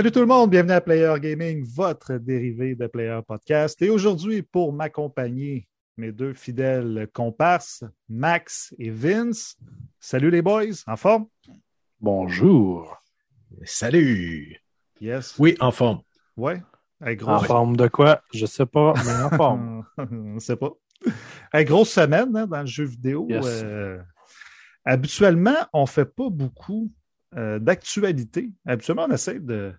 [0.00, 3.82] Salut tout le monde, bienvenue à Player Gaming, votre dérivé de Player Podcast.
[3.82, 5.68] Et aujourd'hui, pour m'accompagner,
[5.98, 9.58] mes deux fidèles comparses, Max et Vince.
[9.98, 11.26] Salut les boys, en forme?
[12.00, 12.96] Bonjour.
[13.64, 14.62] Salut.
[15.02, 15.34] Yes.
[15.38, 16.00] Oui, en forme.
[16.34, 16.62] Ouais.
[17.04, 17.32] Hey, gros...
[17.32, 18.22] En forme de quoi?
[18.32, 19.84] Je sais pas, mais en forme.
[19.98, 20.70] On sait pas.
[21.52, 23.26] Hey, grosse semaine hein, dans le jeu vidéo.
[23.28, 23.44] Yes.
[23.46, 23.98] Euh,
[24.82, 26.90] habituellement, on fait pas beaucoup
[27.36, 28.50] euh, d'actualité.
[28.64, 29.74] Habituellement, on essaie de,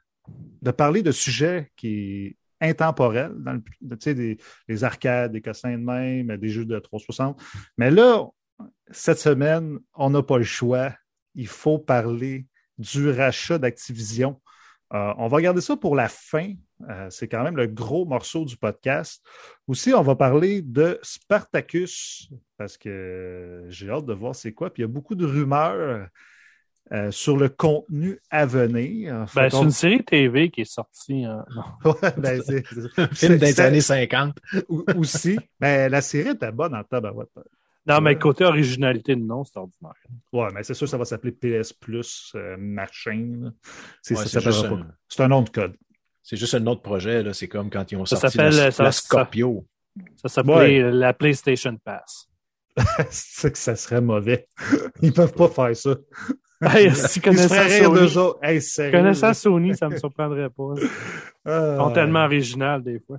[0.62, 4.38] de parler de sujets qui est intemporel, dans tu des,
[4.68, 7.42] des arcades, des cassins de même, des jeux de 360.
[7.78, 8.28] Mais là,
[8.92, 10.94] cette semaine, on n'a pas le choix.
[11.34, 12.46] Il faut parler
[12.78, 14.40] du rachat d'Activision.
[14.94, 16.54] Euh, on va garder ça pour la fin.
[16.90, 19.26] Euh, c'est quand même le gros morceau du podcast.
[19.68, 24.72] Aussi, on va parler de Spartacus parce que j'ai hâte de voir c'est quoi.
[24.72, 26.08] Puis il y a beaucoup de rumeurs
[26.94, 29.26] euh, sur le contenu à venir.
[29.36, 31.24] Ben, c'est une série TV qui est sortie.
[31.26, 31.46] hein.
[31.86, 32.66] Ouais, ben, c'est-
[33.16, 34.36] film des années 50.
[34.70, 35.38] ou- aussi.
[35.60, 37.30] Mais la série était bonne en tabarouette.
[37.88, 38.20] Non, mais Ouais.
[38.20, 39.94] côté originalité de nom, c'est ordinaire.
[40.32, 43.38] Ouais, mais c'est sûr ça va s'appeler PS Plus euh, machin.
[43.42, 43.50] là.
[44.04, 45.76] C'est Ouais, ça un- C'est un nom de code.
[46.22, 47.24] C'est juste un autre projet.
[47.24, 47.34] là.
[47.34, 49.66] C'est comme quand ils ont Ça sorti s'appelle, la, euh, ça- la ça- Scorpio.
[50.18, 52.28] Ça s'appelait la PlayStation Pass.
[53.10, 54.48] c'est que ça serait mauvais.
[55.02, 55.96] Ils peuvent pas faire ça.
[56.76, 58.38] Hey, si Ils se Sony.
[58.44, 59.34] Hey, sérieux, connaissant.
[59.34, 60.74] Sony, ça me surprendrait pas.
[60.80, 60.90] Ils
[61.46, 61.76] Ah.
[61.78, 63.18] sont tellement originales des fois.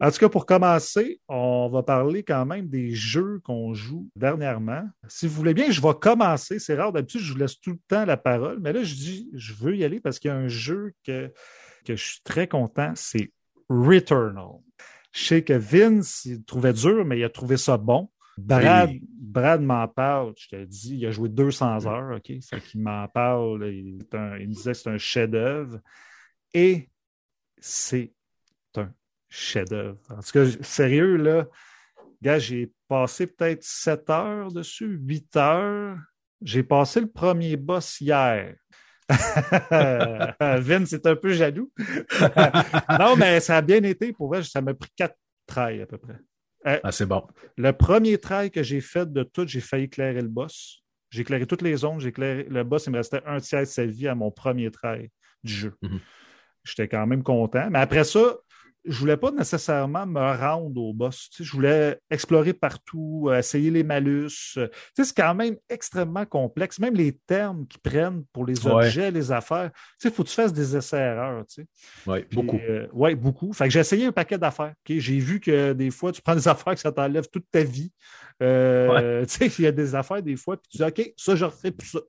[0.00, 4.82] En tout cas, pour commencer, on va parler quand même des jeux qu'on joue dernièrement.
[5.06, 6.58] Si vous voulez bien, je vais commencer.
[6.58, 8.58] C'est rare, d'habitude, je vous laisse tout le temps la parole.
[8.60, 11.32] Mais là, je dis, je veux y aller parce qu'il y a un jeu que,
[11.86, 13.30] que je suis très content, c'est
[13.68, 14.58] Returnal.
[15.12, 18.08] Je sais que Vince, il le trouvait dur, mais il a trouvé ça bon.
[18.38, 18.90] Brad.
[19.20, 22.32] Brad m'en parle, je te dis, il a joué 200 heures, OK?
[22.42, 25.78] Fait qu'il m'en parle, il, un- il me disait que c'est un chef-d'œuvre.
[26.52, 26.90] Et
[27.58, 28.12] c'est
[28.76, 28.90] un
[29.28, 29.98] chef-d'œuvre.
[30.10, 31.46] En tout cas, sérieux, là,
[32.22, 35.98] gars, j'ai passé peut-être 7 heures dessus, 8 heures.
[36.42, 38.54] J'ai passé le premier boss hier.
[40.40, 41.72] Vince est un peu jaloux.
[42.98, 44.12] non, mais ça a bien été.
[44.12, 46.18] Pour vrai, ça m'a pris 4 trails à peu près.
[46.64, 47.26] Ah, c'est bon.
[47.56, 50.82] Le premier trail que j'ai fait de tout, j'ai failli éclairer le boss.
[51.10, 52.00] J'ai éclairé toutes les zones.
[52.00, 52.86] J'ai éclairé le boss.
[52.86, 55.10] Il me restait un tiers de sa vie à mon premier trail
[55.42, 55.74] du jeu.
[55.82, 56.00] Mhm.
[56.64, 57.68] J'étais quand même content.
[57.70, 58.36] Mais après ça,
[58.86, 61.28] je voulais pas nécessairement me rendre au boss.
[61.30, 64.28] Tu sais, je voulais explorer partout, euh, essayer les malus.
[64.54, 64.70] Tu sais,
[65.04, 66.78] c'est quand même extrêmement complexe.
[66.78, 68.72] Même les termes qu'ils prennent pour les Ouais.
[68.72, 69.70] objets, les affaires.
[69.72, 71.44] Tu sais, il faut que tu fasses des essais-erreurs.
[71.46, 71.66] Tu sais.
[72.06, 72.58] Oui, beaucoup.
[72.58, 73.52] euh, ouais, beaucoup.
[73.54, 74.74] Fait que j'ai essayé un paquet d'affaires.
[74.86, 77.90] J'ai vu que des fois, tu prends des affaires que ça t'enlève toute ta vie.
[78.42, 81.34] Euh, Tu sais, il y a des affaires des fois, puis tu dis, OK, ça,
[81.36, 82.00] je refais plus ça.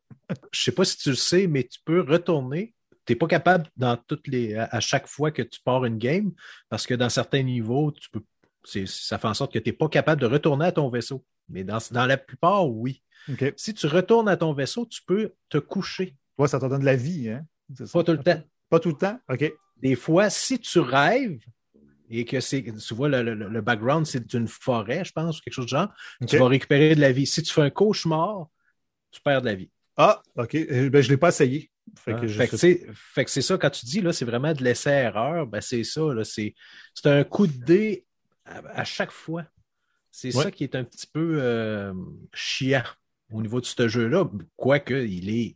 [0.52, 2.75] Je sais pas si tu le sais, mais tu peux retourner.
[3.06, 5.98] Tu n'es pas capable dans toutes les à à chaque fois que tu pars une
[5.98, 6.32] game,
[6.70, 8.22] parce que dans certains niveaux, tu peux.
[8.64, 11.24] c'est- Ça fait en sorte que tu n'es pas capable de retourner à ton vaisseau.
[11.50, 13.04] Mais dans, dans la plupart, oui.
[13.58, 16.16] Si tu retournes à ton vaisseau, tu peux te coucher.
[16.38, 17.46] Ouais, ça te donne de la vie, hein?
[17.76, 17.86] Ça.
[17.94, 18.42] Pas tout le temps.
[18.70, 19.20] Pas tout le temps?
[19.30, 19.54] OK.
[19.82, 21.40] Des fois, si tu rêves
[22.10, 25.42] et que c'est, tu vois, le, le- le background, c'est une forêt, je pense, ou
[25.44, 25.90] quelque chose de genre,
[26.28, 27.26] tu vas récupérer de la vie.
[27.28, 28.48] Si tu fais un cauchemar,
[29.12, 29.70] tu perds de la vie.
[29.98, 30.56] Ah, OK.
[30.56, 31.70] Euh, Ben, je ne l'ai pas essayé.
[31.98, 34.12] Fait que je Fait que, sais- c'est- fait que c'est ça, quand tu dis, là,
[34.14, 36.54] c'est vraiment de l'essai-erreur, ben c'est ça, là, c'est,
[36.94, 38.06] c'est un coup de dé
[38.46, 39.46] à, à chaque fois.
[40.12, 40.44] C'est Ouais.
[40.44, 41.94] ça qui est un petit peu euh,
[42.34, 42.84] chiant
[43.32, 45.56] au niveau de ce jeu-là, quoique il est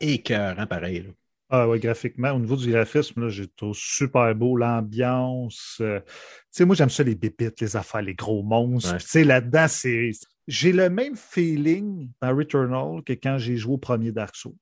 [0.00, 1.02] écœurant pareil.
[1.02, 1.10] là.
[1.50, 5.76] Ah ouais, graphiquement, au niveau du graphisme, là, j'ai trouvé super beau, l'ambiance.
[5.80, 6.06] euh, tu
[6.50, 8.92] sais, moi, j'aime ça, les bébites, les affaires, les gros monstres.
[8.92, 8.98] Ouais.
[8.98, 10.10] Tu sais, là-dedans, c'est.
[10.48, 14.54] J'ai le même feeling dans Returnal que quand j'ai joué au premier Dark Souls.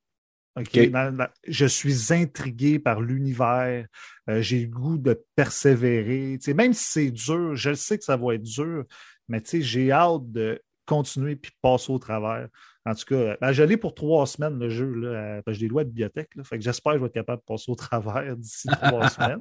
[0.56, 0.68] OK?
[0.74, 0.90] OK.
[0.90, 3.86] Dans- dans- je suis intrigué par l'univers.
[4.28, 6.38] Euh, j'ai le goût de persévérer.
[6.54, 8.84] Même si c'est dur, je le sais que ça va être dur,
[9.28, 12.48] mais j'ai hâte de continuer puis passer au travers.
[12.84, 14.92] En tout cas, ben, je l'ai pour trois semaines, le jeu.
[14.92, 16.34] Là, que je l'ai loué à la bibliothèque.
[16.34, 19.08] Là, fait que j'espère que je vais être capable de passer au travers d'ici trois
[19.08, 19.38] semaines.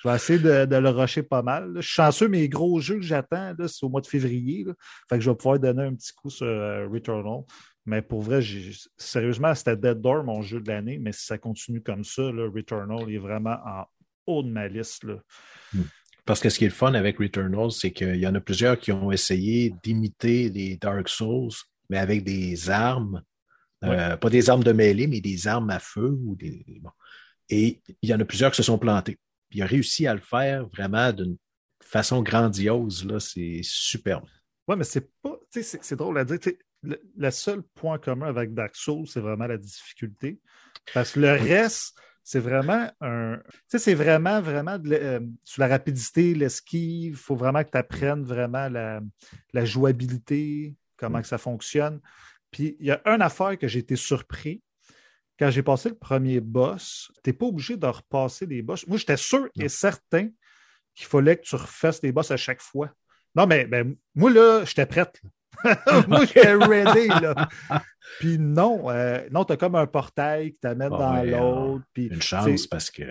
[0.00, 1.72] Je vais essayer de, de le rusher pas mal.
[1.72, 1.80] là.
[1.80, 4.64] Je suis chanceux, mes gros jeux que j'attends, c'est au mois de février.
[5.10, 7.42] Fait que je vais pouvoir donner un petit coup sur euh, Returnal.
[7.88, 8.40] Mais pour vrai,
[8.98, 10.98] sérieusement, c'était Dead Door, mon jeu de l'année.
[10.98, 13.86] Mais si ça continue comme ça, là, Returnal est vraiment en
[14.26, 15.04] haut de ma liste.
[15.04, 15.16] Là.
[16.26, 18.78] Parce que ce qui est le fun avec Returnal, c'est qu'il y en a plusieurs
[18.78, 21.54] qui ont essayé d'imiter les Dark Souls,
[21.88, 23.22] mais avec des armes,
[23.84, 26.10] euh, pas des armes de mêlée, mais des armes à feu.
[26.26, 26.62] Ou des...
[26.82, 26.90] bon.
[27.48, 29.16] Et il y en a plusieurs qui se sont plantés.
[29.48, 31.38] Puis il a réussi à le faire vraiment d'une
[31.82, 33.06] façon grandiose.
[33.06, 34.26] Là, c'est superbe.
[34.68, 35.40] Ouais, mais c'est pas.
[35.50, 36.38] C'est drôle à dire.
[36.82, 40.38] Le, le seul point commun avec Dark Souls, c'est vraiment la difficulté.
[40.94, 43.38] Parce que le reste, c'est vraiment un.
[43.38, 47.12] Tu sais, c'est vraiment, vraiment de, euh, sur la rapidité, l'esquive.
[47.12, 49.00] Il faut vraiment que tu apprennes vraiment la,
[49.54, 52.00] la jouabilité, comment que ça fonctionne.
[52.50, 54.62] Puis il y a une affaire que j'ai été surpris.
[55.38, 58.86] Quand j'ai passé le premier boss, tu n'es pas obligé de repasser des boss.
[58.86, 60.28] Moi, j'étais sûr et certain
[60.94, 62.90] qu'il fallait que tu refasses des boss à chaque fois.
[63.36, 65.20] Non, mais ben, moi, là, j'étais prête.
[65.22, 65.30] là.
[66.08, 67.08] moi, j'étais ready.
[67.08, 67.48] Là.
[68.20, 71.84] Puis non, euh, non, tu as comme un portail qui t'amène Ah dans ouais, l'autre.
[71.96, 73.02] Une chance parce que.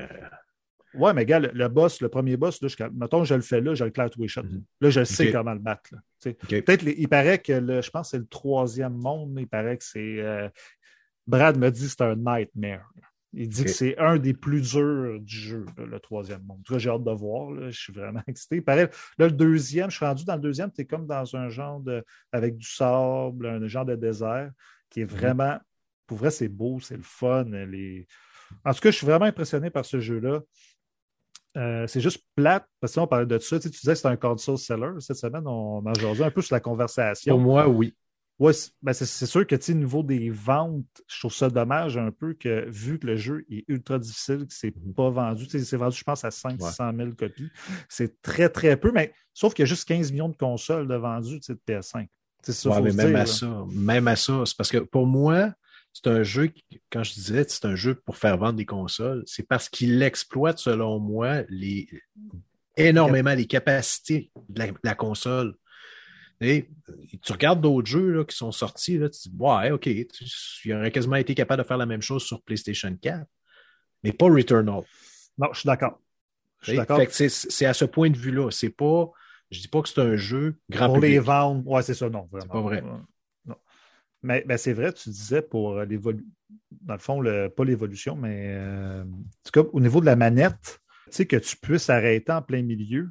[0.94, 3.62] Ouais, mais gars, le, le boss, le premier boss, là, je, mettons, je le fais
[3.62, 4.44] là, je le claire tous les shots.
[4.44, 4.64] Mhm.
[4.82, 5.92] Là, je sais comment le battre.
[6.24, 9.84] Peut-être, il paraît que le, je pense que c'est le troisième monde, il paraît que
[9.84, 10.20] c'est.
[10.20, 10.50] euh,
[11.28, 12.90] Brad me dit que c'est un nightmare.
[13.34, 16.60] Il dit que c'est un des plus durs du jeu, là, le troisième monde.
[16.60, 17.52] En tout cas, j'ai hâte de voir.
[17.52, 17.70] là.
[17.70, 18.58] Je suis vraiment excité.
[18.58, 21.36] Il paraît, là, le deuxième, je suis rendu dans le deuxième, tu es comme dans
[21.36, 22.04] un genre de.
[22.32, 24.52] avec du sable, un genre de désert,
[24.90, 25.58] qui est vraiment.
[26.06, 27.44] Pour vrai, c'est beau, c'est le fun.
[27.44, 28.08] Les...
[28.64, 30.42] En tout cas, je suis vraiment impressionné par ce jeu-là.
[31.58, 33.60] Euh, c'est juste plate, parce que on parlait de ça.
[33.60, 34.92] Tu, sais, tu disais que c'était un console seller.
[35.00, 37.36] Cette semaine, on en jasait un peu sur la conversation.
[37.36, 37.94] Pour moi, oui.
[38.40, 42.12] Ouais, c'est ben, c'est- sûr que au niveau des ventes, je trouve ça dommage un
[42.12, 44.94] peu que vu que le jeu est ultra difficile, que c'est Mhm.
[44.94, 47.50] pas vendu, c'est vendu, je pense, à 500 000 copies.
[47.90, 50.96] C'est très, très peu, mais sauf qu'il y a juste 15 millions de consoles de
[50.96, 52.08] vendues de PS5.
[52.44, 53.26] C'est ça, Ouais, mais même dire, à là.
[53.26, 55.52] ça, même à ça, c'est parce que pour moi,
[55.92, 56.52] c'est un jeu,
[56.92, 60.60] quand je disais c'est un jeu pour faire vendre des consoles, c'est parce qu'il exploite,
[60.60, 61.88] selon moi, les
[62.76, 65.56] énormément les capacités de la, de la console.
[66.40, 66.70] Et
[67.24, 70.06] tu regardes d'autres jeux là, qui sont sortis, là, tu te dis, ouais, OK, tu-
[70.66, 73.26] il aurait quasiment été capable de faire la même chose sur PlayStation 4,
[74.04, 74.84] mais pas Returnal.
[75.38, 76.00] Non, je suis d'accord.
[76.62, 77.00] Je suis d'accord.
[77.10, 78.50] c'est- à ce point de vue-là.
[78.52, 79.10] C'est pas,
[79.52, 82.30] je dis pas que c'est un jeu grand Pour les vendre, ouais, c'est ça, non.
[82.40, 82.82] C'est pas vrai.
[82.82, 83.56] Non.
[84.24, 86.28] Mais c'est vrai, tu disais pour euh, l'évolution,
[86.82, 89.06] dans le fond, le, pas l'évolution, mais euh, en
[89.44, 92.62] tout cas, au niveau de la manette, tu sais, que tu puisses arrêter en plein
[92.64, 93.04] milieu,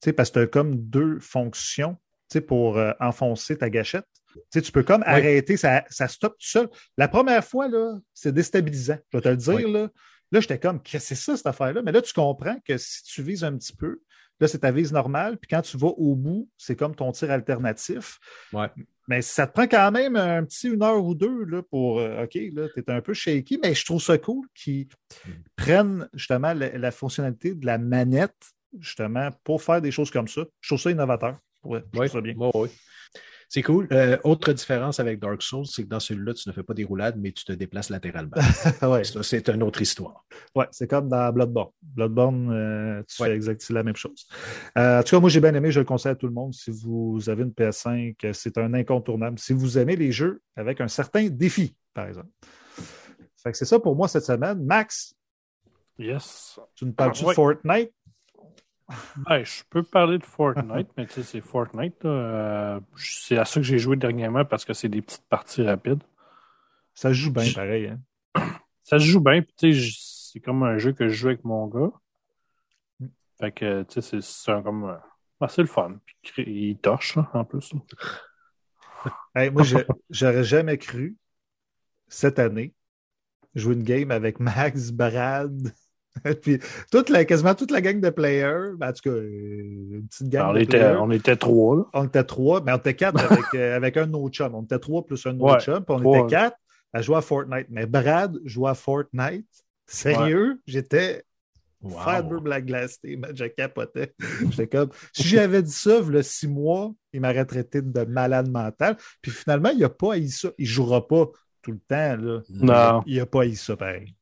[0.00, 1.96] tu sais, parce que tu as comme deux fonctions,
[2.38, 4.06] pour euh, enfoncer ta gâchette.
[4.34, 6.68] Tu sais, tu peux comme arrêter, ça, ça stoppe tout seul.
[6.96, 9.72] La première fois, là, c'est déstabilisant, je vais te le dire, Oui.
[9.72, 9.88] là.
[10.32, 11.82] Là, j'étais comme, qu'est-ce que c'est ça, cette affaire-là?
[11.82, 14.00] Mais là, tu comprends que si tu vises un petit peu,
[14.38, 17.32] là, c'est ta vise normale, puis quand tu vas au bout, c'est comme ton tir
[17.32, 18.20] alternatif.
[18.52, 18.68] Ouais.
[19.08, 22.22] Mais ça te prend quand même un petit une heure ou deux là, pour euh,
[22.22, 24.86] OK, là, tu es un peu shaky, mais je trouve ça cool qu'ils
[25.26, 25.30] Mm.
[25.56, 28.36] prennent justement la, la fonctionnalité de la manette,
[28.78, 30.42] justement, pour faire des choses comme ça.
[30.60, 31.36] Je trouve ça innovateur.
[31.64, 32.34] Ouais, Oui, ça bien.
[32.36, 32.68] oui, oui.
[33.52, 33.88] C'est cool.
[33.90, 36.84] Euh, autre différence avec Dark Souls, c'est que dans celui-là, tu ne fais pas des
[36.84, 38.36] roulades, mais tu te déplaces latéralement.
[38.82, 40.24] ouais, Ça, c'est une autre histoire.
[40.54, 41.70] ouais, c'est comme dans Bloodborne.
[41.82, 43.30] Bloodborne, euh, tu Ouais.
[43.30, 44.28] fais exactement la même chose.
[44.78, 46.54] Euh, en tout cas, moi, j'ai bien aimé, je le conseille à tout le monde.
[46.54, 49.36] Si vous avez une PS5, euh, c'est un incontournable.
[49.40, 52.28] Si vous aimez les jeux avec un certain défi, par exemple.
[53.42, 54.64] Fait que c'est ça pour moi cette semaine.
[54.64, 55.14] Max,
[55.98, 56.58] Yes.
[56.76, 57.30] tu nous parles-tu Ouais.
[57.30, 57.90] de Fortnite?
[59.16, 62.04] Ben, je peux parler de Fortnite, mais tu sais, c'est Fortnite.
[62.04, 66.02] Euh, c'est à ça que j'ai joué dernièrement parce que c'est des petites parties rapides.
[66.94, 67.88] Ça se joue bien pareil.
[67.88, 68.00] Hein?
[68.82, 69.90] Ça se joue bien, tu sais,
[70.32, 71.92] c'est comme un jeu que je joue avec mon gars.
[72.98, 73.06] Mm.
[73.38, 74.84] Fait que, tu sais, c'est- comme.
[74.84, 75.96] euh, c'est le fun.
[76.22, 77.72] Puis il torche, en plus.
[79.34, 79.62] Hey, moi,
[80.10, 81.16] j'aurais jamais cru
[82.08, 82.74] cette année
[83.54, 85.72] jouer une game avec Max, Brad,
[86.42, 86.58] puis
[86.90, 88.72] toute la, quasiment toute la gang de players.
[88.76, 90.96] Ben, en tout cas, euh, une petite gang Alors, on, de était, players.
[91.00, 91.82] on était trois, là.
[91.94, 94.54] On était trois, mais on était quatre avec, euh, avec un autre chum.
[94.54, 96.18] On était trois plus un autre Ouais, chum, puis on trois.
[96.18, 96.56] était quatre
[96.92, 97.66] à jouer à Fortnite.
[97.70, 99.46] Mais Brad jouait à Fortnite.
[99.86, 101.24] Sérieux, j'étais
[101.82, 101.98] Wow.
[102.00, 104.12] Fiber Black Glass, man, je capotais.
[104.50, 108.98] J'étais comme, si j'avais dit ça, le six mois, il m'aurait traité de malade mental.
[109.22, 110.50] Puis finalement, il n'a pas haï ça.
[110.58, 111.30] Il ne jouera pas
[111.62, 112.16] tout le temps.
[112.18, 112.40] Là.
[112.50, 113.02] Non.
[113.06, 114.14] Il n'a pas haï ça, pareil.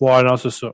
[0.00, 0.72] Ouais, non, c'est ça.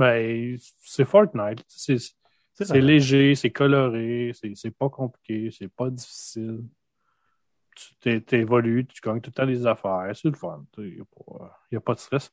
[0.00, 1.62] Ben, c'est Fortnite.
[1.68, 6.62] C'est léger, c'est coloré, c'est pas compliqué, c'est pas difficile.
[7.76, 10.64] Tu t'é- t'évolues, tu gagnes tout le temps les affaires, c'est le fun.
[10.78, 11.02] Il
[11.72, 12.30] n'y a, pas de stress.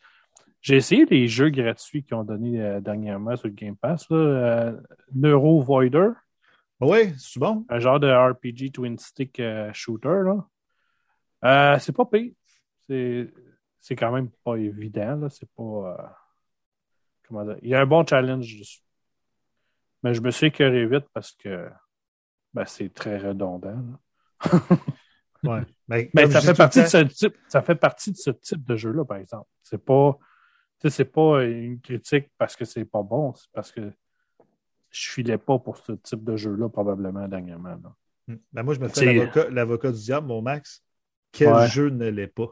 [0.61, 4.09] J'ai essayé les jeux gratuits qu'ils ont donné euh, dernièrement sur le Game Pass.
[4.09, 4.81] Là, euh,
[5.13, 6.09] Neuro Voider,
[6.79, 7.65] Oui, c'est bon?
[7.69, 10.23] un genre de RPG twin stick euh, shooter.
[10.25, 10.47] Là.
[11.43, 12.31] Euh, c'est pas pire.
[12.87, 13.29] c'est
[13.79, 15.15] c'est quand même pas évident.
[15.17, 15.29] Là.
[15.29, 16.17] C'est pas.
[17.27, 17.57] Comment dire?
[17.61, 18.81] Il y a un bon challenge dessus.
[20.03, 21.69] Mais je me suis écœuré vite parce que
[22.53, 23.81] ben, c'est très redondant.
[25.43, 25.61] Ouais.
[25.87, 28.65] Mais, Mais comme ça fait, partie de ce type, ça fait partie de ce type
[28.65, 29.47] de jeu-là, par exemple.
[29.61, 30.17] C'est pas.
[30.89, 33.91] C'est pas une critique parce que c'est pas bon, c'est parce que
[34.89, 37.79] je filais pas pour ce type de jeu-là, probablement, dernièrement.
[38.27, 38.35] là.
[38.51, 40.83] Ben, moi, je me fais l'avocat- l'avocat du diable, mon Max.
[41.31, 41.67] Quel Ouais.
[41.67, 42.49] jeu ne l'est pas?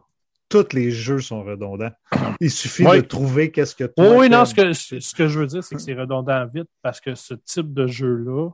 [0.48, 1.92] Tous les jeux sont redondants.
[2.40, 5.40] Il suffit de trouver qu'est-ce que tu Oui, oui, non, ce que, ce que je
[5.40, 8.50] veux dire, c'est que c'est redondant vite parce que ce type de jeu-là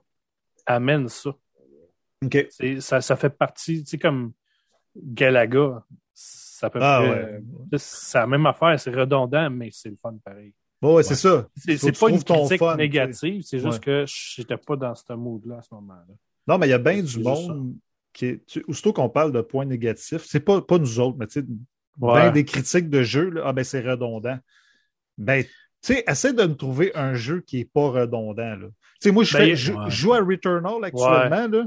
[0.65, 1.31] amène ça.
[2.24, 2.48] OK.
[2.50, 4.31] C'est- Ça, ça fait partie, tu sais, comme
[4.95, 5.83] Galaga,
[6.13, 7.41] ça peut Ah ouais.
[7.77, 10.53] C'est la même affaire, c'est redondant, mais c'est le fun pareil.
[10.81, 11.48] Bon, ouais, c'est ça.
[11.57, 13.79] C'est pas une critique fun, négative, c'est juste Ouais.
[13.79, 16.13] que j'étais pas dans ce mood-là à ce moment-là.
[16.48, 17.75] Non, mais il y a bien du monde
[18.13, 18.45] qui est.
[18.45, 21.45] tu- aussitôt qu'on parle de points négatifs, c'est pas, pas nous autres, mais tu sais,
[22.00, 22.13] Ouais.
[22.13, 24.38] ben des critiques de jeu, là, ah ben c'est redondant.
[25.17, 25.50] Ben, tu
[25.81, 28.55] sais, essaie de me trouver un jeu qui est pas redondant.
[28.60, 28.67] Tu
[29.01, 29.89] sais, moi, je, Ben, fais, je, ouais.
[29.89, 31.65] je joue à Returnal actuellement, là.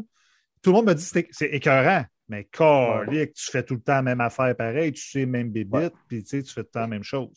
[0.62, 2.04] Tout le monde me dit que c'est- écœurant.
[2.28, 5.92] Mais calique, tu fais tout le temps la même affaire pareil, tu sais, même bébite,
[6.08, 7.36] puis tu fais tout le temps la même chose.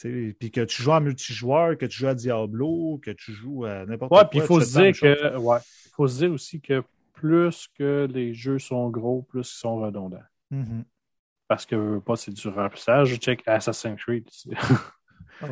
[0.00, 3.84] Puis que tu joues en multijoueur, que tu joues à Diablo, que tu joues à
[3.84, 4.30] n'importe Ouais, quoi.
[4.30, 6.82] puis il faut se dire que, ouais, il faut se dire aussi que
[7.12, 10.22] plus que les jeux sont gros, plus ils sont redondants.
[10.50, 10.84] Mhm.
[11.48, 13.08] Parce que, pas, c'est du remplissage.
[13.10, 14.28] Je check Assassin's Creed.
[14.34, 14.50] c'est-
[15.42, 15.46] Ah.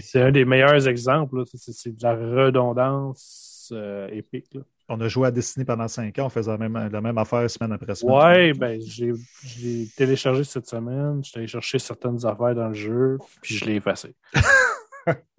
[0.00, 1.42] C'est un des meilleurs exemples.
[1.46, 4.52] C'est- de la redondance euh, épique.
[4.54, 4.60] là.
[4.92, 7.48] On a joué à Destiny pendant cinq ans, on faisait la même, la même affaire
[7.48, 8.16] semaine après semaine.
[8.16, 9.12] Ouais, ben, j'ai
[9.44, 11.22] je l'ai téléchargé cette semaine.
[11.36, 14.16] Allé chercher certaines affaires dans le jeu, puis je l'ai effacé.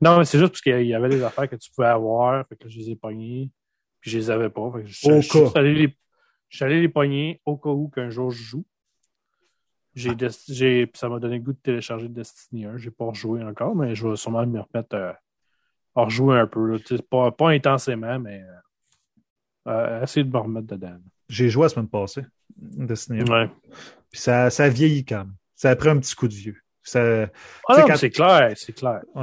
[0.00, 2.56] non, mais c'est juste parce qu'il y avait des affaires que tu pouvais avoir, fait
[2.56, 3.50] que je les ai pognées,
[4.00, 4.70] puis je les avais pas.
[4.72, 5.96] Fait que je, suis allé les,
[6.48, 8.64] je suis allé les pogner au cas où qu'un jour je joue.
[9.94, 12.76] J'ai, des- j'ai, puis ça m'a donné le goût de télécharger Destiny 1.
[12.78, 15.12] J'ai pas rejoué encore, mais je vais sûrement me remettre euh,
[15.94, 16.78] à rejouer un peu.
[16.80, 20.96] Tu Pas, pas intensément, mais euh, euh, essayer de me remettre dedans.
[21.28, 22.22] J'ai joué la semaine passée,
[22.56, 23.22] Destiny.
[23.30, 23.48] Ouais.
[24.10, 25.34] Puis ça, ça vieillit quand même.
[25.54, 26.56] Ça a pris un petit coup de vieux.
[26.82, 27.22] Ça,
[27.68, 29.00] Ah Tu quand- c'est clair, c'est clair.
[29.14, 29.20] tu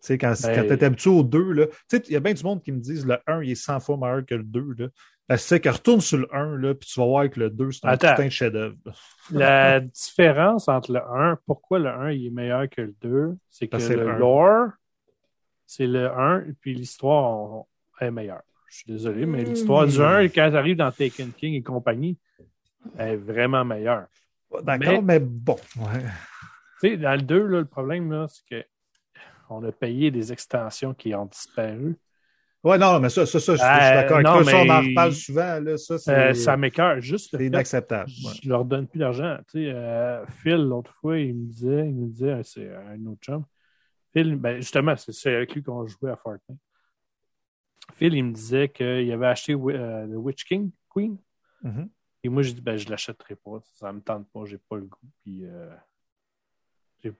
[0.00, 1.54] sais, quand, Ben- quand t'es habitué aux deux,
[1.88, 3.54] tu sais, il y a bien du monde qui me disent le 1, il est
[3.54, 4.88] 100 fois meilleur que le 2, là.
[5.36, 7.86] C'est que retourne sur le 1, là, puis tu vas voir que le 2, c'est
[7.86, 8.10] un Attends.
[8.10, 8.76] putain de chef-d'œuvre.
[9.30, 13.68] La différence entre le 1, pourquoi le 1 il est meilleur que le 2, c'est
[13.68, 14.18] que le le 1.
[14.18, 14.68] lore,
[15.64, 17.64] c'est le 1, et puis l'histoire
[18.00, 18.42] est meilleure.
[18.68, 22.18] Je suis désolé, mais l'histoire du 1, quand tu arrives dans Taken King et compagnie,
[22.98, 24.06] elle est vraiment meilleure.
[24.62, 25.56] D'accord, mais, bon.
[25.76, 26.02] Ouais.
[26.80, 28.66] Tu sais, dans le 2, là, le problème, là, c'est que
[29.48, 31.96] on a payé des extensions qui ont disparu.
[32.64, 34.44] Ouais, non, mais ça, ça, ça je je suis Euh, d'accord avec toi.
[34.44, 35.76] Ça, on en reparle souvent, là.
[35.76, 37.00] Ça, Euh, ça m'écœure.
[37.00, 38.08] Juste c'est inacceptable.
[38.24, 38.32] ouais.
[38.42, 39.36] Je leur donne plus d'argent.
[39.50, 43.04] Tu sais, euh, Phil, l'autre fois, il me disait, il me disait, euh, c'est un
[43.06, 43.44] autre chum.
[44.12, 46.58] Phil, ben, justement, c'est avec lui qu'on jouait à Fortnite.
[47.94, 51.16] Phil, il me disait qu'il avait acheté euh, The Witch King, Queen.
[51.62, 51.88] Mhm.
[52.24, 53.58] Et moi, j'ai dit, ben, je l'achèterai pas.
[53.74, 55.08] Ça me tente pas, j'ai pas le goût.
[55.24, 55.68] Puis, euh,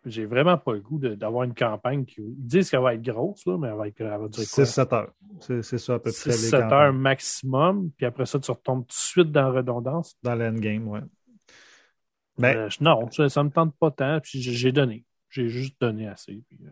[0.07, 2.21] j'ai- vraiment pas le goût d'avoir une campagne qui.
[2.21, 4.65] Ils disent qu'elle va être grosse, là, mais elle va, être, elle va durer quoi?
[4.65, 5.13] 6-7 heures.
[5.41, 6.31] C'est ça à peu près.
[6.31, 6.73] les 6-7 campagnes.
[6.73, 7.91] heures maximum.
[7.97, 10.17] Puis après ça, tu retombes tout de suite dans la redondance.
[10.23, 11.01] Dans l'endgame, ouais.
[12.39, 14.21] Ben, Euh, non, ça, ça me tente pas tant.
[14.21, 15.05] Puis j'ai donné.
[15.31, 16.43] J'ai juste donné assez.
[16.49, 16.69] Puis, euh,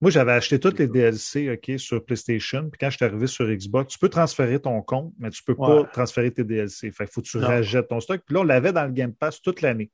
[0.00, 2.68] Moi, j'avais acheté tous les DLC OK, sur PlayStation.
[2.68, 5.54] Puis quand je suis arrivé sur Xbox, tu peux transférer ton compte, mais tu peux
[5.56, 5.84] Ouais.
[5.84, 6.90] pas transférer tes DLC.
[6.90, 7.46] Fait faut que tu Non.
[7.46, 8.20] rajettes ton stock.
[8.26, 9.90] Puis là, on l'avait dans le Game Pass toute l'année.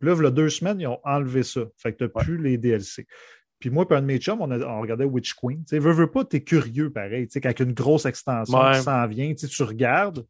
[0.00, 1.60] Puis là, il y a deux semaines, ils ont enlevé ça.
[1.76, 2.24] Fait que tu n'as Ouais.
[2.24, 3.06] plus les DLC.
[3.60, 5.58] Puis moi, puis un de mes chums, on, a- on regardait Witch Queen.
[5.64, 7.26] Tu sais, veux, veux pas, t'es curieux pareil.
[7.28, 8.72] Tu sais, a une grosse extension Ouais.
[8.78, 10.26] qui s'en vient, tu regardes.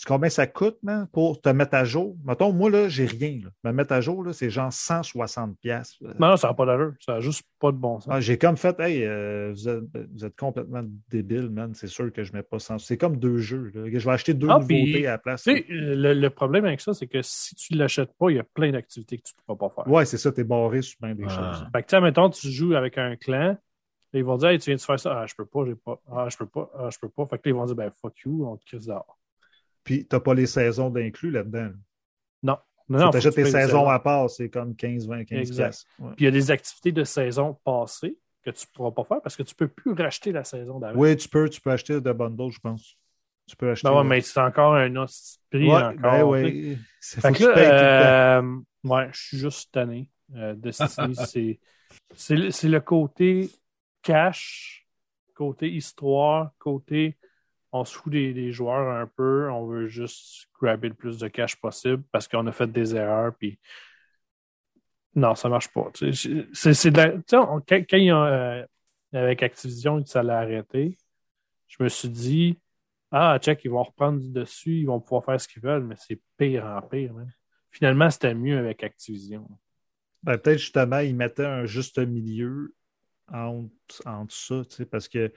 [0.00, 2.16] Tu sais combien ça coûte, man, pour te mettre à jour?
[2.24, 3.38] Mettons, moi, là, j'ai rien.
[3.44, 3.50] Là.
[3.70, 5.56] Me mettre à jour, là, c'est genre 160$.
[5.60, 6.02] piastres.
[6.18, 6.94] Non, non, ça n'a pas d'allure.
[7.00, 8.08] Ça n'a juste pas de bon sens.
[8.10, 10.80] Ah, j'ai comme fait, hey, euh, vous, êtes, vous êtes complètement
[11.10, 11.74] débile, man.
[11.74, 12.86] C'est sûr que je mets pas sens.
[12.86, 13.70] C'est comme deux jeux.
[13.74, 13.82] là.
[13.92, 15.42] Je vais acheter deux Ah, nouveautés puis, à la place.
[15.42, 18.40] Tu le, le problème avec ça, c'est que si tu ne l'achètes pas, il y
[18.40, 19.92] a plein d'activités que tu ne pourras pas faire.
[19.92, 21.52] Ouais, c'est ça, t'es barré sur bien des Ah.
[21.52, 21.66] choses.
[21.74, 23.58] Fait que, tu sais, mettons, tu joues avec un clan,
[24.14, 25.20] ils vont dire, hey, tu viens de faire ça.
[25.20, 26.00] Ah, je peux pas, j'ai pas.
[26.10, 26.70] Ah, je peux pas.
[26.78, 27.26] Ah, je peux pas.
[27.26, 29.18] Fait que là, ils vont dire, ben, fuck you, on te crise dehors.
[29.90, 31.62] Puis t'as pas les saisons d'inclus là-dedans.
[31.64, 31.72] là.
[32.42, 32.58] Non.
[32.88, 33.10] Non, Tu non.
[33.10, 35.84] achètes tes tu saisons à part, c'est comme 15, 20, 15 Exact.
[35.98, 36.12] Ouais.
[36.16, 39.20] Puis il y a des activités de saison passées que tu ne pourras pas faire
[39.22, 40.98] parce que tu ne peux plus racheter la saison d'avant.
[40.98, 42.96] Oui, tu peux, tu peux acheter de bundle, je pense.
[43.46, 43.88] Tu peux acheter.
[43.88, 45.12] Ben ouais, mais c'est encore un autre
[45.50, 45.96] prix Ouais, encore.
[46.00, 46.78] ben tu ouais.
[47.00, 50.08] Fait que tu là, euh, ouais, je suis juste tanné.
[50.36, 51.14] Euh, Destiny,
[52.14, 53.50] c'est, c'est le côté
[54.02, 54.86] cash,
[55.34, 57.16] côté histoire, côté
[57.72, 61.56] on se fout des, joueurs un peu, on veut juste grabber le plus de cash
[61.56, 63.58] possible parce qu'on a fait des erreurs, puis
[65.14, 65.90] non, ça marche pas.
[65.92, 66.46] tu sais.
[66.52, 68.64] C'est, tu sais, quand, euh,
[69.12, 70.96] avec Activision, ça l'a arrêté,
[71.66, 72.58] je me suis dit,
[73.10, 75.96] ah, check, ils vont reprendre du dessus, ils vont pouvoir faire ce qu'ils veulent, mais
[75.98, 77.12] c'est pire en pire.
[77.12, 77.30] man.
[77.70, 79.48] Finalement, c'était mieux avec Activision.
[80.22, 82.74] Ben, peut-être justement, ils mettaient un juste milieu
[83.32, 85.32] entre, entre ça, tu sais, parce que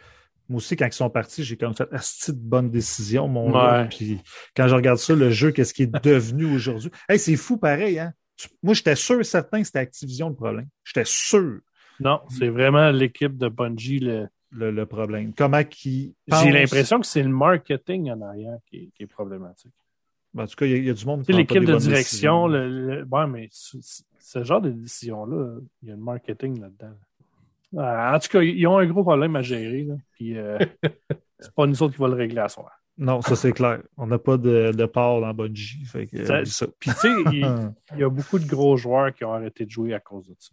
[0.54, 3.88] moi aussi, quand ils sont partis, j'ai comme fait asti de bonne décision, mon Ouais.
[3.90, 4.20] Puis
[4.56, 6.92] quand je regarde ça, le jeu, qu'est-ce qui est devenu aujourd'hui?
[7.10, 8.14] Hey, c'est fou pareil, hein?
[8.62, 10.68] Moi, j'étais sûr certain que c'était Activision le problème.
[10.84, 11.60] J'étais sûr
[12.00, 14.00] Non, c'est vraiment l'équipe de Bungie.
[14.00, 15.34] le- le, le problème.
[15.36, 19.74] Comment qu'ils J'ai l'impression que c'est le marketing en arrière qui est, qui est problématique.
[20.34, 21.76] Ben, En tout cas, il y, a- il y a du monde qui l'équipe de
[21.78, 22.48] direction, décisions.
[22.48, 22.70] le,
[23.02, 23.78] le- ouais, mais ce-
[24.20, 26.94] ce genre de décision-là, il y a le marketing là-dedans.
[27.78, 29.84] Ah, En tout cas, ils ont un gros problème à gérer.
[29.84, 30.58] Là, puis euh,
[31.40, 32.72] c'est pas nous autres qui va le régler à soir.
[32.98, 33.82] Non, ça c'est clair.
[33.98, 35.84] On n'a pas de, de part dans Bungie.
[35.86, 36.68] Fait que, Ça- euh, ça.
[36.80, 39.72] Puis tu sais, il, il y a beaucoup de gros joueurs qui ont arrêté de
[39.72, 40.52] jouer à cause de ça.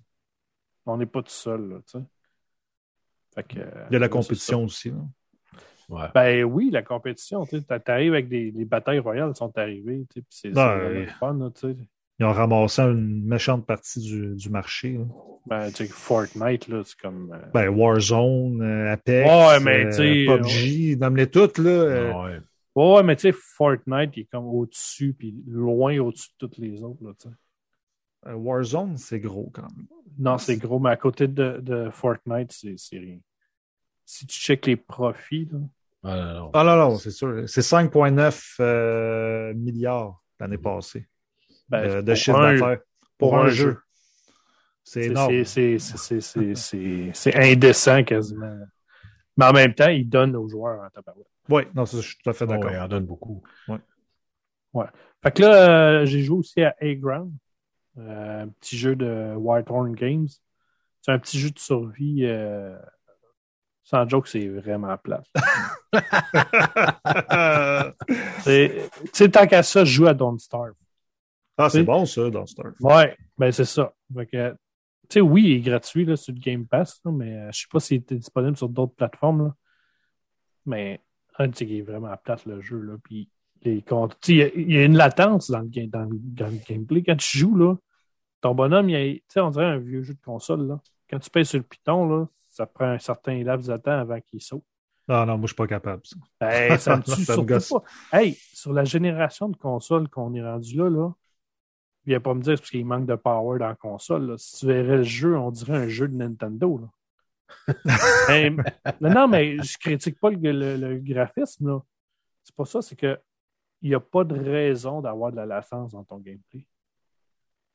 [0.87, 2.05] On n'est pas tout seul, là, tu sais.
[3.35, 4.93] Fait que, euh, Il y a la là, compétition aussi.
[5.89, 6.07] Ouais.
[6.15, 7.45] Ben oui, la compétition.
[7.45, 10.07] Tu arrives avec des les batailles royales sont arrivées.
[10.11, 11.35] tu sais, puis C'est Ben, fun.
[11.35, 11.77] Là, tu sais.
[12.21, 14.93] Ils ont ramassé une méchante partie du, du marché.
[14.93, 15.05] là.
[15.47, 17.33] ben, tu sais, Fortnite, là, c'est comme.
[17.33, 21.57] euh, Ben, Warzone, euh, Apex, Ouais, mais euh, PUBG, toutes.
[21.59, 22.41] Là, euh, ouais.
[22.75, 26.83] Ouais, mais tu sais, Fortnite, il est comme au-dessus, puis loin au-dessus de toutes les
[26.83, 27.03] autres.
[27.03, 27.35] Là, tu sais.
[28.27, 29.87] euh, Warzone, c'est gros quand même.
[30.19, 33.19] non, c'est gros, mais à côté de, de Fortnite, c'est c'est rien.
[34.05, 35.59] Si tu checkes les profits, là,
[36.05, 36.50] Ah, non, non.
[36.53, 37.49] Ah non, non, c'est sûr.
[37.49, 41.07] C'est 5,9 euh, milliards l'année passée
[41.71, 42.79] ben, de, chiffre un- d'affaires
[43.19, 43.79] pour, un jeu.
[44.83, 45.45] C'est c'est- énorme.
[45.45, 48.57] c'est- c'est- c'est- c'est- c'est- c'est indécent quasiment.
[49.37, 51.27] Mais en même temps, il donne aux joueurs en tabarouette.
[51.49, 52.71] Oui, non, ça, je suis tout à fait d'accord.
[52.71, 53.43] ouais, il en donne beaucoup.
[55.23, 57.31] Fait que là, euh, j'ai joué aussi à A-Ground,
[57.99, 60.29] euh, un petit jeu de Whitehorn Games.
[61.03, 62.25] C'est un petit jeu de survie.
[62.25, 62.76] euh,
[63.83, 65.23] sans joke, c'est vraiment plat.
[68.41, 70.73] C'est- Tu sais, tant qu'à ça, je joue à Don't Starve.
[71.60, 72.73] Ah, c'est bon ça, dans Star.
[72.80, 73.92] Ouais, ben c'est ça.
[74.14, 74.56] Fait que, tu
[75.14, 77.66] sais, oui, il est gratuit là, sur le Game Pass, là, mais euh, je sais
[77.70, 79.44] pas s'il était disponible sur d'autres plateformes.
[79.46, 79.54] Là.
[80.66, 81.00] Mais
[81.36, 82.78] ah, tu sais, il est vraiment plate le jeu.
[82.80, 83.28] Là, puis
[83.62, 83.84] les
[84.28, 87.02] il y a- il y, a une latence dans le, dans, le, dans le gameplay.
[87.02, 87.76] Quand tu joues, là,
[88.40, 90.66] ton bonhomme, il a- tu sais, on dirait un vieux jeu de console.
[90.66, 90.80] Là.
[91.10, 94.20] Quand tu pèses sur le piton, là, ça prend un certain laps de temps avant
[94.20, 94.64] qu'il saute.
[95.08, 96.02] Non, non, moi, je suis pas capable.
[96.04, 96.16] ça.
[96.40, 97.68] Ben, ça me tue Ça me surtout gosse.
[97.68, 97.82] pas.
[98.12, 101.12] Hey, sur la génération de consoles qu'on est rendu là, là,
[102.06, 104.26] viens pas me dire c'est parce qu'il manque de power dans la console.
[104.30, 104.34] là.
[104.39, 106.78] Si tu verrais le jeu, on dirait un jeu de Nintendo.
[106.78, 107.75] Là.
[109.00, 111.80] Non, non, mais je critique pas le, le- le graphisme.
[112.45, 113.19] C'est pas ça, c'est que
[113.82, 116.67] il n'y a pas de raison d'avoir de la latence dans ton gameplay.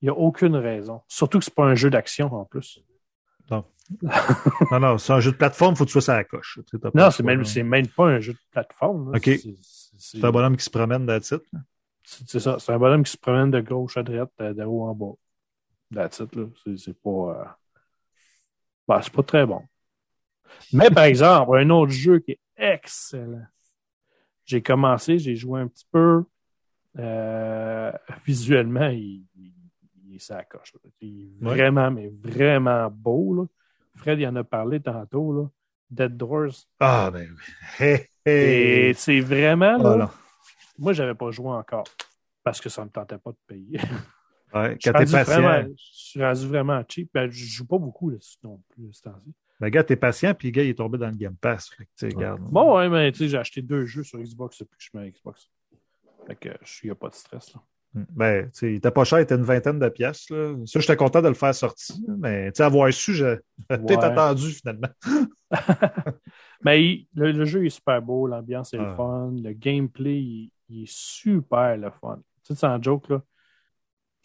[0.02, 1.02] Il n'y a aucune raison.
[1.08, 2.80] Surtout que c'est pas un jeu d'action en plus.
[3.50, 3.66] Non,
[4.80, 6.60] non, c'est un jeu de plateforme, faut que tu sois à la coche.
[6.94, 9.12] Non, c'est même, même pas un jeu de plateforme.
[9.12, 9.18] là.
[9.18, 9.30] Ok.
[9.98, 11.46] C'est un bonhomme qui se promène dans le titre.
[12.06, 12.58] C'est ça.
[12.60, 15.14] C'est un bonhomme qui se promène de gauche à droite, de, de haut en bas.
[15.94, 16.46] That's it, là.
[16.78, 17.10] C'est pas.
[17.10, 17.46] euh,
[18.88, 19.62] ben, c'est pas très bon.
[20.72, 23.46] Mais par exemple, un autre jeu qui est excellent.
[24.46, 26.24] J'ai commencé, j'ai joué un petit peu.
[26.98, 27.92] Euh,
[28.26, 29.54] visuellement, il, il,
[30.84, 30.90] là.
[31.02, 33.34] Il est vraiment, mais vraiment beau.
[33.34, 33.46] Là.
[33.96, 35.34] Fred, il en a parlé tantôt.
[35.34, 35.50] Là.
[35.90, 36.68] Dead Doors.
[36.80, 37.28] Ah, ben
[37.80, 37.98] oui.
[38.26, 39.78] Et c'est vraiment.
[39.78, 40.14] là, Ah,
[40.78, 41.86] moi, j'avais pas joué encore
[42.44, 43.80] parce que ça me tentait pas de payer.
[44.54, 45.70] Ouais, Je quand suis t'es vraiment- patient.
[45.76, 47.10] je suis rendu vraiment cheap.
[47.14, 49.34] Ben, je joue pas beaucoup là, non plus ce temps-ci.
[49.60, 51.70] Le gars, t'es patient, puis le gars, il est tombé dans le Game Pass.
[51.72, 52.40] Fait que, regarde.
[52.42, 54.98] Bon, ouais, mais tu sais, j'ai acheté deux jeux sur Xbox depuis que je suis
[54.98, 55.50] à Xbox.
[56.28, 56.50] Fait que
[56.84, 57.54] il n'y a pas de stress.
[57.54, 57.62] Là.
[58.12, 60.30] Ben, tu sais, il était pas cher, il était une vingtaine de pièces.
[60.30, 60.56] Là.
[60.66, 61.96] Ça, j'étais content de le faire sortir.
[62.18, 64.88] Mais, tu sais, avoir su, j'ai peut-être attendu, finalement.
[66.64, 68.96] Mais il- le, le jeu est super beau, l'ambiance est le Ah.
[68.96, 72.18] fun, le gameplay il, il est super le fun.
[72.44, 73.22] Tu sais, sans joke, là.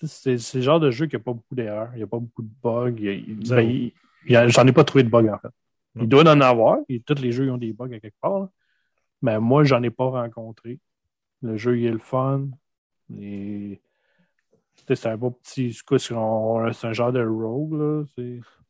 [0.03, 2.43] C'est le genre de jeu qui n'a pas beaucoup d'erreurs, il n'y a pas beaucoup
[2.43, 2.95] de bugs.
[2.99, 3.93] il il-
[4.29, 5.49] ben, J'en ai pas trouvé de bugs en fait.
[5.97, 8.39] Il doit en avoir, et tous les jeux ont des bugs à quelque part.
[8.41, 8.49] là.
[9.23, 10.79] Mais moi, j'en ai pas rencontré.
[11.43, 12.47] Le jeu il est le fun.
[13.15, 13.81] Et...
[14.93, 15.73] C'est un beau petit.
[15.99, 18.05] C'est un genre de rogue, là.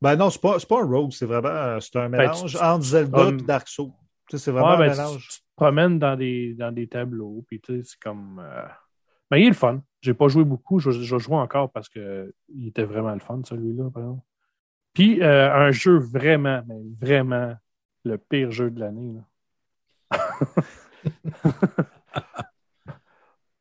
[0.02, 2.62] Ben non, c'est pas, pas un rogue, c'est vraiment euh, c'est un Ben, mélange tu-
[2.62, 3.90] entre Zelda Comme- et Dark Souls.
[4.28, 5.28] Tu sais, c'est vraiment Ouais, ben, un tu- mélange.
[5.28, 8.40] Tu, te promènes dans des, dans des tableaux, puis tu sais, c'est comme.
[8.42, 8.64] euh,
[9.30, 9.82] Ben, il est le fun.
[10.00, 13.40] J'ai pas joué beaucoup, je, je joue encore parce que il était vraiment le fun,
[13.44, 14.22] celui-là, par exemple.
[14.94, 17.54] Puis, euh, un jeu vraiment, mais vraiment
[18.04, 19.14] le pire jeu de l'année.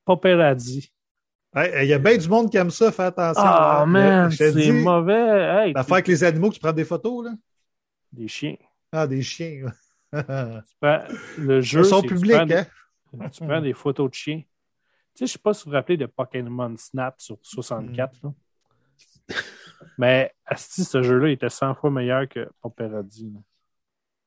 [0.05, 0.91] Paparazzi.
[1.55, 3.43] Hey, Il y a bien du monde qui aime ça, fais attention.
[3.45, 5.67] Ah, man, te c'est mauvais.
[5.67, 7.31] Hey, L'affaire avec les animaux, tu prends des photos, là?
[8.11, 8.55] Des chiens.
[8.91, 9.65] Ah, des chiens.
[11.37, 13.29] Le jeu, c'est que tu prends des- hein?
[13.29, 14.41] Tu prends des photos de chiens.
[14.41, 14.45] Tu
[15.15, 18.19] sais, je sais pas si vous vous rappelez de Pokémon Snap sur 64.
[18.23, 18.33] là.
[19.97, 23.03] Mais asti, ce jeu-là était 100 fois meilleur que là.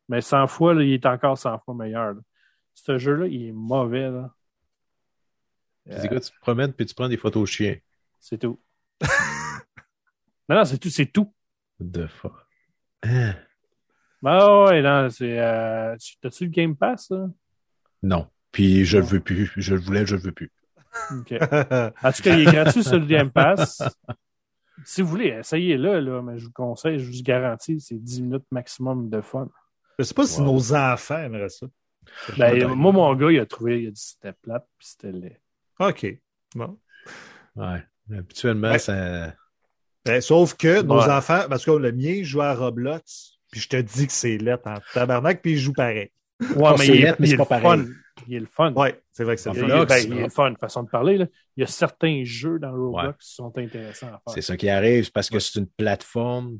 [0.08, 2.14] Mais 100 fois, là, il est encore 100 fois meilleur.
[2.14, 2.20] là.
[2.74, 4.10] Ce jeu-là, il est mauvais.
[4.10, 4.34] Là.
[5.90, 7.76] C'est quoi, tu te promènes puis tu prends des photos de chiens.
[8.20, 8.60] C'est tout.
[10.48, 10.90] non, non, c'est tout.
[10.90, 11.32] C'est tout.
[11.80, 12.46] The fuck?
[13.02, 13.34] Hein?
[14.24, 15.38] Ah ouais, non, c'est.
[15.38, 15.96] Euh...
[15.96, 17.26] tu- T'as-tu le Game Pass, là?
[18.02, 18.28] Non.
[18.52, 19.52] Puis je le veux plus.
[19.56, 20.50] Je le voulais, je le veux plus.
[21.10, 21.32] OK.
[21.32, 23.82] En tout cas, il est gratuit sur le Game Pass.
[24.84, 28.46] Si vous voulez, essayez-le, là, mais je vous conseille, je vous garantis, c'est 10 minutes
[28.50, 29.48] maximum de fun.
[29.98, 30.46] Je sais pas si Wow.
[30.46, 31.66] nos enfants aimeraient ça.
[32.36, 35.12] Ben, moi, mon gars, il a trouvé, il a dit que c'était plate, puis c'était
[35.12, 35.40] laid.
[35.78, 36.06] OK.
[36.56, 36.78] Bon.
[37.54, 37.84] Ouais.
[38.12, 38.78] Habituellement, Ouais.
[38.78, 39.34] ça.
[40.04, 43.76] Ben, sauf que nos enfants, parce que le mien joue à Roblox, puis je te
[43.76, 46.10] dis que c'est lettre en tabarnak, puis il joue pareil.
[46.56, 47.60] Ouais, mais il est- mais c'est le pas fun.
[47.60, 47.84] pareil.
[48.28, 48.72] Il est le fun.
[48.74, 49.84] Ouais, c'est vrai que c'est Il, le il- fun.
[49.84, 51.16] Ben, il est le fun, façon de parler.
[51.18, 51.26] Là.
[51.56, 53.14] Il y a certains jeux dans Roblox Ouais.
[53.20, 54.34] qui sont intéressants à faire.
[54.34, 56.58] C'est ça qui arrive, c'est parce que c'est une plateforme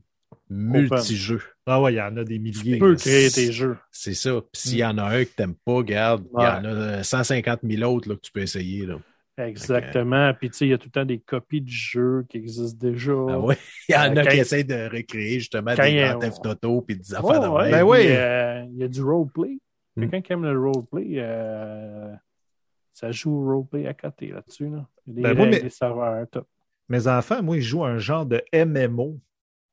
[0.49, 1.43] multijeux.
[1.67, 2.75] Ah ouais, il y en a des milliers.
[2.75, 3.77] Tu peux créer tes jeux.
[3.91, 4.41] C'est ça.
[4.53, 7.03] Puis s'il y en a un que t'aimes pas, garde, il y en a euh,
[7.03, 8.87] 150 000 autres là, que tu peux essayer.
[8.87, 8.97] Là.
[9.39, 10.33] Exactement.
[10.35, 12.77] Puis, tu sais, il y a tout le temps des copies de jeux qui existent
[12.79, 13.13] déjà.
[13.13, 13.57] Ah ouais.
[13.89, 16.11] Il y en Euh, a quand qui essayent de recréer justement des il y a-
[16.11, 17.71] grands Theft Auto puis des affaires de ouais.
[17.71, 17.99] Ben oui.
[18.09, 19.59] Euh, il y a du roleplay.
[19.97, 20.03] Hmm.
[20.03, 22.13] Quelqu'un qui aime le roleplay, euh,
[22.93, 24.69] ça joue au roleplay à côté là-dessus.
[24.69, 24.87] Là.
[25.07, 26.45] Il y a des Ben, moi, mais- des serveurs, tout.
[26.89, 29.19] Mes enfants, moi, ils jouent un genre de MMO.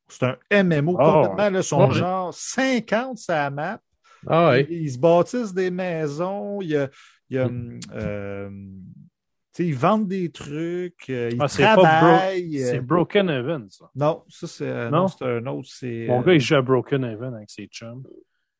[0.08, 1.04] C'est un MMO Oh.
[1.04, 1.50] complètement.
[1.50, 3.80] Là, ils sont genre 50 sur la map.
[4.26, 4.68] Ah ouais.
[4.70, 6.62] Ils, ils se bâtissent des maisons.
[6.62, 6.90] Il y a,
[7.30, 7.48] il y a,
[7.94, 8.99] euh, tu sais,
[9.66, 11.10] ils vendent des trucs.
[11.10, 12.58] euh, Ils Ah, c'est travaillent.
[12.60, 13.90] C'est euh, Broken Heaven, ça.
[13.96, 15.02] Non, ça, c'est euh, Non?
[15.02, 15.68] non, c'est un autre.
[15.72, 18.04] c'est, Mon gars, il joue à Broken Heaven avec ses chums.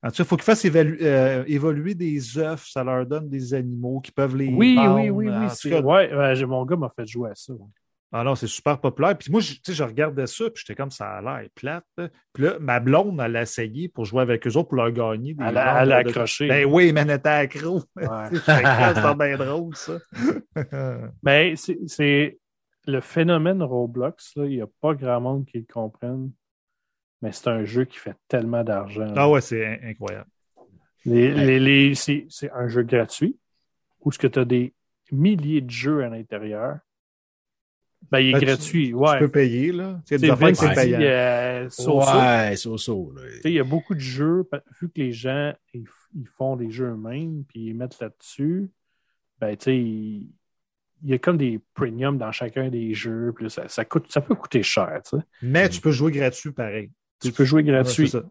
[0.02, 2.66] En tout cas, il faut qu'ils fassent euh, évoluer des œufs.
[2.72, 4.48] Ça leur donne des animaux qui peuvent les.
[4.48, 4.96] Oui, vendre.
[4.96, 5.48] oui, oui, oui.
[5.50, 7.54] c'est- cas, Ouais, j'ai- mon gars m'a fait jouer à ça.
[8.12, 9.16] Non, c'est super populaire.
[9.18, 11.86] Puis moi, je, je regardais ça, puis j'étais comme ça a l'air plate.
[11.98, 12.10] là.
[12.34, 15.36] Puis là, ma blonde, elle a essayé pour jouer avec eux autres pour leur gagner.
[15.36, 16.48] Des Elle a, elle a ventes de- accroché.
[16.48, 17.82] Ben oui, mais elle était accro.
[17.96, 18.30] Ouais.
[18.46, 19.94] C'est bien drôle, ça.
[21.24, 22.40] Mais c'est- c'est
[22.88, 26.32] le phénomène Roblox, là, il n'y a pas grand monde qui le comprenne.
[27.22, 29.14] Mais c'est un jeu qui fait tellement d'argent.
[29.16, 30.30] ah ouais, c'est in- incroyable.
[31.06, 33.38] Les- les- c'est un jeu gratuit
[34.02, 34.74] où tu as des
[35.12, 36.78] milliers de jeux à l'intérieur.
[38.12, 39.20] Ben, il est Ben, tu- gratuit, Tu ouais.
[39.20, 40.02] peux payer, là.
[40.06, 40.28] C'est dit,
[40.76, 41.00] payant.
[41.02, 41.64] euh.
[42.50, 43.14] Ouais, so so.
[43.16, 43.22] là.
[43.22, 44.48] Tu sais, Il y a beaucoup de jeux,
[44.82, 45.86] vu que les gens ils,
[46.38, 48.72] font des jeux eux-mêmes puis ils mettent là-dessus,
[49.40, 50.30] ben tu sais, il
[51.02, 54.20] il y a comme des premiums dans chacun des jeux, puis ça, ça coûte, ça
[54.20, 55.24] peut coûter cher, tu sais.
[55.42, 56.92] Mais tu peux jouer gratuit pareil.
[57.22, 58.24] Tu peux jouer Ouais, gratuit, c'est ça.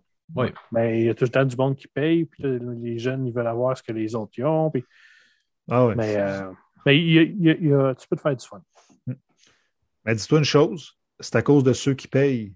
[0.70, 3.26] mais il y a tout le temps du monde qui paye, puis là, les jeunes,
[3.26, 4.84] ils veulent avoir ce que les autres y ont, puis-
[5.70, 5.94] Ah ouais.
[5.94, 6.50] mais, euh,
[6.84, 8.44] mais il y a- il y a- il y a- tu peux te faire du
[8.46, 8.60] fun.
[10.08, 12.54] Mais dis-toi une chose, c'est à cause de ceux qui payent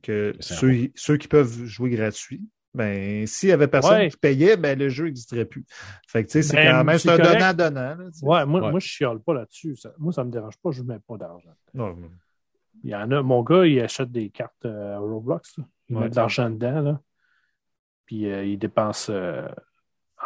[0.00, 2.40] que ceux, ceux qui peuvent jouer gratuit.
[2.72, 4.10] Ben, s'il y avait personne Ouais.
[4.10, 5.64] qui payait, ben, le jeu n'existerait plus.
[6.06, 7.96] Fait que, tu sais, c'est Ben, quand même, un donnant-donnant.
[8.22, 8.70] Ouais, moi, Ouais.
[8.70, 9.76] moi je chiale pas là-dessus.
[9.98, 11.50] Moi, ça me dérange pas, je ne mets pas d'argent.
[12.84, 15.58] Il y en a, mon gars, il achète des cartes euh, Roblox.
[15.58, 15.64] là.
[15.88, 16.02] Il Ouais.
[16.04, 17.00] met de l'argent dedans, là.
[18.06, 19.48] Puis euh, il dépense euh,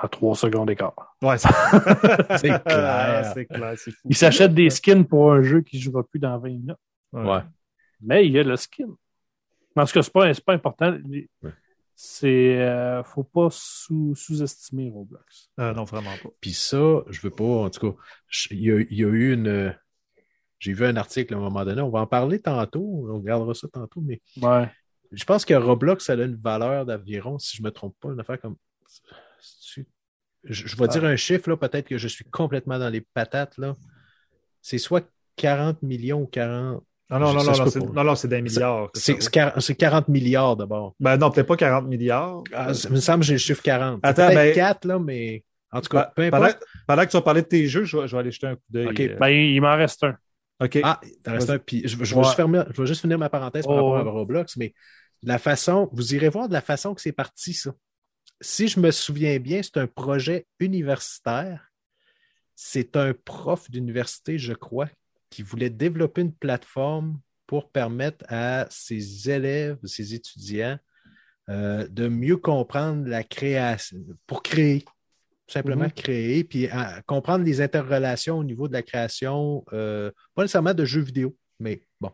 [0.02, 1.16] en trois secondes d'écart.
[1.22, 1.48] Ouais, c'est
[2.38, 3.30] C'est clair.
[3.34, 4.08] c'est clair, c'est fou.
[4.10, 6.76] Il s'achète des skins pour un jeu qui ne jouera plus dans 20 minutes.
[7.12, 7.40] Ouais.
[8.00, 8.88] Mais il y a le skin.
[9.76, 10.96] En tout cas, c'est pas, c'est pas important.
[11.02, 11.28] Ouais.
[11.94, 12.58] C'est.
[12.60, 15.50] euh, faut pas sous- sous-estimer Roblox.
[15.56, 16.28] Ah, non, vraiment pas.
[16.40, 17.96] Puis ça, je veux pas, en tout cas,
[18.50, 19.74] il y a, il y a eu une.
[20.58, 23.52] J'ai vu un article à un moment donné, on va en parler tantôt, on regardera
[23.54, 24.70] ça tantôt, mais Ouais.
[25.12, 28.20] je pense que Roblox, ça a une valeur d'environ, si je me trompe pas, une
[28.20, 28.56] affaire comme.
[30.44, 33.58] Je, je vais dire un chiffre, là, peut-être que je suis complètement dans les patates,
[33.58, 33.74] là.
[34.62, 36.84] C'est soit 40 millions ou 40.
[37.08, 38.90] Non, non, non, non, peut c'est, non, non, c'est des milliards.
[38.92, 40.94] que C'est ça c'est 40 c'est 40 milliards d'abord.
[40.98, 42.42] Ben non, peut-être pas 40 milliards.
[42.52, 44.00] Ah, ça me semble que j'ai le chiffre 40.
[44.02, 46.64] C'est Attends, peut-être ben- 4, là, mais en tout cas, peu pendant, importe.
[46.86, 48.56] pendant que tu vas parler de tes jeux, je vais, je vais aller jeter un
[48.56, 48.86] coup d'œil.
[48.88, 50.16] Ok, euh, Ben, il m'en reste un.
[50.60, 50.78] OK.
[50.82, 51.58] Ah, il en reste un.
[51.58, 52.24] Puis je, je vais Ouais.
[52.24, 54.10] juste fermer- je vais juste finir ma parenthèse par Oh, rapport à.
[54.10, 54.74] Roblox, mais
[55.22, 57.72] la façon, vous irez voir de la façon que c'est parti, ça.
[58.40, 61.70] Si je me souviens bien, c'est un projet universitaire.
[62.54, 64.88] C'est un prof d'université, je crois,
[65.30, 70.78] qui voulait développer une plateforme pour permettre à ses élèves, ses étudiants,
[71.48, 74.80] euh, de mieux comprendre la création, pour créer.
[75.46, 75.92] Tout simplement Mhm.
[75.92, 80.84] créer, puis à comprendre les interrelations au niveau de la création, euh, pas nécessairement de
[80.84, 82.10] jeux vidéo, mais bon.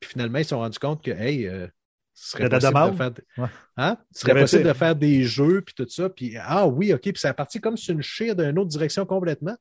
[0.00, 1.66] Puis finalement, ils se sont rendus compte que, hey, euh,
[2.14, 3.48] ce a serait de possible de faire, de- Ouais.
[3.76, 3.98] hein?
[4.12, 6.08] Ce serait possible de faire des jeux, puis tout ça.
[6.08, 9.56] Puis, ah oui, OK, puis c'est parti comme sur une chire d'une autre direction complètement.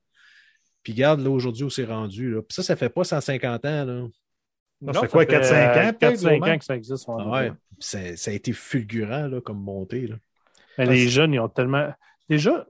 [0.84, 2.32] Puis regarde, là, aujourd'hui, où c'est rendu.
[2.36, 2.42] Là.
[2.42, 3.86] Puis ça, ça fait pas 150 ans.
[3.86, 4.08] Là.
[4.94, 6.54] ça fait quoi, 4-5 ans, peut-être, 4-5 Romain?
[6.54, 7.06] ans que ça existe.
[7.08, 7.50] Ah ouais.
[7.52, 10.08] Puis ça, ça a été fulgurant là, comme montée.
[10.08, 10.16] Là.
[10.78, 11.94] Mais Ah, les jeunes, ils ont tellement.
[12.30, 12.68] Déjà,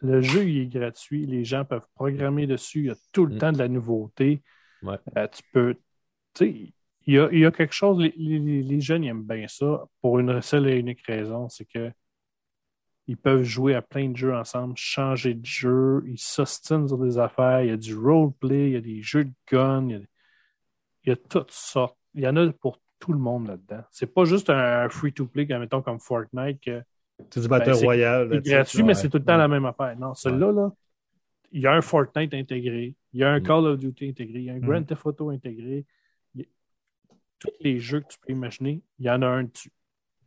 [0.00, 1.26] le jeu, il est gratuit.
[1.26, 2.80] Les gens peuvent programmer dessus.
[2.80, 3.38] Il y a tout le Mm.
[3.38, 4.42] temps de la nouveauté.
[4.82, 4.96] Ouais.
[5.16, 5.74] Euh, tu peux.
[6.34, 6.72] Tu sais,
[7.06, 7.98] il y a, il y a quelque chose.
[7.98, 11.90] Les, les- les jeunes, aiment bien ça pour une seule et unique raison c'est que
[13.06, 17.18] ils peuvent jouer à plein de jeux ensemble, changer de jeu, ils s'ostinent sur des
[17.18, 17.60] affaires.
[17.62, 19.98] Il y a du roleplay, il y a des jeux de gun, il y a,
[21.04, 21.98] il y a toutes sortes.
[22.14, 23.82] Il y en a pour tout le monde là-dedans.
[23.90, 26.82] C'est pas juste un free-to-play, comme, mettons, comme Fortnite, que
[27.30, 28.40] C'est du Battle Ben, Royale.
[28.42, 29.94] c'est gratuit, mais c'est tout le temps la même affaire.
[29.98, 30.72] Non, celui-là, là,
[31.52, 33.42] il y a un Fortnite intégré, il y a un Mm.
[33.42, 34.66] Call of Duty intégré, il y a un Mm.
[34.66, 35.84] Grand Theft Auto intégré.
[37.38, 39.70] Tous les jeux que tu peux imaginer, il y en a un dessus.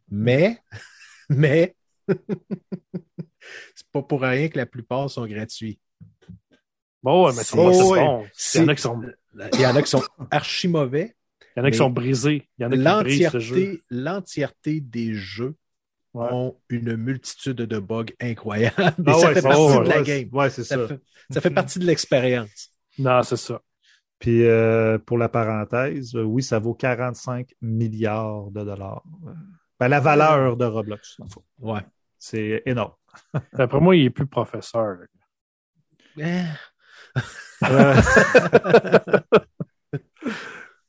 [0.09, 0.59] Mais,
[1.29, 1.75] mais,
[2.07, 5.79] c'est pas pour rien que la plupart sont gratuits.
[7.03, 7.99] Bon, ouais, mais c'est Oh, ouais.
[8.03, 8.25] bon.
[8.55, 9.01] Il y en a qui sont,
[9.53, 11.15] Il y en a qui sont archi mauvais.
[11.55, 12.49] il y en a qui sont brisés.
[12.57, 13.81] Il y en a qui brisent ce jeu.
[13.89, 15.55] L'entièreté, des jeux
[16.13, 16.29] Ouais.
[16.31, 18.95] ont une multitude de bugs incroyables.
[19.07, 20.29] Et ça fait partie de la game.
[20.31, 20.87] Ouais, c'est Ça, ça.
[20.87, 22.71] fait, ça fait partie de l'expérience.
[22.97, 23.61] Non, c'est ça.
[24.19, 29.03] Puis euh, pour la parenthèse, euh, oui, ça vaut 45 milliards de dollars.
[29.79, 31.41] Ben, la valeur de Roblox, en fait.
[31.59, 31.81] Ouais.
[32.17, 32.93] c'est énorme.
[33.53, 34.97] D'après moi, il est plus professeur.
[36.17, 36.45] là.
[37.63, 38.01] Euh,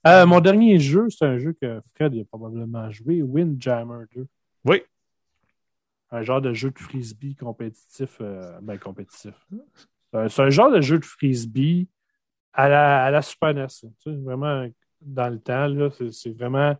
[0.06, 4.26] Euh, mon dernier jeu, c'est un jeu que Fred a probablement joué, Windjammer 2.
[4.64, 4.82] oui,
[6.10, 8.16] Un genre de jeu de frisbee compétitif.
[8.20, 9.34] euh, ben, compétitif.
[10.10, 11.88] C'est un- C'est un genre de jeu de frisbee
[12.52, 13.66] à la, à la Super NES.
[13.68, 14.66] Tu sais, vraiment,
[15.00, 16.76] dans le temps, là, c'est vraiment.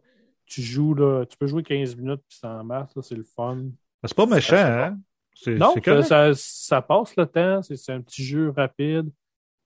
[0.46, 3.66] Tu joues, là, tu peux jouer 15 minutes puis t'en masse, là, c'est le fun.
[4.02, 4.98] C'est pas méchant, hein?
[5.46, 7.62] Non, c'est ça, ça, ça passe le temps.
[7.62, 9.10] C'est un petit jeu rapide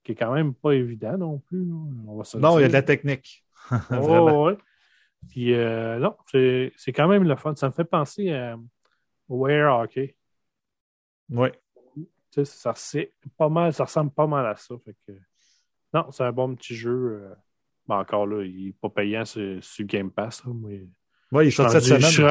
[0.05, 1.65] qui est quand même pas évident non plus.
[1.65, 1.75] là.
[2.09, 3.45] On va se le Non, il y a de la technique.
[3.91, 4.59] Oh, ouais.
[5.31, 7.55] Puis euh, non, c'est c'est quand même le fun.
[7.55, 8.57] Ça me fait penser à,
[9.49, 10.17] air hockey.
[11.31, 11.49] Oui.
[11.95, 14.75] Tu sais, ça, c'est pas mal, ça ressemble pas mal à ça.
[14.85, 15.13] Fait que,
[15.95, 17.21] non, c'est un bon petit jeu.
[17.23, 17.35] euh.
[17.89, 20.45] Ben, encore là, il n'est pas payant sur, sur Game Pass.
[20.45, 20.87] là, mais
[21.33, 22.23] Oui, il je, suis cette je, suis,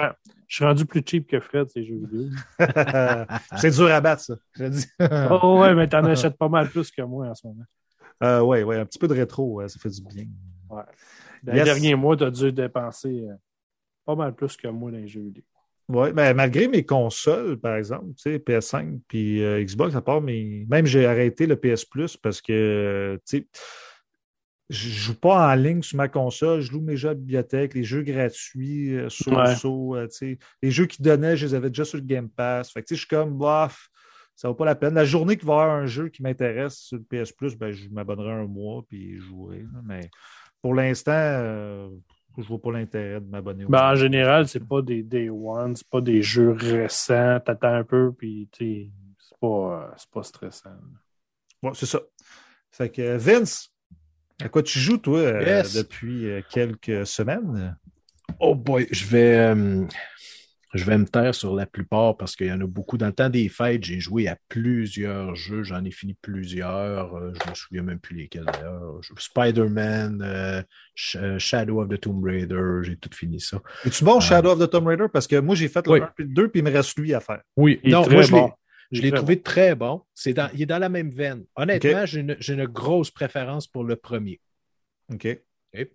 [0.47, 2.29] je rendu plus cheap que Fred, ces jeux vidéo.
[3.57, 4.35] c'est dur à battre, ça.
[4.53, 4.85] Je dis.
[5.41, 7.63] oh ouais, mais t'en achètes pas mal plus que moi en ce moment.
[8.23, 10.25] Euh, ouais, ouais, un petit peu de rétro, ouais, ça fait du bien.
[10.69, 10.83] Ouais.
[11.43, 11.59] Dans Yes.
[11.59, 13.33] les derniers mois, tu as dû dépenser euh,
[14.05, 15.43] pas mal plus que moi dans les jeux vidéo.
[15.93, 20.21] Oui, ben, malgré mes consoles, par exemple, tu sais, PS5 puis euh, Xbox, à part
[20.21, 20.65] mes.
[20.69, 23.47] Même j'ai arrêté le PS Plus parce que euh, tu sais,
[24.69, 27.73] je joue pas en ligne sur ma console, je loue mes jeux à la bibliothèque,
[27.73, 29.99] les jeux gratuits, euh, sur Ouais.
[29.99, 30.37] euh, tu sais.
[30.63, 32.71] Les jeux qu'ils donnaient, je les avais déjà sur le Game Pass.
[32.71, 33.89] Fait que tu sais, je suis comme bof,
[34.35, 34.93] ça vaut pas la peine.
[34.93, 37.71] La journée qu'il va y avoir un jeu qui m'intéresse sur le PS Plus, ben,
[37.71, 39.59] je m'abonnerai un mois puis je jouerai.
[39.59, 39.81] là.
[39.83, 40.09] Mais
[40.61, 41.89] pour l'instant,
[42.37, 45.75] je vois pas l'intérêt de m'abonner au Ben, en général, c'est pas des Day One,
[45.75, 47.39] c'est pas des jeux récents.
[47.39, 48.89] T'attends un peu, puis tu sais,
[49.19, 50.69] c'est pas, euh, c'est pas stressant.
[51.61, 51.99] Ouais, c'est ça.
[52.71, 53.71] Fait que Vince,
[54.41, 55.75] à quoi tu joues, toi, euh, Yes.
[55.75, 57.77] depuis euh, quelques semaines?
[58.39, 59.85] Oh boy, je vais, euh,
[60.73, 62.97] je vais me taire sur la plupart parce qu'il y en a beaucoup.
[62.97, 65.63] Dans le temps des fêtes, j'ai joué à plusieurs jeux.
[65.63, 67.13] J'en ai fini plusieurs.
[67.15, 68.99] Euh, je me souviens même plus lesquels d'ailleurs.
[69.17, 70.61] Spider-Man, euh,
[70.95, 73.61] Sh- euh, Shadow of the Tomb Raider, j'ai tout fini ça.
[73.85, 74.19] Es-tu bon.
[74.19, 75.07] Shadow of the Tomb Raider?
[75.11, 75.99] Parce que moi, j'ai fait le Oui.
[76.01, 77.41] 1 puis le 2, puis il me reste lui à faire.
[77.57, 78.51] Oui, Il est non, très moi je l'ai, bon.
[78.91, 80.01] Je est l'ai trouvé très bon.
[80.13, 81.43] C'est dans, il est dans la même veine.
[81.55, 84.39] Honnêtement, j'ai, une, j'ai une grosse préférence pour le premier.
[85.11, 85.27] OK.
[85.73, 85.87] OK?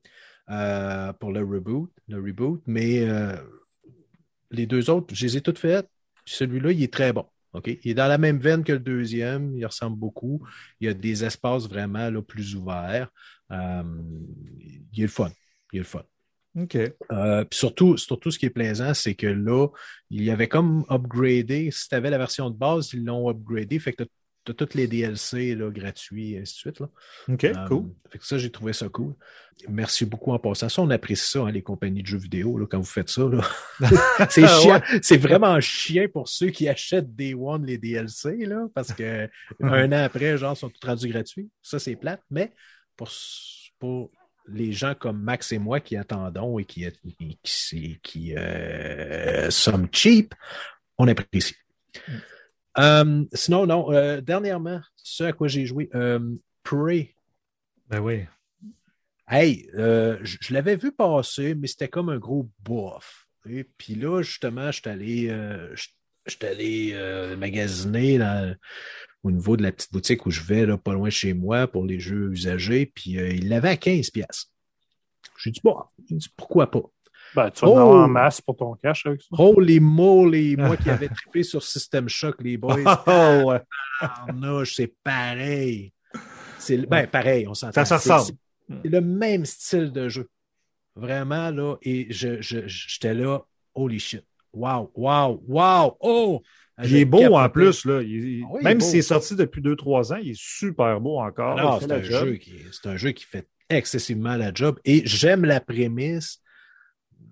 [0.48, 3.34] Euh, pour le reboot, le reboot, mais euh,
[4.56, 5.88] les deux autres, je les ai toutes faites.
[6.24, 7.26] Celui-là, il est très bon.
[7.64, 10.46] Il est dans la même veine que le deuxième, il ressemble beaucoup.
[10.80, 13.08] Il y a des espaces vraiment là, plus ouverts.
[13.50, 13.82] Euh,
[14.92, 15.30] il est le fun.
[15.72, 16.02] Il est le fun.
[16.58, 16.76] OK.
[17.12, 19.68] Euh, surtout, surtout, ce qui est plaisant, c'est que là,
[20.10, 21.70] il y avait comme upgradé.
[21.70, 23.78] Si tu avais la version de base, ils l'ont upgradé.
[23.78, 24.12] Fait que tu as
[24.52, 26.80] tous les DLC là, gratuits et ainsi de suite.
[26.80, 26.88] Là.
[27.28, 27.84] OK, Euh, cool.
[28.10, 29.14] fait que ça, j'ai trouvé ça cool.
[29.68, 30.68] Merci beaucoup en passant.
[30.68, 33.22] Ça, on apprécie ça, hein, les compagnies de jeux vidéo, là, quand vous faites ça.
[34.30, 34.82] c'est Ah, chiant.
[35.02, 39.28] C'est vraiment chiant pour ceux qui achètent Day One les DLC, là, parce que
[39.62, 41.48] un an après, genre, sont tous rendus gratuits.
[41.62, 42.20] Ça, c'est plate.
[42.30, 42.52] Mais
[42.96, 43.10] pour,
[43.78, 44.10] pour
[44.48, 46.86] les gens comme Max et moi qui attendons et qui,
[47.18, 50.34] qui, qui, qui, euh, sommes cheap,
[50.98, 51.54] on apprécie.
[52.78, 57.14] Euh, sinon, non, euh, dernièrement, ce à quoi j'ai joué, euh, Prey.
[57.88, 58.24] Ben oui.
[59.28, 63.26] Hey, euh, je, je l'avais vu passer, mais c'était comme un gros bof.
[63.48, 65.30] Et puis là, justement, je suis allé,
[66.42, 68.54] allé magasiner dans-
[69.22, 71.66] au niveau de la petite boutique où je vais, là, pas loin de chez moi,
[71.66, 72.86] pour les jeux usagés.
[72.86, 74.50] Puis il l'avait à 15 pièces.
[75.38, 75.76] J'ai dit, bon,
[76.08, 76.82] dit, pourquoi pas?
[77.36, 77.96] Ben, tu vas en Oh!
[77.98, 79.28] en masse pour ton cash avec ça.
[79.32, 82.78] Holy moly, moi qui avais trippé sur System Shock, les boys.
[83.06, 84.64] Oh, ouais.
[84.64, 85.92] C'est pareil.
[86.58, 87.84] C'est ben pareil, on s'entend.
[87.84, 88.32] Ça C'est-
[88.82, 90.28] le même style de jeu.
[90.96, 93.40] Vraiment, là, et je, je, j'étais là,
[93.74, 94.24] holy shit.
[94.54, 96.42] Wow, wow, wow, oh!
[96.82, 97.84] Il est beau en plus.
[97.84, 98.02] Là.
[98.02, 101.18] Il- Ah oui, même est s'il est sorti depuis 2-3 ans, il est super beau
[101.18, 101.80] encore.
[101.82, 102.26] C'est un, job.
[102.26, 104.78] jeu qui, c'est un jeu qui fait excessivement la job.
[104.84, 106.40] Et j'aime la prémisse.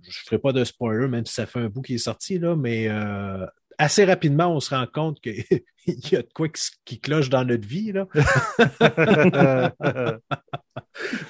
[0.09, 2.39] Je ne ferai pas de spoiler, même si ça fait un bout qui est sorti,
[2.39, 3.47] là, mais euh,
[3.79, 5.45] assez rapidement, on se rend compte qu'il
[5.87, 7.93] y a de quoi qui, qui cloche dans notre vie.
[7.93, 8.07] Là.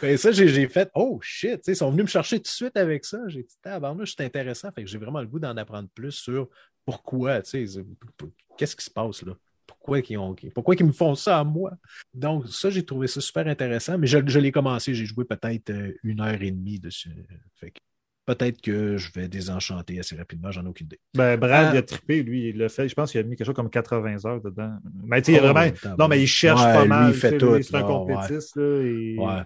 [0.02, 3.06] Ben, ça, j'ai, fait Oh shit, ils sont venus me chercher tout de suite avec
[3.06, 3.18] ça.
[3.28, 4.70] J'ai dit Tabarnouche, c'est intéressant.
[4.72, 6.48] Fait que j'ai vraiment le goût d'en apprendre plus sur
[6.84, 9.32] pourquoi, qu'est-ce qui se passe là?
[9.66, 11.72] Pourquoi ils, ont, pourquoi ils me font ça à moi?
[12.12, 15.70] Donc, ça, j'ai trouvé ça super intéressant, mais je, je l'ai commencé, j'ai joué peut-être
[15.70, 17.10] euh, une heure et demie dessus.
[17.54, 17.80] Fait que
[18.26, 21.00] peut-être que je vais désenchanter assez rapidement, j'en ai aucune idée.
[21.14, 21.70] ben, Brad, Ah.
[21.74, 22.88] il a trippé, lui, il l'a fait.
[22.88, 24.76] Je pense qu'il a mis quelque chose comme 80 heures dedans.
[25.04, 25.76] Mais tu sais, il Oh, a vraiment.
[25.98, 27.10] Non, mais il cherche Ouais, pas lui, mal.
[27.10, 28.56] il fait tout, lui, C'est un compétiste.
[28.56, 29.16] Là, et...
[29.18, 29.42] Ouais.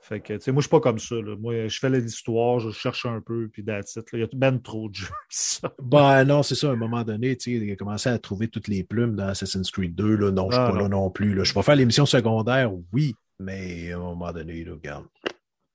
[0.00, 1.16] Fait que, tu sais, moi, je suis pas comme ça.
[1.16, 1.36] Là.
[1.38, 4.06] Moi, je fais l'histoire, je cherche un peu, puis that's it.
[4.14, 5.06] Il y a ben trop de jeux.
[5.28, 5.70] ça.
[5.82, 8.48] Ben non, c'est ça, à un moment donné, tu sais, il a commencé à trouver
[8.48, 10.16] toutes les plumes dans Assassin's Creed 2.
[10.16, 10.30] Là.
[10.30, 10.82] Non, je suis Ah, pas non.
[10.84, 11.34] là non plus.
[11.34, 11.44] Là.
[11.44, 15.04] Je vais faire l'émission secondaire, oui, mais à un moment donné, là, regarde,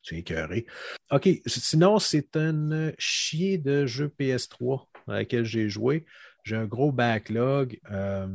[0.04, 0.66] c'est écœuré.
[1.12, 6.06] OK, sinon, c'est un chier de jeu PS3 à laquelle j'ai joué.
[6.44, 7.80] J'ai un gros backlog.
[7.89, 8.28] Euh,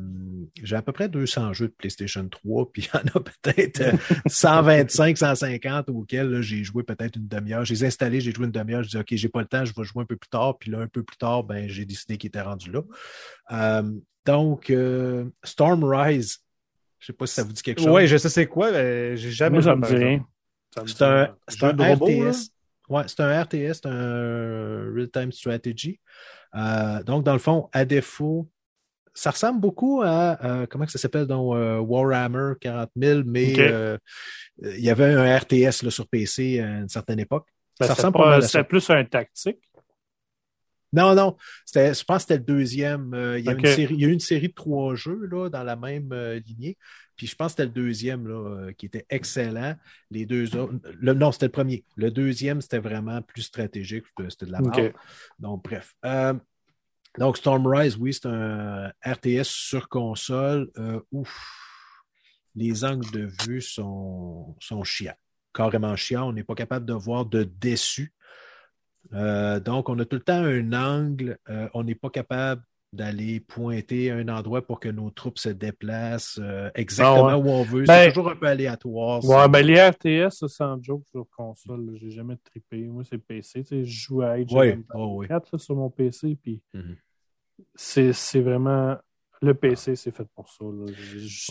[0.62, 3.82] j'ai à peu près 200 jeux de PlayStation 3, puis il y en a peut-être
[3.82, 3.92] euh,
[4.26, 7.66] 125, 150 auxquels là, j'ai joué peut-être une demi-heure.
[7.66, 8.82] Je les ai installés, j'ai joué une demi-heure.
[8.82, 10.56] Je dis, OK, j'ai pas le temps, je vais jouer un peu plus tard.
[10.58, 12.82] Puis là, un peu plus tard, ben, j'ai décidé qu'il était rendu là.
[13.52, 13.92] Euh,
[14.24, 16.38] donc, euh, Storm Rise,
[17.00, 17.90] je sais pas si ça vous dit quelque chose.
[17.90, 20.26] Ouais, je sais c'est quoi, j'ai jamais Moi, ça me dit rien.
[20.86, 22.06] C'est un, un robot?
[22.06, 22.50] RTS.
[22.88, 26.00] Ouais, c'est un RTS, c'est un real-time strategy.
[26.54, 28.48] Euh, donc, dans le fond, à défaut,
[29.14, 33.98] ça ressemble beaucoup à, euh, comment ça s'appelle dans euh, Warhammer 40 000, mais euh,
[34.62, 37.46] il y avait un RTS là, sur PC à une certaine époque.
[37.80, 39.58] Ben, ça ressemble pas- C'était plus un tactique?
[40.92, 41.36] Non, non,
[41.74, 43.12] je pense que c'était le deuxième.
[43.12, 45.26] Euh, il, y a une série, il y a eu une série de trois jeux
[45.30, 46.14] là, dans la même
[46.46, 46.78] lignée.
[47.18, 49.74] Puis je pense que c'était le deuxième là, euh, qui était excellent.
[50.10, 50.74] Les deux autres.
[51.00, 51.84] Le, non, c'était le premier.
[51.96, 54.04] Le deuxième, c'était vraiment plus stratégique.
[54.16, 54.78] C'était c'était de la merde.
[54.78, 54.94] Ok.
[55.40, 55.94] Donc, bref.
[56.06, 56.34] Euh,
[57.18, 60.70] donc, Stormrise, oui, c'est un RTS sur console.
[60.78, 61.36] Euh, ouf.
[62.54, 65.18] Les angles de vue sont, sont chiants.
[65.52, 66.28] Carrément chiants.
[66.28, 68.14] On n'est pas capable de voir de dessus.
[69.12, 71.38] Euh, donc, on a tout le temps un angle.
[71.48, 76.38] Euh, on n'est pas capable d'aller pointer un endroit pour que nos troupes se déplacent
[76.42, 77.44] euh, exactement Ah ouais.
[77.44, 77.84] où on veut.
[77.84, 79.22] Ben, c'est toujours un peu aléatoire.
[79.24, 82.78] Ouais, ben les RTS, ça, sans joke sur console, j'ai jamais trippé.
[82.86, 83.62] Moi, c'est PC.
[83.62, 85.28] Tu sais, je joue à Age Empires oh oui.
[85.28, 86.96] 4 là, sur mon PC, puis Mhm.
[87.74, 88.96] c'est c'est vraiment.
[89.40, 90.64] Le PC, c'est fait pour ça.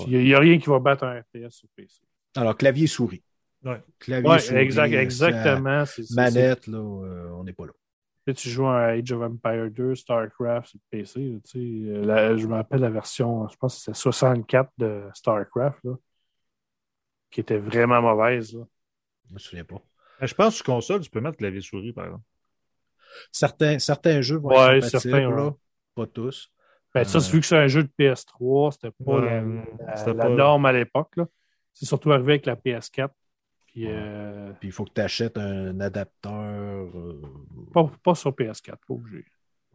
[0.08, 2.02] Il n'y a, rien qui va battre un RTS sur PC.
[2.36, 3.24] Alors, clavier-souris.
[3.64, 3.82] Ouais.
[4.00, 5.86] Clavier, Ouais, souris, exact, exactement.
[5.86, 7.72] c'est- c'est- Manette, là, euh, on n'est pas là.
[8.34, 11.20] Tu joues à Age of Empire 2, StarCraft sur PC.
[11.20, 14.72] là, tu sais, euh, la- je me rappelle la version, je pense que c'était 64
[14.78, 15.96] de StarCraft, là,
[17.32, 18.54] qui était vraiment mauvaise.
[18.56, 18.64] là.
[19.30, 19.82] Je me souviens pas.
[20.22, 22.24] Mais Je pense que sur console, tu peux mettre clavier souris, par exemple.
[23.32, 25.46] Certains, certains jeux vont Ouais, être certains, là.
[25.48, 25.52] ouais.
[25.96, 26.52] pas tous.
[26.94, 29.42] Ben, ça, Euh, vu que c'est un jeu de PS3, c'était pas Ouais, la,
[29.86, 31.16] la- c'était la pas- norme à l'époque.
[31.18, 31.26] là.
[31.74, 33.14] C'est surtout arrivé avec la PS4.
[33.68, 36.34] Puis, euh, Puis il faut que tu achètes un adapteur.
[36.98, 37.22] euh,
[37.86, 39.26] pas, pas sur PS4, pas obligé.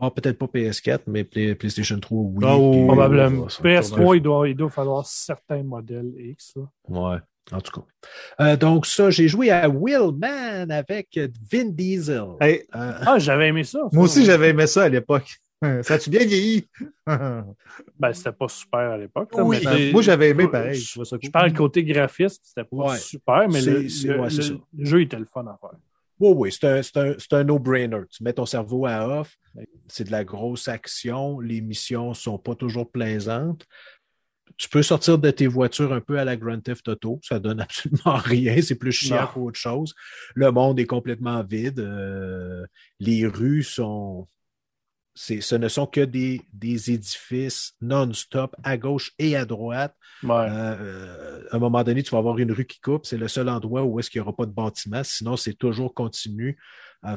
[0.00, 2.44] Ah, peut-être pas PS4, mais Play- PlayStation 3, oui.
[2.44, 3.44] Ah, Probablement.
[3.44, 6.54] euh, ça- PS3, il doit, il doit falloir certains modèles X.
[6.56, 6.62] là.
[6.88, 7.18] Ouais,
[7.52, 7.86] en tout cas.
[8.44, 11.18] Euh, donc, ça, j'ai joué à Willman avec
[11.50, 12.24] Vin Diesel.
[12.40, 13.78] Hey, Euh, Ah, j'avais aimé ça.
[13.80, 13.88] ça.
[13.92, 15.36] moi aussi, j'avais aimé ça à l'époque.
[15.82, 16.66] Ça a-tu bien vieilli?
[17.98, 19.30] Ben, c'était pas super à l'époque.
[19.34, 19.60] Oui.
[19.64, 20.74] mais moi, j'avais aimé pareil.
[20.74, 22.96] Je, Je, je parle côté graphiste, c'était pas Ouais.
[22.98, 23.80] super, mais le,
[24.20, 24.28] ouais,
[24.76, 25.78] le jeu était le fun à faire.
[26.20, 28.02] Oui, oui, c'est un, un, no-brainer.
[28.10, 29.36] Tu mets ton cerveau à off,
[29.88, 33.66] c'est de la grosse action, les missions sont pas toujours plaisantes.
[34.58, 37.60] Tu peux sortir de tes voitures un peu à la Grand Theft Auto, ça donne
[37.62, 39.94] absolument rien, c'est plus chiant qu'autre chose.
[40.34, 42.64] Le monde est complètement vide, euh,
[43.00, 44.28] les rues sont
[45.14, 49.94] ce ne sont que des, des édifices non-stop à gauche et à droite.
[50.22, 50.30] Ouais.
[50.48, 53.04] Euh, à un moment donné, tu vas avoir une rue qui coupe.
[53.06, 55.02] C'est le seul endroit où est-ce qu'il n'y aura pas de bâtiment.
[55.04, 56.56] Sinon, c'est toujours continu.
[57.04, 57.16] Euh,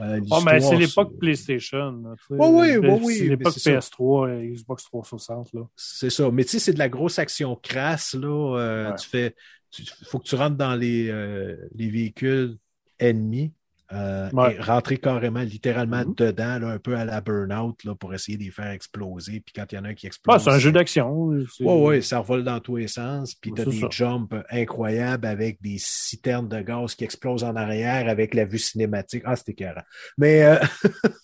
[0.00, 1.92] euh, Oh, mais c'est l'époque PlayStation.
[2.02, 2.34] là, tu sais.
[2.36, 3.78] Oui, oui, oui, C'est l'époque c'est ça.
[3.78, 5.52] PS3 et Xbox 360.
[5.52, 5.62] Là.
[5.76, 6.30] C'est ça.
[6.32, 8.14] Mais tu sais, c'est de la grosse action crasse.
[8.14, 8.58] Là.
[8.58, 8.96] Euh, Ouais.
[9.00, 9.34] Tu fais.
[9.78, 12.56] Il faut que tu rentres dans les, euh, les véhicules
[12.98, 13.52] ennemis.
[13.94, 14.56] Euh, Ouais.
[14.56, 16.14] et rentrer carrément, littéralement Mhm.
[16.16, 19.40] dedans, là, un peu à la burn-out, là, pour essayer de les faire exploser.
[19.40, 20.42] Puis quand il y en a un qui Ouais, explose.
[20.42, 21.12] c'est un jeu d'action.
[21.28, 23.34] Oui, oui, ça revole dans tous les sens.
[23.34, 23.88] Puis tu as des ça.
[23.90, 29.22] jumps incroyables avec des citernes de gaz qui explosent en arrière avec la vue cinématique.
[29.24, 29.82] Ah, c'était écœurant.
[30.18, 30.58] Mais, euh,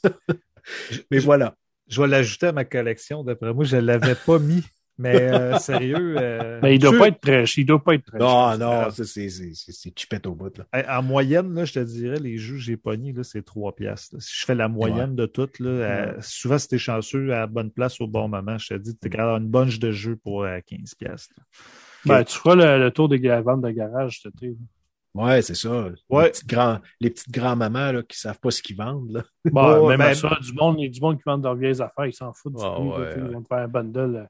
[1.10, 1.54] mais voilà.
[1.88, 3.24] Je vais l'ajouter à ma collection.
[3.24, 4.62] D'après moi, je ne l'avais pas mis.
[5.00, 6.14] Mais euh, sérieux.
[6.18, 9.04] euh, Mais il doit pas être très Il doit pas être très Non, non, ça,
[9.04, 10.52] c'est c'est- c'est- chipette au bout.
[10.58, 10.98] Là.
[10.98, 14.14] En moyenne, là, je te dirais, les jeux que j'ai pognés, là, c'est 3 piastres.
[14.16, 14.20] là.
[14.20, 17.46] Si je fais la moyenne de toutes, là, euh, souvent, si t'es chanceux à la
[17.46, 20.16] bonne place au bon moment, je te dis, t'es capable d'avoir une bunch de jeux
[20.16, 21.34] pour euh, 15 piastres.
[22.04, 24.54] Ben, tu feras le, le tour des ventes de garage cet été.
[25.12, 25.88] Ouais, c'est ça.
[26.08, 26.24] Ouais.
[26.26, 29.10] Les petites, grands, les petites grands-mamans là, qui savent pas ce qu'ils vendent.
[29.10, 29.22] Là.
[29.50, 31.42] Bon, Ouais, même ben- ça, du monde, il y a du monde qui vend de
[31.42, 33.14] leurs vieilles affaires, ils s'en foutent du Ah, ouais.
[33.16, 34.28] Ils vont te faire un bundle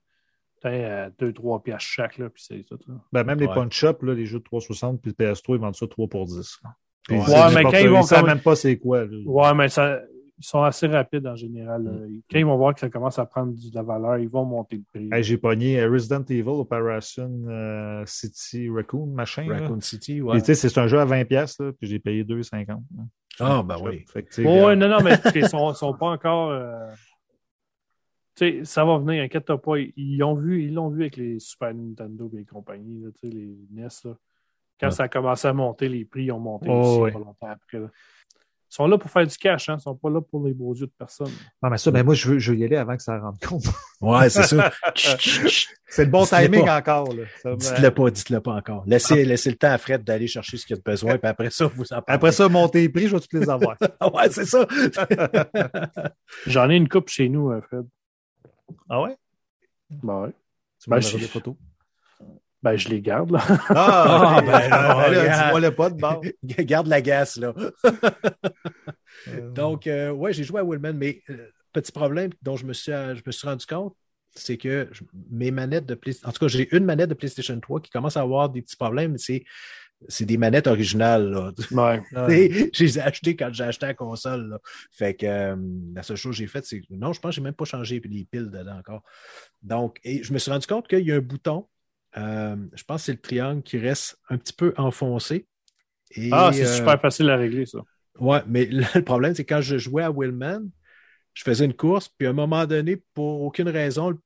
[0.68, 2.78] à 2-3 piastres chaque, là, puis c'est tout.
[2.88, 2.94] Là.
[3.12, 3.54] Ben, même les Ouais.
[3.54, 6.58] punch-up, là, les jeux de 360 puis le PS3, ils vendent ça 3 pour 10.
[6.64, 6.70] là.
[7.08, 9.04] Puis Ouais, c'est mais n'importe- quand ils vont savent comme- même pas c'est quoi.
[9.04, 9.16] là.
[9.24, 10.00] Ouais, mais ça,
[10.38, 11.82] ils sont assez rapides en général.
[11.82, 12.20] Mm.
[12.30, 14.76] Quand ils vont voir que ça commence à prendre de la valeur, ils vont monter
[14.76, 15.08] le prix.
[15.12, 19.46] Hey, j'ai pogné euh, Resident Evil Operation euh, City Raccoon, machin.
[19.48, 19.60] là.
[19.60, 20.38] Raccoon City, ouais.
[20.40, 22.68] tu sais, c'est un jeu à 20 piastres, là, puis j'ai payé 2,50.
[22.68, 23.02] là.
[23.38, 24.04] Ah, ben oui.
[24.12, 26.50] Fait Ouais, non, non, mais ils sont, sont pas encore.
[26.50, 26.72] euh,
[28.44, 29.78] sais, ça va venir, inquiète-toi pas.
[29.78, 33.08] Ils ils ont vu, ils l'ont vu avec les Super Nintendo et les compagnies, là,
[33.20, 33.88] tu sais, les NES.
[34.04, 34.16] Là.
[34.80, 34.90] Quand Ouais.
[34.92, 37.12] ça a commencé à monter, les prix ils ont monté Oh, aussi ouais.
[37.12, 37.78] pas longtemps après.
[37.80, 37.86] là.
[38.72, 39.76] Ils sont là pour faire du cash, hein.
[39.78, 41.26] Ils sont pas là pour les beaux yeux de personne.
[41.60, 43.36] Non, mais ça, ben moi, je veux, je veux y aller avant que ça rende
[43.40, 43.64] compte.
[44.00, 44.70] Ouais, c'est ça.
[45.88, 47.12] c'est le bon timing encore.
[47.12, 47.24] Là.
[47.42, 48.84] Ça me- dites-le pas, dites-le pas encore.
[48.86, 51.66] Laissez, laissez le temps à Fred d'aller chercher ce qu'il a besoin, puis après ça,
[51.66, 52.04] vous en parlez.
[52.16, 53.76] Après ça, monter les prix, je vais toutes les avoir.
[54.14, 54.66] ouais, c'est ça.
[56.46, 57.86] J'en ai une coupe chez nous, euh, Fred.
[58.88, 59.16] Ah ouais?
[59.90, 60.32] Ben, ouais.
[60.82, 61.54] Tu Ben, m'enverras je- des photos.
[62.62, 63.40] Ben, je les garde, là.
[63.70, 64.44] Ah, Ah, ok.
[64.46, 65.44] ben, Ben, là, regarde.
[65.44, 66.22] dis-moi le pas de bord.
[66.42, 67.54] Garde la gasse, là.
[69.28, 72.72] Euh, Donc, euh, ouais, j'ai joué à Willman, mais euh, petit problème dont je me
[72.72, 73.94] suis, je me suis rendu compte,
[74.32, 77.58] c'est que je- mes manettes de PlayStation, en tout cas, j'ai une manette de PlayStation
[77.58, 79.44] 3 qui commence à avoir des petits problèmes, mais c'est,
[80.08, 81.52] c'est des manettes originales, là.
[81.70, 82.02] Ouais.
[82.72, 84.58] je les ai achetées quand j'ai acheté la console, là.
[84.90, 85.56] Fait que euh,
[85.94, 87.64] la seule chose que j'ai faite, c'est que non, je pense que j'ai même pas
[87.64, 89.02] changé les piles dedans encore.
[89.62, 91.66] Donc, et je me suis rendu compte qu'il y a un bouton,
[92.16, 95.46] euh, je pense que c'est le triangle qui reste un petit peu enfoncé.
[96.12, 97.80] Et, Ah, c'est euh, super facile à régler, ça.
[98.18, 100.68] Ouais, mais là, le problème, c'est que quand je jouais à Willman,
[101.34, 104.18] je faisais une course, puis à un moment donné, pour aucune raison, le,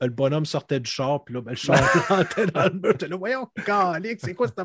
[0.00, 1.76] le bonhomme sortait du char, puis là, ben, le char
[2.08, 2.92] rentrait dans le mur.
[2.92, 4.58] J'étais là, voyons, calique, c'est quoi cette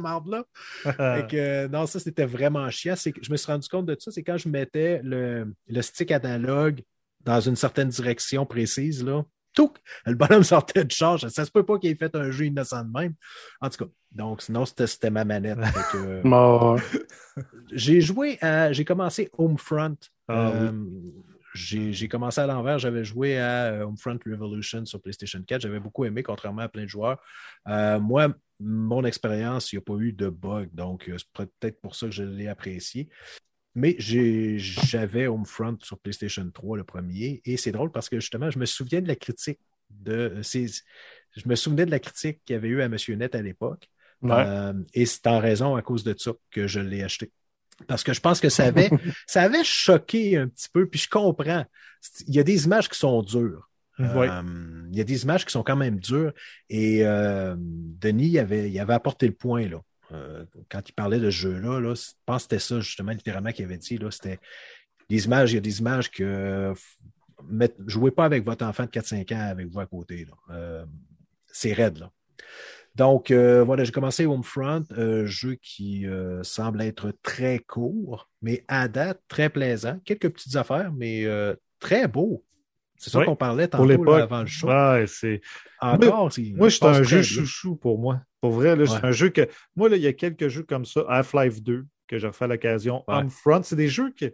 [1.27, 2.95] que, euh, non, ça, c'était vraiment chiant.
[2.95, 5.81] C'est que je me suis rendu compte de ça, c'est quand je mettais le, le
[5.81, 6.81] stick analogue
[7.23, 9.23] dans une certaine direction précise, là,
[9.55, 9.73] tout,
[10.05, 11.19] le bonhomme sortait du char.
[11.19, 13.13] Ça se peut pas qu'il ait fait un jeu innocent de même.
[13.61, 15.57] En tout cas, donc, sinon, c'était ma manette.
[15.95, 16.21] Euh,
[17.71, 18.71] j'ai joué à.
[18.71, 19.97] J'ai commencé Homefront.
[20.27, 20.71] Ah Euh,
[21.55, 22.79] j'ai commencé à l'envers.
[22.79, 25.61] J'avais joué à euh, Homefront Revolution sur PlayStation 4.
[25.61, 27.19] J'avais beaucoup aimé, contrairement à plein de joueurs.
[27.67, 28.27] Euh, moi,
[28.59, 30.69] mon expérience, il n'y a pas eu de bug.
[30.73, 33.09] Donc, euh, c'est peut-être pour ça que je l'ai apprécié.
[33.73, 37.41] Mais j'avais Homefront sur PlayStation 3, le premier.
[37.45, 40.41] Et c'est drôle parce que justement, je me souviens de la critique de.
[40.43, 43.89] Je me souvenais de la critique qu'il y avait eu à Monsieur Net à l'époque.
[44.21, 44.31] ouais.
[44.31, 47.31] Euh, et c'est en raison à cause de ça que je l'ai acheté.
[47.87, 48.89] Parce que je pense que ça avait,
[49.27, 51.65] ça avait choqué un petit peu, puis je comprends.
[52.27, 53.69] Il y a des images qui sont dures.
[53.99, 54.41] Euh,
[54.91, 56.33] il y a des images qui sont quand même dures.
[56.69, 59.81] Et euh, Denis il avait, il avait apporté le point là.
[60.11, 63.51] Euh, quand il parlait de ce jeu-là, là, je pense que c'était ça justement littéralement
[63.51, 63.97] qu'il avait dit.
[63.97, 64.39] Là, c'était
[65.09, 66.73] des images, il y a des images que
[67.49, 70.25] mettre- jouez pas avec votre enfant de 4-5 ans avec vous à côté.
[70.25, 70.85] Là.
[71.47, 72.11] C'est raide là.
[72.95, 78.63] Donc, euh, voilà, j'ai commencé Homefront, euh, jeu qui euh, semble être très court, mais
[78.67, 79.99] à date, très plaisant.
[80.05, 82.43] Quelques petites affaires, mais euh, très beau.
[82.97, 84.21] C'est ça Oui, qu'on parlait Pour tantôt là, l'époque.
[84.21, 84.67] avant le show.
[84.69, 85.41] Ouais, c'est.
[85.81, 88.21] Encore, c'est- Moi, c'est un jeu chouchou pour moi.
[88.39, 89.47] Pour vrai, c'est un jeu que.
[89.75, 91.03] Moi, là, il y a quelques jeux comme ça.
[91.09, 93.03] Half-Life 2, que j'ai refait à l'occasion.
[93.09, 93.15] Ouais.
[93.15, 94.29] Homefront, c'est des jeux qui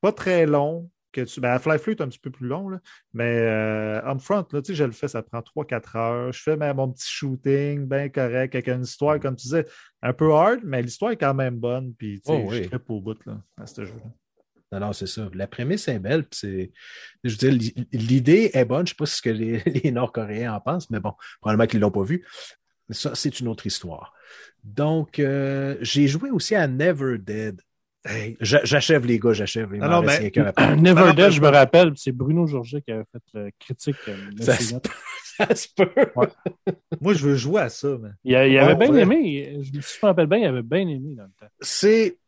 [0.00, 0.90] pas très longs.
[1.12, 1.40] Que tu...
[1.40, 2.78] ben, 2 est un petit peu plus long, là.
[3.12, 6.32] mais euh, là, tu sais, je le fais, ça prend 3-4 heures.
[6.32, 9.66] Je fais mon petit shooting, bien correct, avec une histoire, comme tu disais,
[10.02, 11.94] un peu hard, mais l'histoire est quand même bonne.
[11.94, 12.68] Puis, tu sais, Oh, je oui.
[12.68, 14.10] tripe au bout là, à ce jeu-là.
[14.72, 15.28] Non, non, c'est ça.
[15.34, 16.24] La prémisse est belle.
[16.30, 16.70] c'est,
[17.24, 18.86] je veux dire, l'i- l'idée est bonne.
[18.86, 21.80] Je ne sais pas ce que les, les Nord-Coréens en pensent, mais bon, probablement qu'ils
[21.80, 22.24] ne l'ont pas vu.
[22.88, 24.12] Mais ça, c'est une autre histoire.
[24.62, 27.60] Donc, euh, j'ai joué aussi à Never Dead.
[28.04, 29.74] Hey, J'achève, les gars, j'achève.
[29.74, 30.32] Non, non, mais-.
[30.78, 33.96] Never Dead, je me rappelle, c'est Bruno Georget qui avait fait la critique.
[34.08, 34.88] euh, Ça se notes.
[35.36, 35.88] Ça se peut.
[37.00, 37.88] moi, je veux jouer à ça.
[38.24, 39.58] Il, avait bien aimé.
[39.62, 41.46] Je me, si je me rappelle bien, il avait bien aimé dans le temps.
[41.60, 42.18] c'est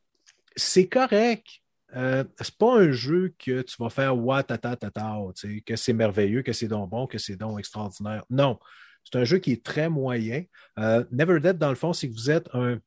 [0.56, 1.46] c'est correct.
[1.94, 5.76] Euh, c'est pas un jeu que tu vas faire what tata tata, tu sais, que
[5.76, 8.24] c'est merveilleux, que c'est donc bon, que c'est donc extraordinaire.
[8.30, 8.58] Non,
[9.04, 10.44] c'est un jeu qui est très moyen.
[10.78, 12.78] Euh, Never Dead, dans le fond, c'est que vous êtes un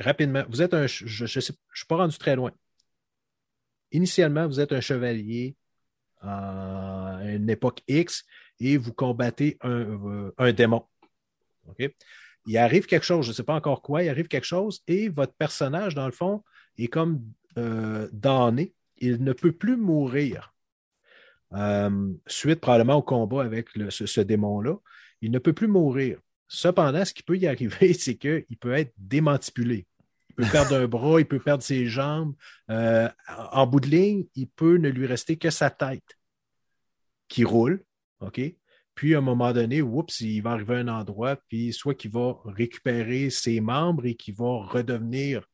[0.00, 1.54] rapidement, vous êtes un, je, je suis
[1.88, 2.52] pas rendu très loin.
[3.92, 5.56] Initialement, vous êtes un chevalier
[6.20, 8.24] à une époque X
[8.60, 10.84] et vous combattez un, euh, démon.
[12.46, 15.08] Il arrive quelque chose, je ne sais pas encore quoi, il arrive quelque chose et
[15.08, 16.42] votre personnage, dans le fond,
[16.78, 17.22] est comme
[17.58, 18.74] euh, damné.
[18.98, 20.54] Il ne peut plus mourir.
[21.52, 24.76] Euh, suite probablement au combat avec ce, ce démon-là,
[25.20, 26.18] il ne peut plus mourir.
[26.48, 29.86] Cependant, ce qui peut y arriver, c'est qu'il peut être démantipulé.
[30.40, 32.34] Il peut perdre un bras, il peut perdre ses jambes.
[32.70, 33.08] Euh,
[33.52, 36.16] en bout de ligne, il peut ne lui rester que sa tête
[37.28, 37.84] qui roule.
[38.94, 42.10] Puis, à un moment donné, oups, il va arriver à un endroit, puis soit qu'il
[42.10, 45.46] va récupérer ses membres et qu'il va redevenir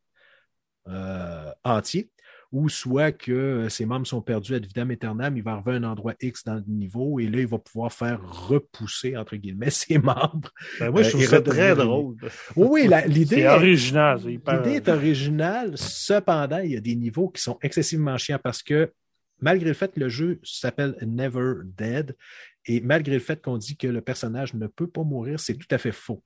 [0.88, 2.10] euh, entier,
[2.52, 5.74] ou soit que euh, ses membres sont perdus ad vitam aeternam, il va arriver à
[5.74, 9.70] un endroit X dans le niveau, et là, il va pouvoir faire repousser, entre guillemets,
[9.70, 10.50] ses membres.
[10.80, 12.16] Ben, moi, je Euh, trouve ça très drôle.
[12.54, 14.20] Oui, l'idée est- original.
[14.22, 18.40] c'est hyper- L'idée est originale, cependant, il y a des niveaux qui sont excessivement chiants
[18.42, 18.92] parce que
[19.40, 22.16] malgré le fait que le jeu s'appelle Never Dead
[22.64, 25.68] et malgré le fait qu'on dit que le personnage ne peut pas mourir, c'est tout
[25.70, 26.22] à fait faux.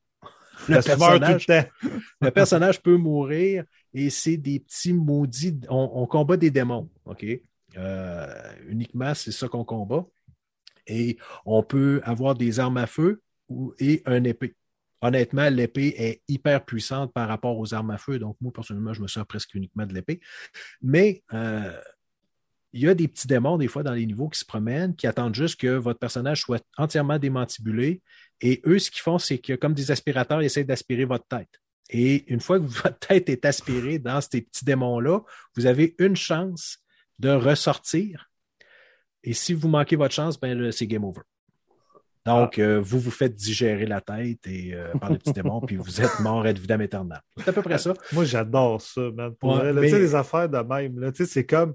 [0.69, 0.77] Le
[2.21, 5.61] le personnage peut mourir et c'est des petits maudits.
[5.69, 7.25] On, combat des démons, OK?
[7.77, 10.07] Euh, uniquement, c'est ça qu'on combat.
[10.87, 13.23] Et on peut avoir des armes à feu
[13.79, 14.57] et un épée.
[15.03, 18.19] Honnêtement, l'épée est hyper puissante par rapport aux armes à feu.
[18.19, 20.21] Donc, moi, personnellement, je me sers presque uniquement de l'épée.
[20.83, 21.73] Mais euh,
[22.73, 25.07] il y a des petits démons, des fois, dans les niveaux qui se promènent, qui
[25.07, 28.03] attendent juste que votre personnage soit entièrement démantibulé.
[28.41, 31.61] Et eux, ce qu'ils font, c'est que, comme des aspirateurs, ils essaient d'aspirer votre tête.
[31.93, 35.21] Et une fois que votre tête est aspirée dans ces petits démons-là,
[35.57, 36.79] vous avez une chance
[37.19, 38.31] de ressortir.
[39.23, 41.21] Et si vous manquez votre chance, ben c'est game over.
[42.27, 45.77] Donc, euh, vous vous faites digérer la tête et, euh, par les petits démons, puis
[45.77, 47.21] vous êtes mort ad vitam aeternam.
[47.39, 47.95] C'est à peu près ça.
[48.13, 49.35] Moi, j'adore ça, man.
[49.37, 51.75] Pour Ouais, vrai, là, mais- Tu sais, les affaires de même, c'est comme,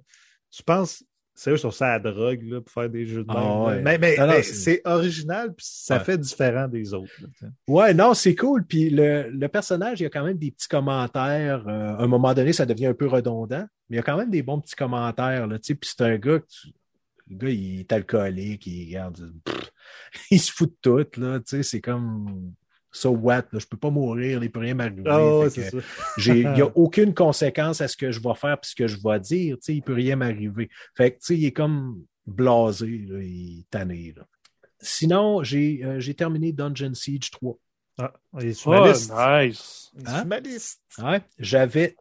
[0.51, 1.03] tu penses,
[1.35, 3.81] sérieux, sur ça à la drogue, là, pour faire des jeux de Ah, ouais.
[3.81, 6.03] Mais, mais, Non, non, mais c'est- original, puis ça Ouais.
[6.03, 7.11] fait différent des autres.
[7.21, 7.47] là.
[7.67, 8.65] Ouais, non, c'est cool.
[8.65, 11.67] Puis le, le personnage, il y a quand même des petits commentaires.
[11.67, 14.17] Euh, à un moment donné, ça devient un peu redondant, mais il y a quand
[14.17, 15.45] même des bons petits commentaires.
[15.47, 15.75] Là, tu sais.
[15.75, 16.69] puis c'est un gars, que tu-
[17.27, 19.71] le gars, il est alcoolique, il regarde, pff,
[20.31, 21.19] il se fout de tout.
[21.21, 22.53] Là, tu sais, c'est comme
[22.95, 25.03] so what, là, je peux pas mourir, il peut rien m'arriver.
[25.07, 25.47] Ah,
[26.17, 28.97] Il n'y a aucune conséquence à ce que je vais faire puis ce que je
[29.03, 29.57] vais dire.
[29.57, 30.69] Tu sais, il peut rien m'arriver.
[30.95, 34.13] Fait que, tu sais, il est comme blasé, là, il est tanné.
[34.15, 34.25] Là.
[34.79, 37.57] Sinon, j'ai euh, j'ai terminé Dungeon Siege 3.
[37.97, 39.11] Ah, il est sur ma Oh, liste.
[39.15, 39.91] nice.
[39.95, 40.15] Il est Hein?
[40.17, 40.81] sur ma liste.
[41.01, 41.95] Ouais, j'avais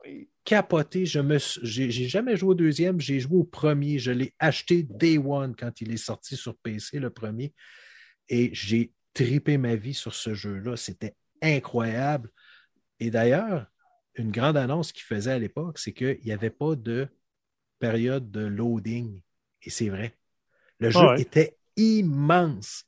[0.44, 1.06] capoté.
[1.06, 3.98] Je me, j'ai jamais joué au deuxième, j'ai joué au premier.
[3.98, 7.52] Je l'ai acheté day one quand il est sorti sur PC, le premier.
[8.28, 10.76] Et j'ai tripé ma vie sur ce jeu-là.
[10.76, 12.30] C'était incroyable.
[13.00, 13.66] Et d'ailleurs,
[14.16, 17.08] une grande annonce qu'il faisait à l'époque, c'est qu'il n'y avait pas de
[17.78, 19.20] période de loading.
[19.62, 20.14] Et c'est vrai.
[20.78, 21.22] Le jeu Ah ouais.
[21.22, 22.84] était immense.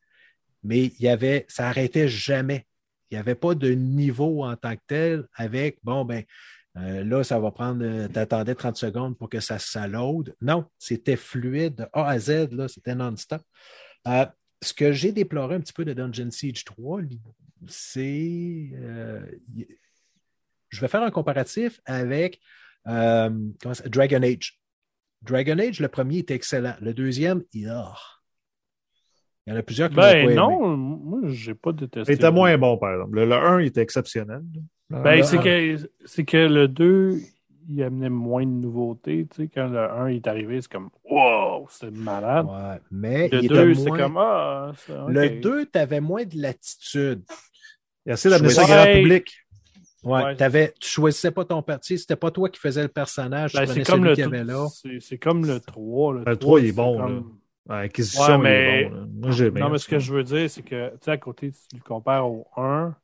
[0.63, 2.67] Mais il y avait, ça arrêtait jamais.
[3.11, 6.25] Il n'y avait pas de niveau en tant que tel avec, bon, ben,
[6.77, 10.35] euh, là, ça va prendre, euh, t'attendais 30 secondes pour que ça, ça load.
[10.41, 13.43] Non, c'était fluide de A à Z, là, c'était non-stop.
[14.09, 14.27] Euh,
[14.67, 17.21] ce que j'ai déploré un petit peu de Dungeon Siege 3, li-
[17.69, 18.71] c'est.
[18.75, 19.21] euh,
[20.69, 22.41] je vais faire un comparatif avec
[22.87, 23.31] euh,
[23.73, 24.61] ça- Dragon Age.
[25.23, 26.75] Dragon Age, le premier était excellent.
[26.81, 27.95] Le deuxième, il, ah.
[29.47, 30.35] il y en a plusieurs qui Ben aimé.
[30.35, 32.13] non, moi, j'ai pas détesté.
[32.13, 33.17] Il était moins bon, par exemple.
[33.17, 34.43] Le, le 1, il était exceptionnel.
[34.91, 37.19] Ben, c'est que, c'est que le 2,
[37.69, 39.27] il amenait moins de nouveautés.
[39.31, 42.47] Tu sais, quand le 1 est arrivé, c'est comme Wow, c'était malade.
[42.47, 45.11] Ouais, mais Le il 2, était c'est moins- comme Ah, ça, ok.
[45.11, 47.23] Le 2, tu avais moins de latitude.
[48.07, 49.33] Essayé d'amener ça au grand public.
[50.05, 50.37] Ouais, Ouais.
[50.37, 53.83] t'avais- tu choisissais pas ton parti, c'était pas toi qui faisais le personnage, Ben, c'est
[53.85, 54.67] comme le qu'il y avait là.
[54.73, 56.15] c'est- C'est comme le 3.
[56.15, 57.39] Le, Le 3, il est c'est bon, comme-
[57.69, 57.89] Ouais,
[58.39, 58.95] mais- est bon.
[58.95, 59.07] là.
[59.13, 61.17] Moi, j'ai aimé, Non, mais ce que je veux dire, c'est que, tu sais, à
[61.17, 62.95] côté, tu le compares au 1,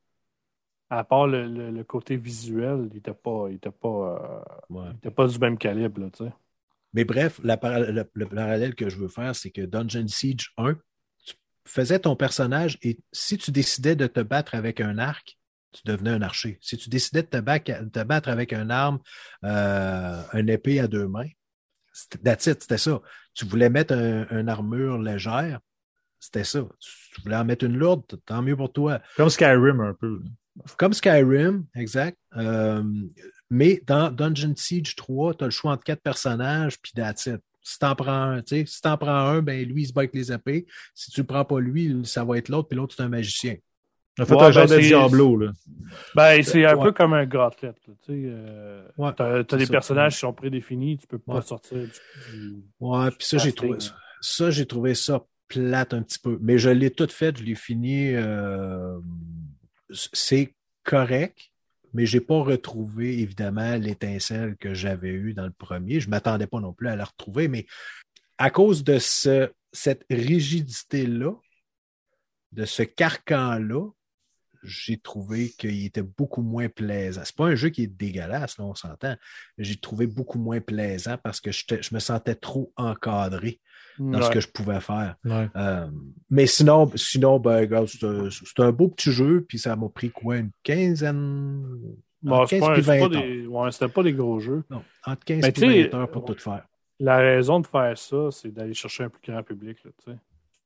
[0.98, 4.88] à part le, le- le côté visuel, il était pas, il était pas, euh, Ouais.
[4.92, 6.32] il était pas du même calibre, là, tu sais.
[6.92, 10.52] Mais bref, la para- le, le parallèle que je veux faire, c'est que Dungeon Siege
[10.58, 10.74] 1,
[11.24, 11.34] tu
[11.64, 15.38] faisais ton personnage et si tu décidais de te battre avec un arc,
[15.72, 16.58] tu devenais un archer.
[16.60, 17.38] Si tu décidais de te,
[18.04, 18.98] battre avec une arme,
[19.44, 21.28] euh, une épée à deux mains,
[21.94, 23.00] c'était that's it, c'était ça.
[23.32, 25.60] Tu voulais mettre un- une armure légère,
[26.20, 26.60] c'était ça.
[27.12, 29.00] Tu voulais en mettre une lourde, tant mieux pour toi.
[29.16, 30.20] Comme Skyrim un peu.
[30.76, 32.18] Comme Skyrim, exact.
[32.36, 32.82] Euh,
[33.50, 37.40] mais dans Dungeon Siege 3, tu as le choix entre quatre personnages, puis that's it.
[37.62, 40.00] Si t'en prends un, tu sais, si t'en prends un, ben lui, il se bat
[40.02, 40.66] avec les épées.
[40.94, 43.56] Si tu le prends pas lui, ça va être l'autre, puis l'autre, c'est un magicien.
[44.18, 45.36] A fait Ouais, un genre ben, de c'est- Diablo.
[45.38, 45.52] Là.
[46.14, 46.82] Ben, c'est un Ouais.
[46.84, 47.72] peu comme un gauntlet.
[47.82, 49.70] Tu sais, euh, Ouais, t'as, des ça.
[49.72, 51.42] personnages qui sont prédéfinis, tu peux pas Ouais.
[51.42, 53.94] sortir du, du- Ouais, puis ça, j'ai trouvé, hein.
[54.20, 56.38] ça, j'ai trouvé ça plate un petit peu.
[56.42, 58.12] Mais je l'ai tout fait, je l'ai fini.
[58.14, 58.98] euh,
[59.92, 61.52] c'est correct,
[61.92, 66.00] mais j'ai pas retrouvé, évidemment, l'étincelle que j'avais eue dans le premier.
[66.00, 67.66] Je m'attendais pas non plus à la retrouver, mais
[68.38, 71.32] à cause de ce, cette rigidité-là,
[72.52, 73.88] de ce carcan-là,
[74.62, 77.22] j'ai trouvé qu'il était beaucoup moins plaisant.
[77.24, 79.16] C'est pas un jeu qui est dégueulasse, là, on s'entend.
[79.58, 83.60] J'ai trouvé beaucoup moins plaisant parce que je me sentais trop encadré
[83.98, 85.16] dans ce que je pouvais faire.
[85.24, 85.48] Ouais.
[85.56, 85.86] Euh,
[86.30, 90.50] mais sinon, sinon ben, c'est un, beau petit jeu, puis ça m'a pris quoi, une
[90.62, 91.64] quinzaine,
[92.22, 94.62] Bon, 15 pas, puis c'est 20 pas des, ouais, c'était pas des gros jeux.
[94.70, 96.64] Non, entre 15 Mais et tu sais, 20 heures pour tout faire.
[97.00, 99.78] La raison de faire ça, c'est d'aller chercher un plus grand public.
[99.84, 100.14] Là.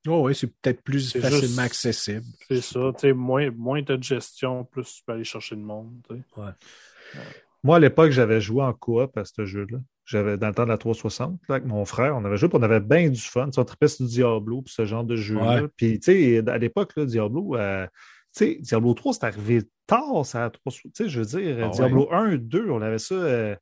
[0.06, 2.24] Oh oui, c'est peut-être plus facilement juste- accessible.
[2.48, 2.90] c'est ça.
[2.94, 5.92] tu sais, Moins, moins as de gestion, plus tu peux aller chercher le monde.
[6.08, 7.22] tu sais.
[7.62, 9.78] Moi, à l'époque, j'avais joué en coop à ce jeu-là.
[10.04, 12.58] J'avais dans le temps de la 360, là, avec mon frère, on avait joué, puis
[12.60, 13.50] on avait bien du fun.
[13.56, 15.62] On tripait sur Diablo, puis ce genre de jeu-là.
[15.62, 15.68] Ouais.
[15.76, 20.44] Puis, tu sais, à l'époque, Diablo, euh, tu sais, Diablo 3, c'est arrivé tard, ça,
[20.44, 20.92] à 360.
[20.94, 21.70] Tu sais, je veux dire, Ah ouais.
[21.72, 23.14] Diablo 1, 2, on avait ça.
[23.16, 23.56] euh,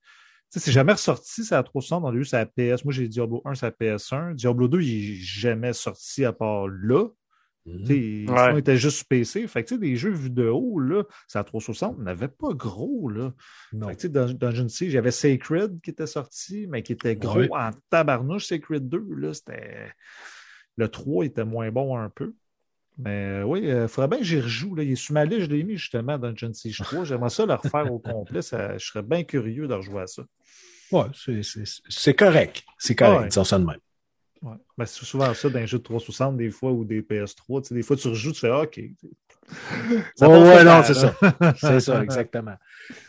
[0.61, 2.05] c'est jamais ressorti, ça à 360.
[2.05, 2.85] On a eu ça à PS.
[2.85, 4.35] Moi, j'ai Diablo 1, ça à PS1.
[4.35, 7.07] Diablo 2, il n'est jamais sorti à part là.
[7.67, 8.27] Ouais.
[8.53, 9.47] il était juste sur PC.
[9.47, 12.29] Fait que, tu sais, des jeux vus de haut, là, c'est à 360, on n'avait
[12.29, 13.33] pas gros, là.
[13.73, 13.89] Non.
[13.89, 16.67] Fait que, tu sais, dans, dans une Siege, il y avait Sacred qui était sorti,
[16.69, 17.49] mais qui était gros Ouais.
[17.53, 18.47] en tabarnouche.
[18.47, 19.93] Sacred 2, là, c'était.
[20.77, 22.35] Le 3 était moins bon un peu.
[22.99, 24.75] Mais euh, oui, il faudrait bien que j'y rejoue.
[24.75, 24.83] Là.
[24.83, 27.05] Il est sur ma liste, je l'ai mis justement dans Dungeon Siege 3.
[27.05, 28.43] J'aimerais ça le refaire au complet.
[28.43, 30.23] Ça, je serais bien curieux de rejouer à ça.
[30.93, 31.05] Ouais,
[31.89, 32.63] c'est- correct.
[32.79, 33.29] C'est correct, Ouais.
[33.29, 33.79] disons ça de même.
[34.43, 34.57] Ouais.
[34.77, 37.63] Ben, c'est souvent ça dans les jeux de 360, des fois, ou des PS3.
[37.63, 38.81] Tu sais, des fois, tu rejoues, tu fais OK.
[40.17, 41.15] Ça Ouais, non, c'est ça.
[41.57, 42.57] C'est ça, exactement.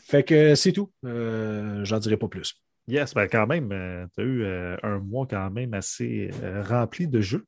[0.05, 0.91] Fait que c'est tout.
[1.05, 2.55] Euh, J'en dirai pas plus.
[2.87, 3.69] Yes, ben quand même,
[4.15, 7.45] tu as eu euh, un mois quand même assez euh, rempli de jeux.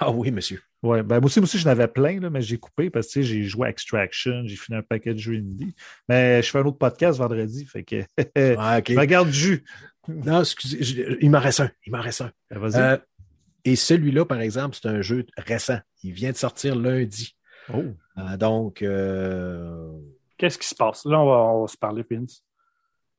[0.00, 0.60] Ah oui, monsieur.
[0.82, 3.22] Ouais, ben moi aussi, moi aussi j'en avais plein, là, mais j'ai coupé parce que
[3.22, 5.74] j'ai joué à Extraction, j'ai fini un paquet de jeux indie.
[6.08, 8.02] Mais je fais un autre podcast vendredi, fait que
[8.58, 9.64] Ah, regarde du jus.
[10.08, 11.70] Non, excusez, je- il m'en reste un.
[11.86, 12.30] Il m'en reste un.
[12.50, 12.80] Ben, Vas-y.
[12.80, 12.96] Euh,
[13.64, 15.78] et celui-là, par exemple, c'est un jeu récent.
[16.02, 17.36] Il vient de sortir lundi.
[17.72, 17.82] Oh.
[18.16, 19.90] Euh, donc, euh,
[20.38, 21.04] Qu'est-ce qui se passe?
[21.04, 22.42] Là, on va, on va se parler, Vince.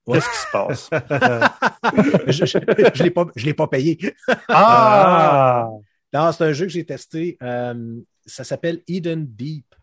[0.08, 0.18] Ouais.
[0.18, 0.90] Qu'est-ce qui se passe?
[2.28, 4.00] je ne l'ai pas, je l'ai pas payé.
[4.48, 5.68] ah!
[6.14, 7.38] Non, c'est un jeu que j'ai testé.
[7.42, 9.76] Euh, ça s'appelle Eden Deep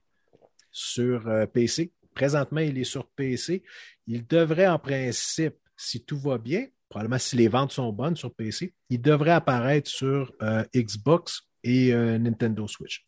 [0.71, 1.93] sur euh, PC.
[2.15, 3.63] Présentement, il est sur PC.
[4.07, 8.35] Il devrait, en principe, si tout va bien, probablement si les ventes sont bonnes sur
[8.35, 13.05] PC, il devrait apparaître sur euh, Xbox et Nintendo Switch.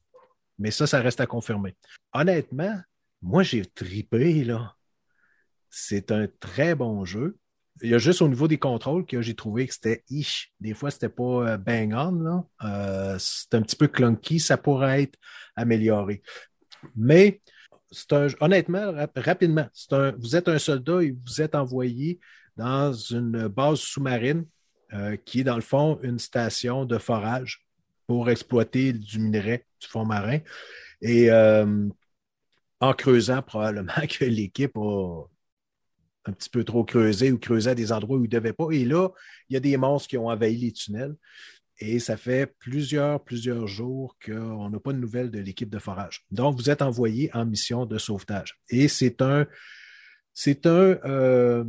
[0.59, 1.77] Mais ça, ça reste à confirmer.
[2.13, 2.77] Honnêtement,
[3.23, 4.75] moi, j'ai tripé, là.
[5.71, 7.39] C'est un très bon jeu.
[7.83, 10.51] Il y a juste au niveau des contrôles que j'ai trouvé que c'était ish.
[10.61, 12.45] Des fois, c'était pas euh, bang on.
[12.65, 14.41] Euh, c'est un petit peu clunky.
[14.41, 15.19] Ça pourrait être
[15.57, 16.23] amélioré.
[16.97, 17.41] Mais
[18.11, 22.21] un, honnêtement, rap- rapidement, un, vous êtes un soldat et vous êtes envoyé
[22.57, 24.45] dans une base sous-marine
[24.93, 27.65] euh, qui est dans le fond une station de forage
[28.07, 30.39] pour exploiter du minerai du fond marin.
[31.01, 31.89] Et euh,
[32.81, 35.25] en creusant, probablement que l'équipe a
[36.29, 38.69] un petit peu trop creusé ou creusé à des endroits où il ne devait pas.
[38.71, 39.09] Et là,
[39.49, 41.15] il y a des monstres qui ont envahi les tunnels.
[41.81, 46.25] Et ça fait plusieurs, plusieurs jours qu'on n'a pas de nouvelles de l'équipe de forage.
[46.31, 48.59] Donc, vous êtes envoyé en mission de sauvetage.
[48.69, 49.47] Et c'est un,
[50.35, 51.65] c'est un euh,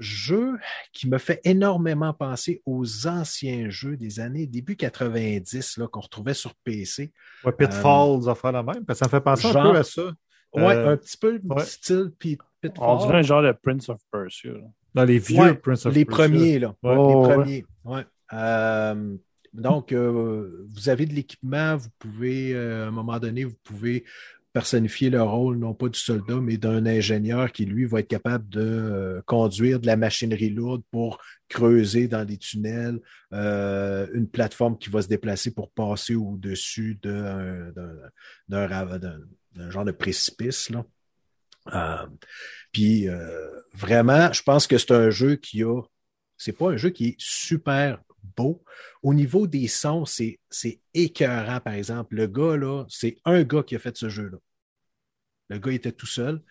[0.00, 0.58] jeu
[0.92, 6.34] qui me fait énormément penser aux anciens jeux des années début 90 là, qu'on retrouvait
[6.34, 7.12] sur PC.
[7.44, 8.84] Ouais, Pitfalls, euh, faire la même.
[8.84, 10.12] Parce que ça me fait penser genre, un peu à ça.
[10.54, 11.64] Ouais, Euh, un petit peu ouais.
[11.64, 12.84] style puis Pitfall.
[12.88, 14.52] On dirait un genre de Prince of Persia.
[14.52, 14.60] là.
[14.94, 16.24] Dans les vieux Ouais, Prince of les Persia.
[16.28, 16.68] premiers, là.
[16.82, 16.94] Ouais.
[16.96, 17.64] Oh, les premiers.
[17.84, 18.02] Ouais.
[18.32, 19.16] Euh,
[19.52, 24.04] donc, euh, vous avez de l'équipement, vous pouvez, euh, à un moment donné, vous pouvez
[24.54, 28.48] personnifier le rôle, non pas du soldat, mais d'un ingénieur qui, lui, va être capable
[28.48, 33.00] de euh, conduire de la machinerie lourde pour creuser dans des tunnels,
[33.32, 37.72] euh, une plateforme qui va se déplacer pour passer au-dessus d'un
[39.70, 40.70] genre de précipice.
[40.70, 40.84] Là.
[41.74, 42.06] Euh,
[42.70, 43.08] puis
[43.72, 45.82] vraiment, je pense que c'est un jeu qui a.
[46.36, 47.98] C'est pas un jeu qui est super
[48.36, 48.64] beau.
[49.02, 52.16] Au niveau des sons, c'est, c'est écœurant, par exemple.
[52.16, 54.38] Le gars, là, c'est un gars qui a fait ce jeu-là.
[55.50, 56.42] Le gars était tout seul.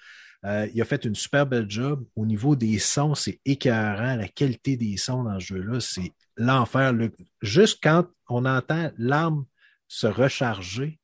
[0.46, 2.06] Euh, il a fait une super belle job.
[2.16, 4.16] Au niveau des sons, c'est écœurant.
[4.16, 6.94] La qualité des sons dans ce jeu-là, c'est l'enfer.
[7.42, 9.46] Juste quand on entend l'arme
[9.88, 11.00] se recharger,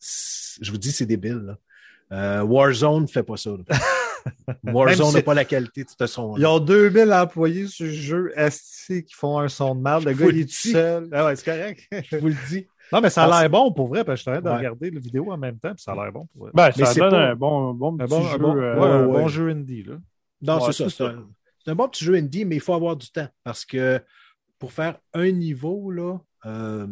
[0.00, 1.56] je vous dis, c'est débile.
[2.12, 3.50] Euh, Warzone ne fait pas ça.
[4.64, 6.36] Warzone n'a pas la qualité de ce son.
[6.36, 10.04] Ils ont 2000 employés sur le jeu ST qui font un son de merde.
[10.04, 11.08] Le gars, il est tout seul.
[11.12, 11.88] Ah ouais, c'est correct.
[12.10, 12.66] Je vous le dis.
[12.92, 14.56] Non, mais ça a l'air bon pour vrai, parce que je suis en train de
[14.56, 16.52] regarder la vidéo en même temps, puis ça a l'air bon pour vrai.
[16.54, 18.34] Ben, ça donne un bon, bon petit bon, jeu.
[18.34, 19.96] Un bon, euh, ouais, un bon jeu indie, là.
[20.40, 20.88] Non, Ouais, c'est ça.
[20.88, 21.04] c'est
[21.64, 24.00] C'est un, bon petit jeu indie, mais il faut avoir du temps parce que
[24.58, 26.86] pour faire un niveau, là, euh,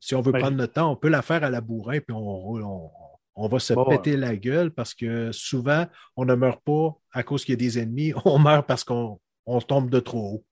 [0.00, 2.14] si on veut Ben, prendre notre temps, on peut la faire à la bourrin, puis
[2.14, 2.90] on roule, on,
[3.34, 7.22] on va se Bon, péter la gueule parce que souvent, on ne meurt pas à
[7.22, 10.44] cause qu'il y a des ennemis, on meurt parce qu'on on tombe de trop haut.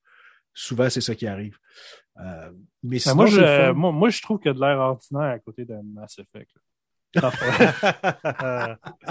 [0.52, 1.56] Souvent, c'est ça qui arrive.
[2.18, 2.50] Euh,
[2.82, 5.38] mais Ben, sinon, moi, je, moi, je trouve qu'il y a de l'air ordinaire à
[5.38, 6.50] côté de Mass Effect.
[6.54, 6.60] là.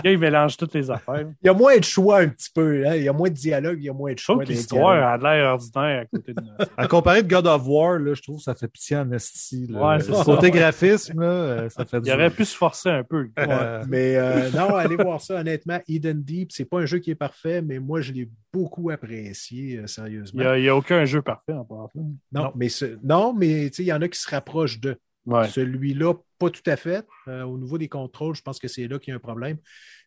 [0.04, 1.28] Il mélange toutes les affaires.
[1.41, 2.86] Il y a moins de choix un petit peu.
[2.88, 2.95] hein.
[2.95, 4.43] Il y a moins de dialogue, il y a moins de choix.
[4.43, 6.72] l'histoire a de l'air ordinaire à côté de Effect.
[6.78, 9.68] À comparer de God of War, là, je trouve que ça fait pitié en esti.
[9.70, 10.24] Ouais, c'est ça.
[10.24, 13.30] Côté graphisme, là, euh, ça fait du Il aurait pu se forcer un peu.
[13.39, 15.80] Euh, Mais euh, non, allez voir ça, honnêtement.
[15.88, 19.78] Eden Deep, c'est pas un jeu qui est parfait, mais moi, je l'ai beaucoup apprécié,
[19.78, 20.41] euh, Il sérieusement.
[20.41, 21.89] n'y a, il y a aucun jeu parfait en passant.
[21.95, 22.52] Non, Non.
[22.56, 24.97] mais, ce- non, mais tu sais, il y en a qui se rapprochent de.
[25.26, 27.05] Celui-là, pas tout à fait.
[27.28, 29.57] Euh, au niveau des contrôles, je pense que c'est là qu'il y a un problème.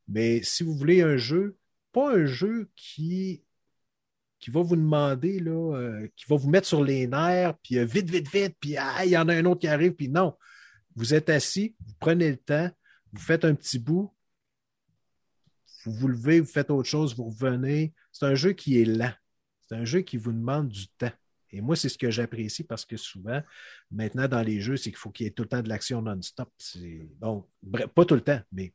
[0.09, 1.57] Mais si vous voulez un jeu,
[1.93, 3.45] pas un jeu qui,
[4.39, 7.85] qui va vous demander, là, euh, qui va vous mettre sur les nerfs, puis euh,
[7.85, 10.35] vite, vite, vite, puis ah, il y en a un autre qui arrive, puis non.
[10.97, 12.71] Vous êtes assis, vous prenez le temps,
[13.13, 14.13] vous faites un petit bout,
[15.85, 17.95] vous vous levez, vous faites autre chose, vous revenez.
[18.13, 19.13] C'est un jeu qui est lent.
[19.69, 21.13] C'est un jeu qui vous demande du temps.
[21.53, 23.43] Et moi, c'est ce que j'apprécie parce que souvent,
[23.91, 26.01] maintenant, dans les jeux, c'est qu'il faut qu'il y ait tout le temps de l'action
[26.03, 26.49] non-stop.
[27.21, 28.73] Bon, bref, pas tout le temps, mais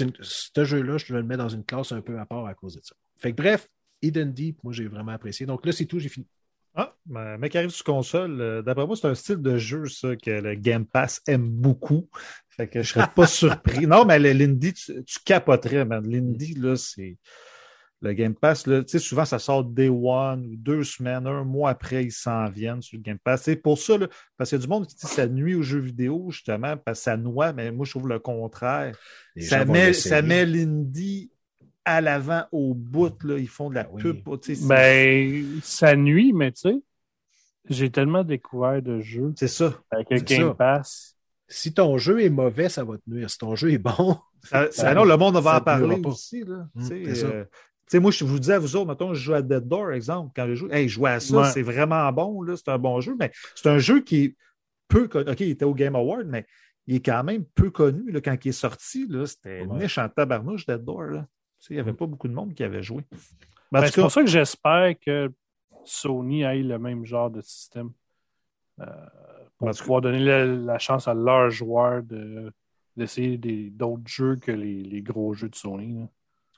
[0.00, 2.76] une- ce jeu-là, je le mets dans une classe un peu à part à cause
[2.76, 2.94] de ça.
[3.18, 3.68] Fait que bref,
[4.00, 5.46] Eden Deep, moi, j'ai vraiment apprécié.
[5.46, 6.26] Donc là, c'est tout, j'ai fini.
[6.74, 9.86] Ah, mais mec qui arrive sur console, euh, d'après moi, c'est un style de jeu,
[9.88, 12.08] ça, que le Game Pass aime beaucoup.
[12.48, 13.86] Fait que je serais pas surpris.
[13.86, 16.08] Non, mais l'Indie, tu, tu capoterais, man.
[16.08, 17.18] L'Indie, là, c'est.
[18.04, 21.44] Le Game Pass, là, tu sais, souvent, ça sort day one ou deux semaines, un
[21.44, 23.42] mois après, ils s'en viennent sur le Game Pass.
[23.42, 25.54] C'est pour ça, là, parce qu'il y a du monde qui dit que ça nuit
[25.54, 28.96] aux jeux vidéo, justement, parce que ça noie, mais moi, je trouve le contraire.
[29.36, 31.30] Les Ça met, ça met l'Indie
[31.84, 33.38] à l'avant, au bout, là.
[33.38, 34.02] Ils font de la Ah oui.
[34.02, 34.18] pub.
[34.66, 36.76] Ben, ça nuit, mais tu sais,
[37.68, 39.72] j'ai tellement découvert de jeux C'est ça.
[39.92, 40.54] avec le C'est Game ça.
[40.54, 41.16] Pass.
[41.46, 43.30] Si ton jeu est mauvais, ça va te nuire.
[43.30, 46.42] Si ton jeu est bon, Ça, Ça- non, le monde va en parler aussi.
[46.44, 46.66] Là.
[46.80, 46.92] Ça.
[46.94, 47.44] euh,
[47.92, 50.32] sais, moi, je vous dis à vous autres, mettons, je joue à Dead Door, exemple,
[50.36, 51.50] quand je joue, hey, jouer à ça, Ouais.
[51.50, 54.36] c'est vraiment bon, là, c'est un bon jeu, mais c'est un jeu qui est
[54.88, 55.30] peu connu.
[55.30, 56.46] OK, il était au Game Award, mais
[56.86, 59.08] il est quand même peu connu là, quand il est sorti.
[59.26, 59.78] C'était Ouais.
[59.78, 61.02] méchant tabarnouche, Dead Door.
[61.02, 61.20] Là.
[61.60, 63.02] Tu sais, il n'y avait pas beaucoup de monde qui avait joué.
[63.70, 65.30] Ben, Ben, c'est pour ça que j'espère que
[65.84, 67.90] Sony ait le même genre de système.
[68.80, 68.86] euh,
[69.58, 72.50] pour pouvoir donner la, la chance à leurs joueurs de,
[72.96, 76.00] d'essayer des- d'autres jeux que les, les gros jeux de Sony.
[76.00, 76.08] là.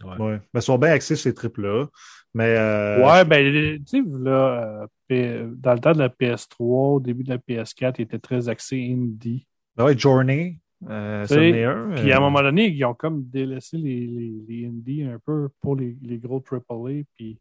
[0.05, 0.39] Ouais.
[0.53, 1.87] Ben, ils sont bien axés sur ces triples-là.
[2.35, 7.01] Mais euh, Ouais, ben, tu sais, là, euh, dans le temps de la PS3, au
[7.01, 9.47] début de la PS4, il était très axé indie.
[9.77, 10.59] ben ouais, Journey,
[10.91, 11.95] euh, un.
[11.95, 15.19] Puis à un euh, moment donné, ils ont comme délaissé les, les, les indies un
[15.25, 17.05] peu pour les, les gros AAA.
[17.17, 17.39] Puis,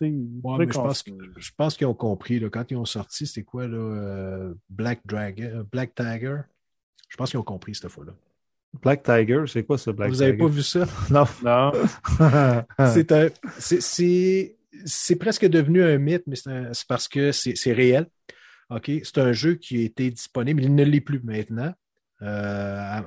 [0.00, 1.04] ils Ouais, mais je pense,
[1.36, 2.38] je pense qu'ils ont compris.
[2.38, 6.40] Là, quand ils ont sorti, c'était quoi, là, euh, Black Dragon, euh, Black Tiger?
[7.08, 8.12] Je pense qu'ils ont compris cette fois-là.
[8.82, 10.44] Black Tiger, c'est quoi ça, Black Vous avez Tiger?
[10.44, 10.86] pas vu ça?
[11.10, 11.24] Non.
[11.44, 11.72] Non,
[12.92, 17.72] C'est un- c'est- c'est c'est presque devenu un mythe, mais c'est parce que c'est c'est
[17.72, 18.06] réel.
[18.70, 18.90] OK?
[19.04, 20.62] C'est un jeu qui a été disponible.
[20.62, 21.72] Il ne l'est plus maintenant.
[22.22, 23.00] Euh,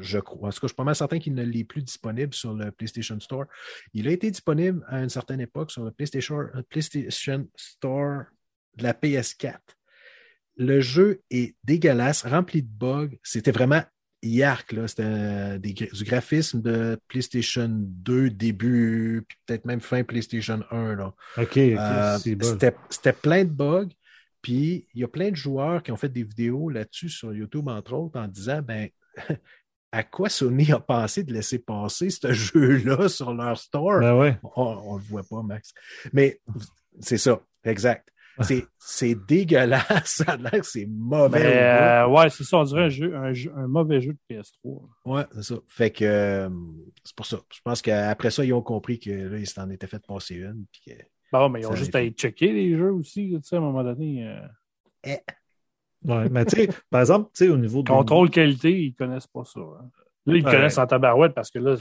[0.00, 0.48] je crois.
[0.48, 2.70] En tout cas, je suis pas mal certain qu'il ne l'est plus disponible sur le
[2.70, 3.44] PlayStation Store.
[3.92, 8.22] Il a été disponible à une certaine époque sur le PlayStation, PlayStation Store
[8.76, 9.58] de la PS4.
[10.56, 13.10] Le jeu est dégueulasse, rempli de bugs.
[13.22, 13.82] C'était vraiment
[14.22, 14.88] Là.
[14.88, 20.94] C'était euh, du graphisme de PlayStation 2 début, puis peut-être même fin PlayStation 1.
[20.96, 21.14] Là.
[21.38, 22.58] OK, Euh, bon.
[22.90, 23.88] C'était plein de bugs.
[24.42, 27.68] Puis il y a plein de joueurs qui ont fait des vidéos là-dessus sur YouTube,
[27.68, 28.88] entre autres, en disant ben
[29.92, 34.00] à quoi Sony a pensé de laisser passer ce jeu-là sur leur store?
[34.00, 34.36] Ben ouais.
[34.56, 35.72] On ne le voit pas, Max.
[36.12, 36.40] Mais
[37.00, 38.08] c'est ça, exact.
[38.42, 39.86] C'est, c'est dégueulasse.
[40.04, 41.38] Ça a l'air que c'est mauvais.
[41.38, 44.18] Mais, euh, ouais, c'est ça, on dirait un, jeu, un, jeu- un mauvais jeu de
[44.34, 44.82] PS3.
[45.04, 45.54] Ouais, c'est ça.
[45.68, 46.48] Fait que euh,
[47.04, 47.38] c'est pour ça.
[47.52, 50.64] Je pense qu'après ça, ils ont compris que là, ils s'en étaient fait passer une.
[50.72, 53.56] Puis que- Bon, mais ils ont juste à y checker les jeux aussi, tu sais,
[53.56, 54.26] à un moment donné.
[54.26, 55.16] euh,
[56.04, 57.88] Ouais, mais tu sais, par exemple, tu sais, au niveau de.
[57.88, 59.60] contrôle qualité, ils connaissent pas ça.
[59.60, 59.88] hein.
[60.24, 60.50] Là, ils Ouais.
[60.52, 61.74] connaissent en tabarouette parce que là,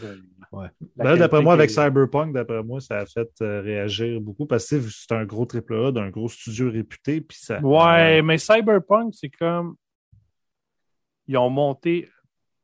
[0.52, 0.68] Ouais.
[0.98, 4.82] Ben d'après moi, avec Cyberpunk, d'après moi, ça a fait euh, réagir beaucoup parce que
[4.90, 7.22] c'est un gros triple A d'un gros studio réputé.
[7.22, 9.76] Puis ça, Ouais, mais Cyberpunk, c'est comme.
[11.28, 12.10] Ils ont monté,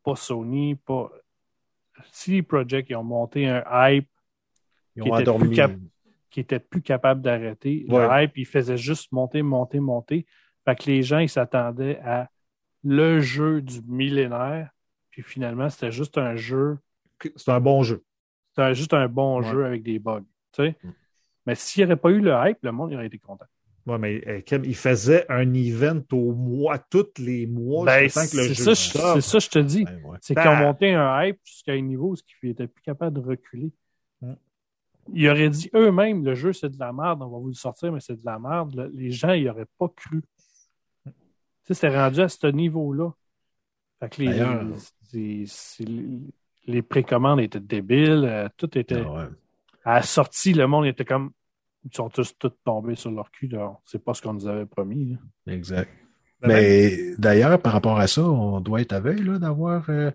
[0.03, 1.09] pas Sony, pas.
[2.11, 4.09] CD Projekt, ils ont monté un hype
[4.95, 5.71] Ils Qui ont était plus cap-
[6.30, 7.86] qui était plus capable d'arrêter.
[7.88, 10.25] Le hype, il faisait juste monter, monter, monter.
[10.65, 12.30] Fait que les gens, ils s'attendaient à
[12.84, 14.69] le jeu du millénaire.
[15.18, 16.78] Puis finalement, c'était juste un jeu.
[17.38, 18.03] C'est un bon jeu.
[18.55, 19.49] C'était juste un bon Ouais.
[19.49, 20.22] jeu avec des bugs.
[20.51, 20.76] tu sais.
[20.84, 20.89] Mm.
[21.47, 23.45] Mais s'il n'y aurait pas eu le hype, le monde il aurait été content.
[23.88, 28.28] Ouais, mais euh, Kim, il faisait un event au mois, tous les mois, Ben, c'est
[28.53, 29.86] ça, c'est ça, je te dis.
[30.05, 30.18] Ouais.
[30.22, 33.20] C'est Ben- qu'ils ont monté un hype jusqu'à un niveau où ils n'étaient plus capables
[33.20, 33.72] de reculer.
[34.22, 34.34] Mm.
[35.13, 37.91] Ils auraient dit eux-mêmes, le jeu c'est de la merde, on va vous le sortir,
[37.91, 38.76] mais c'est de la merde.
[38.76, 40.22] Le- Les gens, ils n'auraient pas cru.
[41.05, 41.11] Tu
[41.63, 43.09] sais, c'était rendu à ce niveau-là.
[43.99, 44.39] Fait que les,
[45.13, 49.03] les, précommandes étaient débiles, euh, tout était.
[49.05, 49.25] Ah ouais.
[49.85, 51.31] À la sortie, le monde était comme.
[51.85, 53.49] Ils sont tous, tous tombés sur leur cul.
[53.85, 55.17] C'est pas ce qu'on nous avait promis.
[55.45, 55.53] là.
[55.53, 55.89] Exact.
[56.41, 59.89] Ben, Mais d'ailleurs, par rapport à ça, on doit être à veille là, d'avoir.
[59.89, 60.11] euh,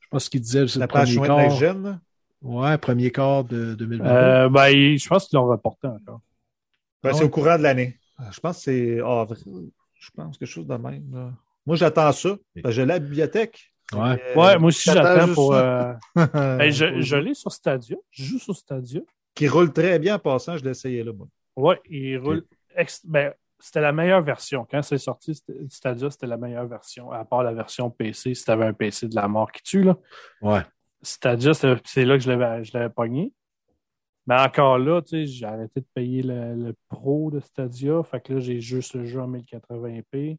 [0.00, 2.00] je pense qu'il disait c'est La le page là?
[2.42, 4.10] Ouais, premier quart de 2022.
[4.10, 6.20] Euh, ben, je pense qu'ils l'ont reporté encore.
[7.02, 7.98] Ben, Ah c'est au courant de l'année.
[8.32, 9.70] Je pense que c'est avril.
[9.94, 11.04] Je pense quelque chose de même.
[11.12, 11.32] là.
[11.64, 12.36] Moi, j'attends ça.
[12.54, 13.72] Ben, j'ai la bibliothèque.
[13.94, 14.20] Ouais.
[14.20, 15.54] Euh, Ouais, moi aussi, j'attends pour.
[15.54, 17.96] euh, je je l'ai sur Stadia.
[18.10, 19.00] Je joue sur Stadia.
[19.34, 20.56] Qui roule très bien en passant.
[20.56, 21.28] Je l'ai essayé là, moi.
[21.56, 22.44] Ouais, il roule.
[22.74, 24.66] ex- Ben, c'était la meilleure version.
[24.70, 27.10] Quand c'est sorti, Stadia, c'était la meilleure version.
[27.12, 29.82] À part la version PC, si tu avais un PC de la mort qui tue,
[29.82, 29.96] là.
[30.42, 30.60] Ouais.
[31.02, 33.32] Stadia, c'est c'est là que je l'avais je l'avais pogné.
[34.26, 38.02] Mais encore là, tu sais, j'ai arrêté de payer le, le pro de Stadia.
[38.02, 40.36] Fait que là, j'ai juste le jeu en 1080p.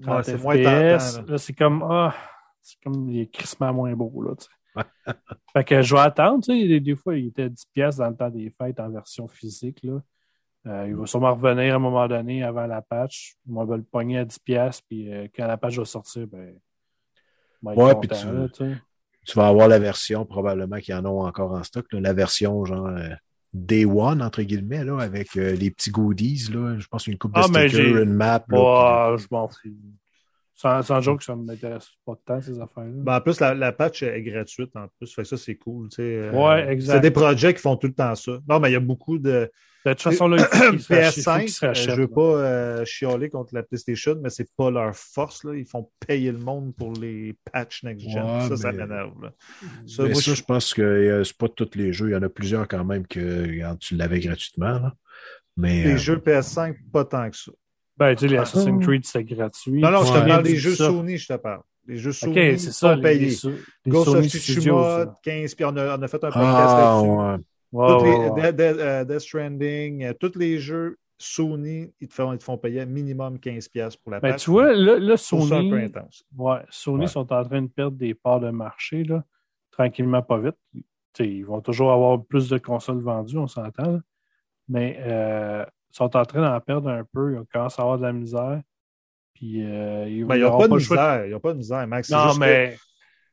[0.00, 1.24] 30 Ouais, c'est moins tentant, là.
[1.28, 2.14] Là, c'est comme, ah,
[2.60, 4.50] c'est comme les crissements moins beaux, là, tu sais.
[5.52, 8.10] fait que je vais attendre, tu sais, des, des fois, il était 10$ piastres dans
[8.10, 10.00] le temps des fêtes en version physique, là.
[10.66, 13.34] Euh, il va sûrement revenir à un moment donné avant la patch.
[13.46, 16.26] Moi, je vais le pogner à 10$, piastres, puis euh, quand la patch va sortir,
[16.26, 16.54] ben,
[17.62, 22.00] Ouais, puis tu- vas avoir la version, probablement qu'ils en ont encore en stock, là,
[22.00, 23.08] la version genre euh,
[23.52, 26.78] Day One, entre guillemets, là, avec euh, les petits goodies, là.
[26.78, 28.44] Je pense une coupe de Ah, stickers, une map.
[28.48, 29.58] là, Oh, je m'en fous.
[30.60, 32.90] Sans, sans joke, ça ne m'intéresse pas tant, ces affaires-là.
[32.96, 35.14] Ben, en plus, la, la patch est gratuite en plus.
[35.14, 35.88] Fait que ça, c'est cool.
[35.98, 36.94] Euh, Ouais, exact.
[36.96, 38.32] C'est des projets qui font tout le temps ça.
[38.46, 39.50] Non, mais il y a beaucoup de.
[39.86, 41.68] de toute façon, là, il faut qu'ils se rachètent, il faut PS5, qu'ils se euh,
[41.68, 42.08] rachètent, je veux là.
[42.14, 45.44] pas euh, chialer contre la PlayStation, mais c'est pas leur force.
[45.44, 45.54] Là.
[45.54, 48.22] Ils font payer le monde pour les patchs next-gen.
[48.22, 49.14] Ouais, ça, ça m'énerve.
[49.22, 49.32] là.
[49.86, 52.10] Ça, Mais moi, ça, je- je pense que euh, c'est pas tous les jeux.
[52.10, 54.78] Il y en a plusieurs quand même que tu l'avais gratuitement.
[54.78, 54.94] Là.
[55.56, 57.50] Mais les euh, jeux PS5, pas tant que ça.
[58.00, 58.38] Ben, tu sais, les.
[58.38, 59.80] Assassin's Creed, c'était gratuit.
[59.80, 60.74] Non, non, je te parle des jeux.
[60.74, 61.60] Sony, je te parle.
[61.86, 63.36] Les jeux Sony c'est ça, sont payés.
[63.86, 64.24] Ghost of.
[64.26, 65.14] Tsushima, ça.
[65.22, 67.36] 15, puis on a, on a fait un podcast ah,
[67.72, 68.34] là-dessus.
[68.34, 68.42] les.
[68.42, 72.44] Death, Death- euh, Death Stranding, euh, tous les jeux Sony, ils te font, ils te
[72.44, 74.44] font payer minimum 15$ pour la Ben, patch.
[74.44, 76.24] tu vois, là, un peu Sony, intense.
[76.38, 77.06] ouais, Sony Ouais.
[77.06, 79.22] sont en train de perdre des parts de marché, là,
[79.70, 80.56] tranquillement, pas vite.
[80.72, 80.82] Tu
[81.16, 84.00] sais, ils vont toujours avoir plus de consoles vendues, on s'entend.
[84.68, 87.34] Mais euh, sont en train d'en perdre un peu.
[87.40, 88.60] Ils commencent à avoir de la misère.
[89.34, 91.26] Puis, euh, ils Ben, ils n'auront n'ont pas de misère.
[91.26, 92.10] Ils n'ont pas de misère, Max.
[92.10, 92.76] Non, juste mais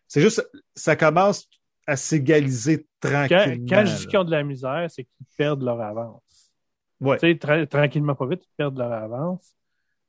[0.08, 1.50] C'est juste, ça commence
[1.86, 3.66] à s'égaliser quand, tranquillement.
[3.70, 6.52] quand je dis qu'ils ont de la misère, c'est qu'ils perdent leur avance.
[7.00, 7.18] Ouais.
[7.18, 9.54] Tu sais, tra- tranquillement, pas vite, ils perdent leur avance.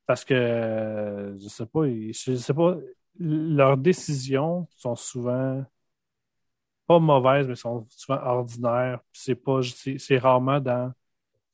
[0.07, 2.77] Parce que, je sais pas, ils- je sais pas,
[3.19, 5.65] leurs décisions sont souvent
[6.87, 9.01] pas mauvaises, mais sont souvent ordinaires.
[9.13, 9.61] C'est pas,
[9.99, 10.93] c'est rarement dans,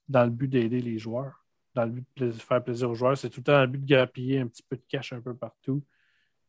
[0.09, 1.45] dans le but d'aider les joueurs,
[1.75, 3.17] dans le but de faire plaisir aux joueurs.
[3.17, 5.21] C'est tout le temps dans le but de grappiller un petit peu de cash un
[5.21, 5.83] peu partout.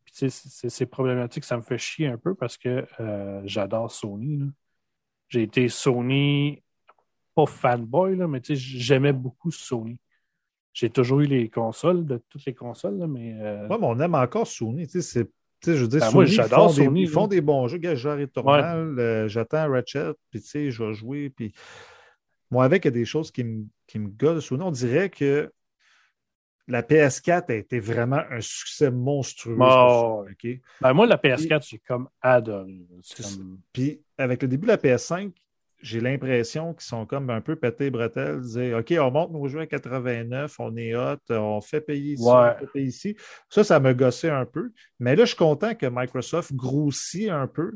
[0.04, 4.52] Puis c'est- problématique, ça me fait chier un peu parce que euh, j'adore Sony.
[5.30, 6.62] J'ai été Sony,
[7.34, 9.98] pas fanboy, là, mais j'aimais beaucoup Sony.
[10.74, 14.00] J'ai toujours eu les consoles, de toutes les consoles, là, mais euh, Ouais, mais on
[14.00, 14.86] aime encore Sony.
[14.88, 15.28] C'est-
[15.66, 17.68] je veux dire, Ben, Sony, moi, ils j'adore font des- Sony, Ils font des bons
[17.68, 17.80] jeux.
[17.84, 21.30] Returnal, euh, j'attends Ratchet, puis tu sais, je vais jouer.
[21.32, 21.52] Puis
[22.56, 24.46] moi, avec, il y a des choses qui me, qui me gossent.
[24.46, 25.52] Sony, on dirait que
[26.68, 29.58] la PS4 a été vraiment un succès monstrueux.
[29.60, 30.26] Oh?
[30.82, 32.80] Ben, moi, la PS4, j'ai comme adoré.
[33.18, 35.32] Comme- Puis avec le début de la PS5,
[35.82, 39.60] j'ai l'impression qu'ils sont comme un peu pétés bretelles, dire OK, on monte nos jeux
[39.60, 42.54] à 89, on est hot, on fait payer ici, Ouais.
[42.56, 43.16] on fait payer ici.
[43.50, 44.72] Ça, ça me gossait un peu.
[45.00, 47.74] Mais là, je suis content que Microsoft grossit un peu.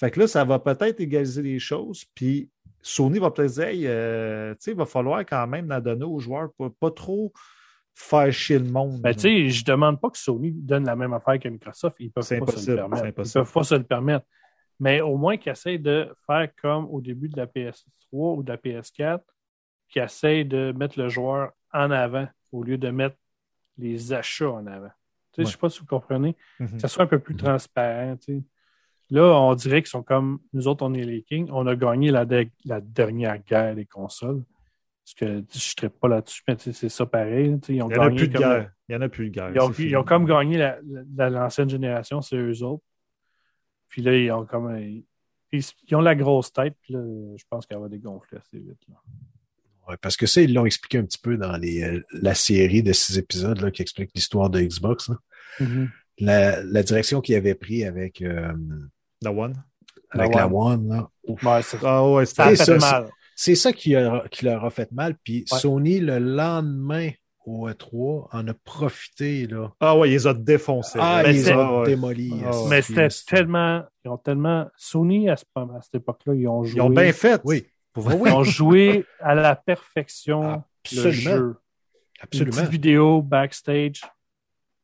[0.00, 2.06] Fait que là, ça va peut-être égaliser les choses.
[2.14, 2.48] Puis
[2.80, 6.06] Sony va peut-être dire Hey, euh, tu sais, il va falloir quand même la donner
[6.06, 7.30] aux joueurs pour pas trop
[7.94, 9.02] faire chier le monde.
[9.02, 11.96] Ben, tu sais, je demande pas que Sony donne la même affaire que Microsoft.
[12.00, 13.06] Ils peuvent pas se le permettre.
[13.06, 14.24] Ils peuvent pas se le permettre.
[14.78, 18.50] Mais au moins qu'ils essayent de faire comme au début de la PS3 ou de
[18.50, 19.20] la PS4,
[19.90, 23.16] qu'ils essayent de mettre le joueur en avant au lieu de mettre
[23.76, 24.88] les achats en avant.
[25.32, 25.46] Tu sais, Ouais.
[25.46, 26.34] Je sais pas si vous comprenez.
[26.58, 26.72] Mhm.
[26.72, 28.16] Que ça soit un peu plus transparent.
[28.16, 28.42] tu sais.
[29.10, 31.48] Là, on dirait qu'ils sont comme nous autres, on est les kings.
[31.52, 34.42] On a gagné la, de- la dernière guerre des consoles.
[35.04, 37.56] Parce que je ne serais pas là-dessus, mais c'est ça pareil.
[37.68, 38.70] Ils ont Il n'y en a gagné plus de guerre.
[38.88, 39.50] Il n'y en a plus de guerre.
[39.52, 40.78] ils ont, ils comme gagné la-
[41.16, 42.84] la- l'ancienne génération, c'est eux autres.
[43.88, 44.76] Puis là, ils ont comme.
[44.78, 45.04] Ils,
[45.88, 47.00] ils ont la grosse tête, puis là,
[47.36, 48.78] je pense qu'elle va dégonfler assez vite.
[48.88, 48.94] là.
[49.88, 52.84] Ouais, parce que ça, ils l'ont expliqué un petit peu dans les, euh, la série
[52.84, 55.08] de six épisodes là, qui explique l'histoire de Xbox.
[55.08, 55.16] là.
[56.20, 58.52] La, la direction qu'ils avaient pris avec, euh,
[59.22, 59.54] The One?
[60.12, 61.08] avec La la One, là.
[61.28, 61.42] Ouf.
[61.44, 63.10] Ouais, ça, Ah ouais, ça a fait ça, mal.
[63.36, 65.14] C'est ça qui, a- qui leur a fait mal.
[65.22, 65.58] Puis Ouais.
[65.58, 67.10] Sony, le lendemain
[67.46, 69.46] au E3, en a profité.
[69.46, 69.72] Là.
[69.80, 70.98] Ah ouais, ils les ont défoncés.
[71.00, 71.86] Ah, Mais ils ont ouais.
[71.86, 72.32] démoli.
[72.44, 72.68] Ah ouais.
[72.68, 73.84] Mais c'était tellement.
[74.04, 74.68] Ils ont tellement.
[74.76, 76.76] Sony, à, ce- à cette époque-là, ils ont joué.
[76.78, 77.40] Ils ont bien fait.
[77.44, 78.16] Oui, Pour vrai.
[78.30, 81.12] Ils ont joué à la perfection le absolument.
[81.12, 81.56] jeu.
[82.16, 82.56] Une Absolument.
[82.56, 84.02] petite vidéo backstage.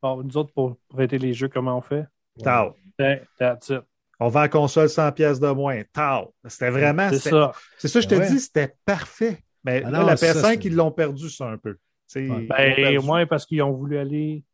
[0.03, 2.07] Bon, nous autres, pour prêter les jeux, comment on fait?
[2.43, 2.75] Tao.
[2.99, 3.81] Ben, That's it.
[4.19, 5.83] On vend la console 100 pièces de moins.
[5.93, 6.35] Tao.
[6.47, 7.09] C'était vraiment.
[7.11, 7.53] C'est ça.
[7.79, 8.29] C'est ça, je te Ouais.
[8.31, 9.43] dis, c'était parfait.
[9.65, 11.77] Mais Ah là, non, la ça, PS5, c'est- ils l'ont perdu, ça, un peu.
[12.15, 14.45] L'ont Ben, moins parce qu'ils ont voulu aller.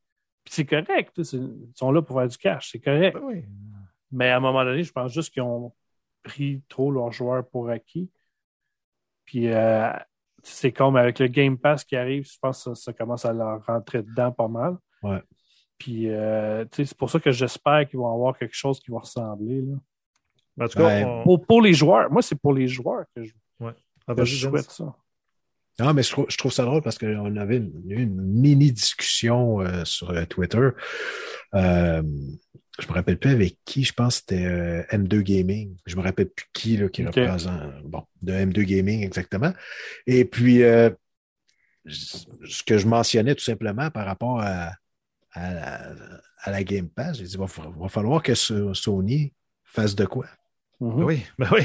[0.45, 1.13] Puis c'est correct.
[1.19, 2.71] Ils sont là pour faire du cash.
[2.73, 3.15] C'est correct.
[3.15, 3.45] Ben oui.
[4.11, 5.73] Mais à un moment donné, je pense juste qu'ils ont
[6.23, 8.11] pris trop leurs joueurs pour acquis.
[9.25, 9.91] Puis euh,
[10.43, 13.33] c'est comme avec le Game Pass qui arrive, je pense que ça, ça commence à
[13.33, 14.77] leur rentrer dedans pas mal.
[15.03, 15.23] Ouais.
[15.79, 18.91] Puis euh, tu sais, c'est pour ça que j'espère qu'ils vont avoir quelque chose qui
[18.91, 19.63] va ressembler.
[19.63, 20.65] Là.
[20.65, 21.05] En tout cas, Ouais.
[21.05, 23.73] on- Pour, pour les joueurs, moi, c'est pour les joueurs que je, Ah,
[24.09, 24.95] que vas-y, je souhaite ça.
[25.81, 29.61] Non, mais je trouve, je trouve ça drôle parce qu'on avait une, une mini discussion
[29.63, 30.69] euh, sur euh, Twitter.
[31.55, 32.03] Euh,
[32.79, 35.77] je me rappelle plus avec qui, je pense que c'était euh, M2 Gaming.
[35.87, 37.15] Je me rappelle plus qui là, qui Ok.
[37.17, 37.83] représente.
[37.85, 39.53] Bon, de M2 Gaming exactement.
[40.07, 40.91] Et puis euh,
[41.87, 44.73] ce que je mentionnais tout simplement par rapport à,
[45.33, 45.93] à, la,
[46.43, 49.33] à la Game Pass, j'ai dit va, fa- va falloir que ce- Sony
[49.65, 50.27] fasse de quoi.
[50.81, 50.97] Mhm.
[50.97, 51.63] Ben oui, ben oui.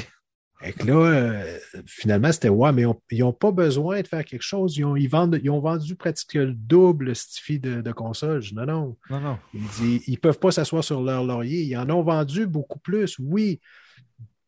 [0.63, 4.25] Et que là, euh, finalement, c'était ouais, mais on- ils n'ont pas besoin de faire
[4.25, 4.75] quelque chose.
[4.77, 7.93] Ils ont, ils vendent, ils ont vendu presque le double Stifi de, de.
[7.93, 8.97] Je dis, non, non.
[9.11, 9.37] Non, non.
[9.53, 11.61] Il dit, ils ne peuvent pas s'asseoir sur leur laurier.
[11.61, 13.59] Ils en ont vendu beaucoup plus, oui.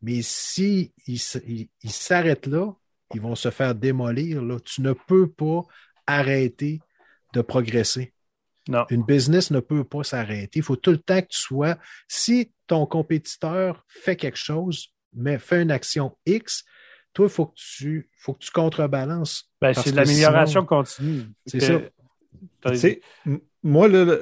[0.02, 2.72] Mais si ils s- ils- ils s'arrêtent là,
[3.14, 4.42] ils vont se faire démolir.
[4.42, 4.58] Là.
[4.64, 5.64] Tu ne peux pas
[6.08, 6.80] arrêter
[7.34, 8.12] de progresser.
[8.70, 8.86] Non.
[8.90, 10.60] Une business ne peut pas s'arrêter.
[10.60, 11.76] Il faut tout le temps que tu sois.
[12.08, 16.64] Si ton compétiteur fait quelque chose, mais fait une action X,
[17.12, 19.50] toi, il faut que tu faut que tu contrebalances.
[19.60, 21.22] Ben, c'est de l'amélioration sinon- continue.
[21.46, 22.88] C'est Que- ça.
[23.62, 24.16] moi, là,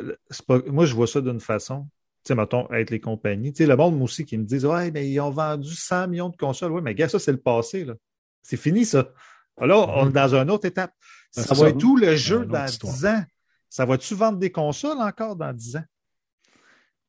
[0.47, 1.87] pas- moi, je vois ça d'une façon.
[2.25, 3.53] Tu sais, mettons, être les compagnies.
[3.53, 6.09] Tu sais, le monde, moi aussi, qui me disent Ouais, mais ils ont vendu 100
[6.09, 6.73] millions de consoles.
[6.73, 7.95] Oui, mais gars, ça, c'est le passé, là.
[8.43, 9.13] C'est fini, ça.
[9.61, 10.93] Là, on est dans une autre étape.
[11.37, 11.69] Ben, Ça c'est va ça.
[11.71, 12.93] être tout le jeu une autre dans histoire.
[12.95, 13.25] 10 ans.
[13.71, 15.85] Ça va-tu vendre des consoles encore dans 10 ans?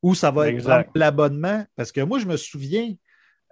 [0.02, 0.90] Ou ça va être Exact.
[0.94, 1.66] l'abonnement?
[1.76, 2.94] Parce que moi, je me souviens,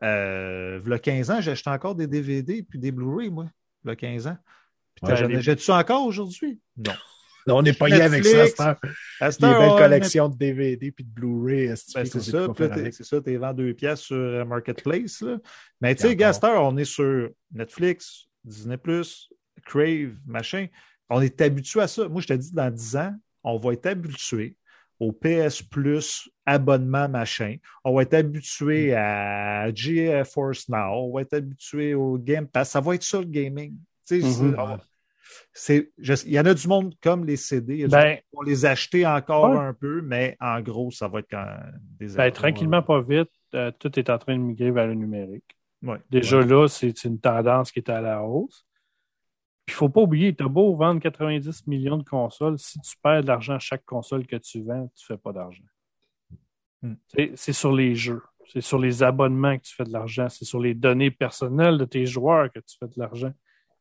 [0.03, 3.51] euh, il y a 15 ans, j'achetais encore des DVD puis des Blu-ray, moi,
[3.85, 4.37] il y a 15 ans.
[4.95, 5.29] Puis Ouais, j'en
[5.61, 6.61] ça encore aujourd'hui?
[6.77, 6.93] Non.
[7.47, 8.47] Là, on n'est pas lié avec ça.
[8.47, 8.77] C'est un-
[9.21, 11.69] À cette Les heure, belles ouais, collections de DVD puis de Blu-ray.
[11.69, 15.23] Ben, c'est ça, t'es- c'est ça, tu vends deux pièces sur euh, Marketplace.
[15.23, 15.39] Là.
[15.81, 18.77] Mais tu sais, heure, on est sur Netflix, Disney,
[19.65, 20.67] Crave, machin.
[21.11, 22.09] On est habitué à ça.
[22.09, 24.57] Moi, je te dis, dans 10 ans, on va être habitué
[25.01, 27.57] au PS Plus, abonnement, machin.
[27.85, 31.05] On va être habitué à GeForce Now.
[31.07, 32.71] On va être habitué au Game Pass.
[32.71, 33.75] Ça va être ça, le gaming.
[34.07, 34.33] Tu sais, Mhm.
[34.55, 34.79] c'est- on-
[35.53, 37.75] c'est- je- il y en a du monde comme les CD.
[37.75, 39.59] Il y a du Ben, vont les acheter encore Ouais.
[39.59, 41.47] un peu, mais en gros, ça va être quand
[42.01, 45.57] des Ben, tranquillement, pas vite, euh, tout est en train de migrer vers le numérique.
[45.83, 45.99] Ouais.
[46.11, 48.67] Déjà là, c'est une tendance qui est à la hausse.
[49.69, 52.97] Il ne faut pas oublier, tu as beau vendre 90 millions de consoles, si tu
[53.03, 55.65] perds de l'argent à chaque console que tu vends, tu ne fais pas d'argent.
[56.81, 56.95] Hmm.
[57.37, 60.59] C'est- sur les jeux, c'est sur les abonnements que tu fais de l'argent, c'est sur
[60.59, 63.33] les données personnelles de tes joueurs que tu fais de l'argent.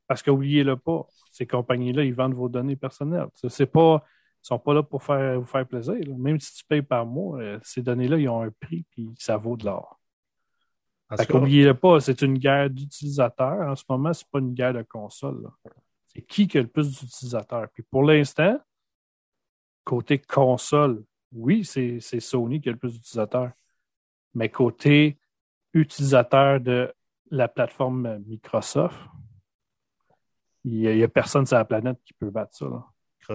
[0.08, 3.28] Parce qu'oubliez-le pas, ces compagnies-là, ils vendent vos données personnelles.
[3.36, 4.04] C'est- pas
[4.42, 5.96] sont pas là pour faire, vous faire plaisir.
[5.96, 6.16] là.
[6.18, 9.38] Même si tu payes par mois, euh, ces données-là, ils ont un prix puis ça
[9.38, 10.00] vaut de l'or.
[11.16, 13.70] Fait qu'oubliez-le pas, c'est une guerre d'utilisateurs.
[13.70, 15.50] En ce moment, c'est pas une guerre de console.
[16.08, 17.70] C'est qui qui a le plus d'utilisateurs?
[17.74, 18.60] Puis pour l'instant,
[19.86, 23.52] côté console, oui, c'est Sony qui a le plus d'utilisateurs.
[24.34, 25.18] Mais côté
[25.74, 26.94] utilisateur de
[27.32, 29.00] la plateforme Microsoft,
[30.66, 32.66] il n'y a, il y a personne sur la planète qui peut battre ça.
[32.66, 32.86] là.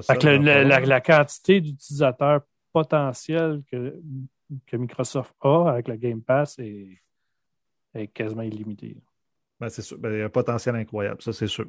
[0.02, 2.42] Fait que la, la quantité d'utilisateurs
[2.72, 4.00] potentiels que,
[4.66, 7.02] que Microsoft a avec le Game Pass est,
[7.94, 8.96] est quasiment illimitée.
[9.60, 9.98] Ben, c'est sûr.
[9.98, 11.66] Ben, il y a un potentiel incroyable, ça, c'est sûr.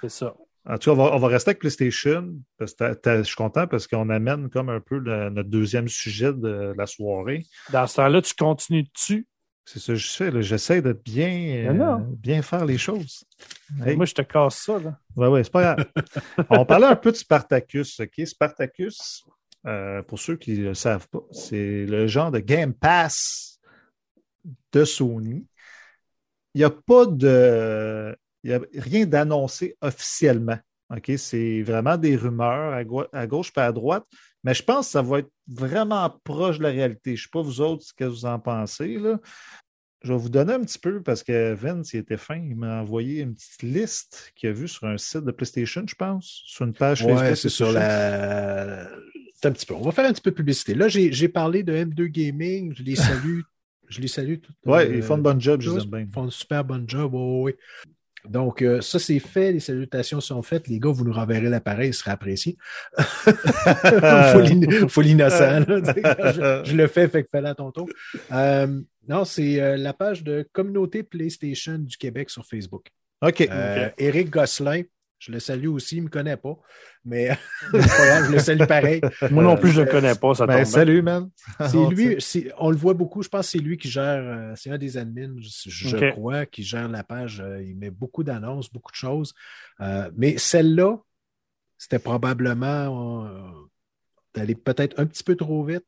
[0.00, 0.34] C'est ça.
[0.68, 2.34] En tout cas, on va, on va rester avec PlayStation.
[2.58, 2.84] Parce que
[3.18, 6.86] je suis content parce qu'on amène comme un peu le- notre deuxième sujet de la
[6.86, 7.44] soirée.
[7.72, 9.26] Dans ce temps-là, tu continues dessus.
[9.64, 10.30] C'est ça que je fais.
[10.30, 10.40] là.
[10.40, 13.24] J'essaie de bien, euh, bien faire les choses.
[13.84, 13.96] Hey.
[13.96, 14.78] Moi, je te casse ça.
[14.78, 14.98] Là.
[15.16, 15.86] Ouais, ouais, c'est pas grave.
[16.50, 18.00] On parlait un peu de Spartacus.
[18.00, 18.26] OK?
[18.26, 19.24] Spartacus,
[19.66, 23.60] euh, pour ceux qui ne le savent pas, c'est le genre de Game Pass
[24.72, 25.44] de Sony.
[26.56, 28.16] Il n'y a pas de.
[28.42, 30.56] Il n'y a rien d'annoncé officiellement.
[30.90, 31.12] OK?
[31.18, 34.04] C'est vraiment des rumeurs à, à gauche et à droite.
[34.42, 37.10] Mais je pense que ça va être vraiment proche de la réalité.
[37.14, 38.96] Je ne sais pas vous autres ce que vous en pensez.
[38.96, 39.20] Là.
[40.02, 42.36] Je vais vous donner un petit peu parce que Vince, il était fin.
[42.36, 45.94] Il m'a envoyé une petite liste qu'il a vue sur un site de PlayStation, je
[45.94, 47.36] pense, sur une page Ouais, Facebook.
[47.36, 48.88] c'est sur la.
[49.34, 49.74] C'est un petit peu.
[49.74, 50.72] On va faire un petit peu de publicité.
[50.74, 52.74] Là, j'ai parlé de M2 Gaming.
[52.74, 53.40] Je les salue.
[53.88, 54.36] Je les salue.
[54.64, 56.00] Ouais, euh, ils font une bonne job, je les aime bien.
[56.00, 57.14] Ils font un super bon job.
[57.14, 57.56] ouais.
[58.28, 59.52] Donc, euh, ça, c'est fait.
[59.52, 60.66] Les salutations sont faites.
[60.66, 62.56] Les gars, vous nous renverrez l'appareil, ce sera apprécié.
[62.98, 65.60] faut l'in- faut l'innocent.
[65.68, 67.88] je, je le fais, fait que fais-le à ton tour.
[68.32, 72.86] Euh, non, c'est euh, la page de communauté PlayStation du Québec sur Facebook.
[73.22, 73.46] OK.
[73.48, 74.82] Euh, Éric Gosselin,
[75.18, 76.56] je le salue aussi, il ne me connaît pas,
[77.04, 77.30] mais
[77.72, 79.00] je le salue pareil.
[79.30, 80.34] Moi non Euh, plus, je ne le connais pas.
[80.34, 81.30] Ça Ben, tombe salut, man.
[81.68, 82.16] C'est lui,
[82.58, 84.96] on le voit beaucoup, je pense que c'est lui qui gère, euh, c'est un des
[84.98, 87.40] admins, je, crois, qui gère la page.
[87.40, 89.32] euh, il met beaucoup d'annonces, beaucoup de choses.
[89.80, 90.98] Euh, mais celle-là,
[91.78, 93.40] c'était probablement euh,
[94.34, 95.84] d'aller peut-être un petit peu trop vite.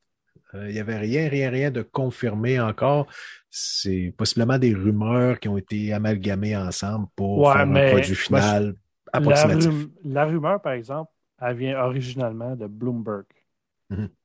[0.54, 3.06] Euh, il n'y avait rien, rien, rien de confirmé encore.
[3.50, 8.14] C'est possiblement des rumeurs qui ont été amalgamées ensemble pour Ouais, faire mais- un produit
[8.14, 8.74] final
[9.12, 9.88] approximatif.
[10.04, 13.24] la rumeur, par exemple, elle vient originalement de Bloomberg.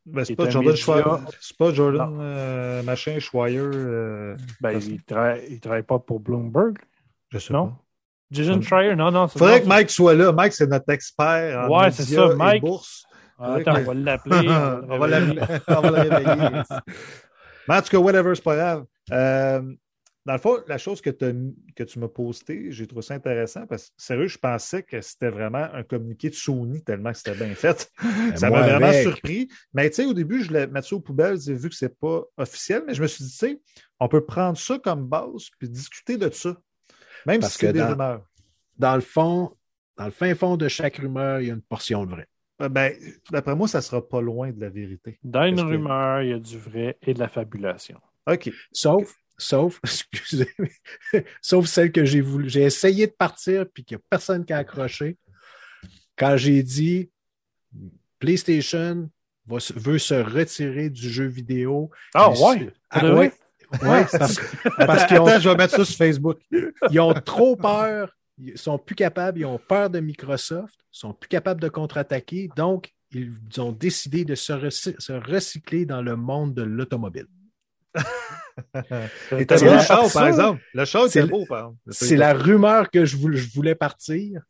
[0.05, 0.75] Ben, c'est pas Jordan média.
[0.83, 1.03] Schweier.
[1.39, 3.59] C'est pas Jordan euh, machin Schweier.
[3.59, 6.77] euh, Ben, parce- il ne travaille, il travaille pas pour Bloomberg.
[7.29, 7.67] je sais Non?
[7.67, 7.77] pas.
[8.31, 9.27] Jason Schreier, non, non.
[9.27, 10.31] c'est- Faudrait non, que Mike soit là.
[10.31, 12.61] Mike, c'est notre expert en Ouais, c'est ça, et Mike.
[12.63, 13.05] bourse.
[13.39, 14.35] Ah, Attends, on va l'appeler.
[14.89, 16.61] on, va l'appeler- on va le réveiller.
[17.67, 18.85] Mais en tout cas, whatever, c'est pas grave.
[19.11, 19.61] Euh,
[20.25, 23.93] dans le fond, la chose que, tu m'as posté, j'ai trouvé ça intéressant parce que,
[23.97, 27.91] sérieux, je pensais que c'était vraiment un communiqué de Sony tellement que c'était bien fait.
[28.35, 29.03] ça m'a vraiment avec.
[29.03, 29.49] surpris.
[29.73, 32.23] Mais tu sais, au début, je l'ai ça aux poubelles, j'ai vu que c'est pas
[32.37, 33.61] officiel, mais je me suis dit, tu sais,
[33.99, 36.55] on peut prendre ça comme base puis discuter de ça.
[37.25, 38.25] Même Parce si c'est que des dans- rumeurs.
[38.77, 39.55] Dans le fond,
[39.97, 42.27] dans le fin fond de chaque rumeur, il y a une portion de vrai.
[42.61, 42.93] Euh, Ben,
[43.31, 45.19] d'après moi, ça sera pas loin de la vérité.
[45.23, 47.99] Dans une rumeur, il y a du vrai et de la fabulation.
[48.25, 48.49] OK.
[48.71, 50.49] Sauf, sauf, excusez,
[51.41, 52.49] sauf celle que j'ai voulu.
[52.49, 55.17] J'ai essayé de partir puis qu'il n'y a personne qui a accroché.
[56.15, 57.09] Quand j'ai dit
[58.19, 59.09] PlayStation
[59.47, 61.91] va veut se retirer du jeu vidéo.
[62.13, 62.71] Ah, ouais?
[62.89, 63.33] Ah, ouais.
[63.81, 64.39] Ouais, parce,
[64.77, 66.39] parce qu'ils ont, Attends, je vais mettre ça sur Facebook.
[66.91, 68.15] ils ont trop peur.
[68.37, 69.39] Ils sont plus capables.
[69.39, 70.75] Ils ont peur de Microsoft.
[70.93, 72.49] Ils sont plus capables de contre-attaquer.
[72.55, 77.27] Donc, ils ont décidé de se recycler dans le monde de l'automobile.
[79.37, 80.61] Et t'as C'est vu le ça, par exemple?
[80.73, 81.77] Le c'est le- beau, par exemple.
[81.89, 84.41] C'est la rumeur que je voulais, je voulais partir.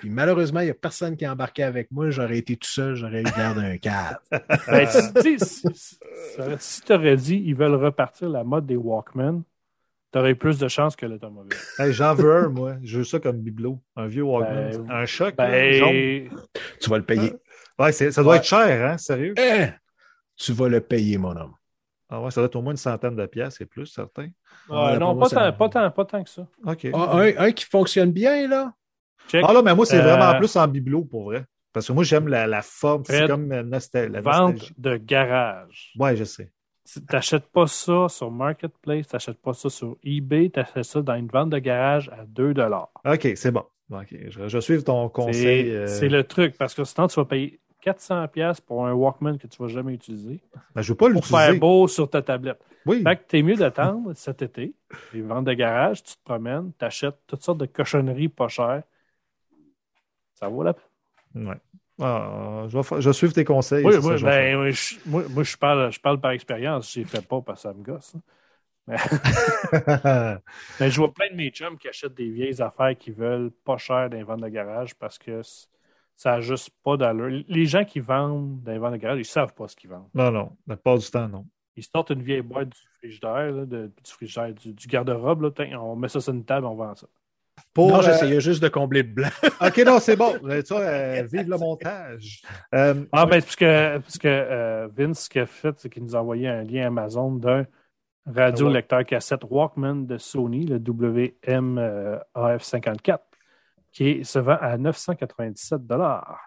[0.00, 2.10] Puis malheureusement, il n'y a personne qui a embarqué avec moi.
[2.10, 4.18] J'aurais été tout seul, j'aurais eu l'air d'un cave.
[4.68, 5.98] Ben, si- si, si-
[6.58, 9.42] si tu aurais dit ils veulent repartir la mode des Walkman,
[10.12, 11.58] tu aurais eu plus de chances que l'automobile.
[11.78, 12.74] Hey, J'en veux un, moi.
[12.84, 13.80] Je veux ça comme bibelot.
[13.96, 14.84] Un vieux Walkman.
[14.84, 15.48] Ben, un choc, là.
[15.50, 16.28] Ben,
[16.80, 17.32] Tu vas le payer.
[17.78, 18.36] Ouais, ça doit Ouais.
[18.38, 18.98] être cher, hein?
[18.98, 19.34] Sérieux?
[19.38, 19.70] Hein?
[20.36, 21.54] Tu vas le payer, mon homme.
[22.10, 24.28] Ah ouais, ça doit être au moins une centaine de piastres et plus, certain.
[24.70, 26.46] Ah, ouais, là, non, pas, tant, pas, tant, pas tant que ça.
[26.66, 26.86] OK.
[26.92, 28.72] Ah, un, un qui fonctionne bien, là?
[29.28, 29.44] Check.
[29.46, 31.44] Ah là, mais moi, c'est Euh, vraiment plus en bibelot, pour vrai.
[31.72, 33.04] Parce que moi, j'aime la, la forme.
[33.04, 35.92] C'est comme euh, nostal- la Vente de garage.
[35.98, 36.50] Ouais, je sais.
[36.86, 41.00] Tu n'achètes pas ça sur Marketplace, tu n'achètes pas ça sur eBay, tu achètes ça
[41.02, 42.52] dans une vente de garage à 2
[43.06, 43.64] OK, c'est bon.
[43.90, 45.70] OK, je, je vais suivre ton C'est conseil.
[45.70, 49.46] euh, c'est le truc, parce que sinon, tu vas payer 400$ pour un Walkman que
[49.46, 50.40] tu ne vas jamais utiliser
[50.74, 51.58] ben, je veux pas pour faire l'utiliser.
[51.60, 52.60] beau sur ta tablette.
[52.86, 53.02] Oui.
[53.02, 54.72] Fait que t'es mieux d'attendre cet été,
[55.12, 58.82] les ventes de garage, tu te promènes, tu achètes toutes sortes de cochonneries pas chères.
[60.34, 61.48] Ça vaut la peine.
[61.48, 61.56] Ouais.
[62.00, 63.84] Ah, je, vais fa- je vais suivre tes conseils.
[63.84, 66.92] Oui, ça ben, oui, je, moi, moi, je parle, je parle par expérience.
[66.92, 68.14] Je ne fait pas parce que ça me gosse.
[68.16, 68.96] hein.
[68.96, 70.40] faire.
[70.80, 73.76] Mais je vois plein de mes chums qui achètent des vieilles affaires qui veulent pas
[73.76, 75.40] cher dans les ventes de garage parce que
[76.16, 77.42] ça n'a juste pas d'allure.
[77.48, 80.08] Les gens qui vendent dans les ventes de garage, ils savent pas ce qu'ils vendent.
[80.14, 81.44] non, non, la plupart du temps, non.
[81.76, 85.52] Ils sortent une vieille boîte du frigidaire, là, de- du frigidaire, du, du garde-robe.
[85.76, 87.08] On met ça sur une table, on vend ça.
[87.72, 89.28] Pour, non, euh, j'essayais juste de combler le blanc.
[89.60, 90.34] OK, non, c'est bon.
[90.44, 92.42] Euh, Ça, euh, vive le montage.
[92.74, 96.04] Euh, Ah, ben, parce que, parce que euh, Vince, ce qu'il a fait, c'est qu'il
[96.04, 97.66] nous a envoyé un lien Amazon d'un
[98.26, 103.18] radio lecteur cassette Walkman de Sony, le WM-AF54,
[103.94, 105.80] qui se vend à 997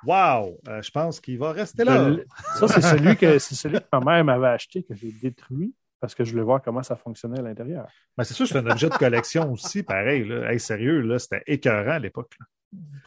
[0.06, 0.60] wow!
[0.68, 2.12] Euh, je pense qu'il va rester là.
[2.56, 6.14] Ça, c'est celui, que, c'est celui que ma mère m'avait acheté, que j'ai détruit parce
[6.14, 7.88] que je voulais voir comment ça fonctionnait à l'intérieur.
[8.18, 10.28] Ben, c'est sûr, c'est un objet de collection aussi, pareil.
[10.28, 10.52] Là.
[10.52, 12.38] Hey, sérieux, là, c'était écœurant à l'époque.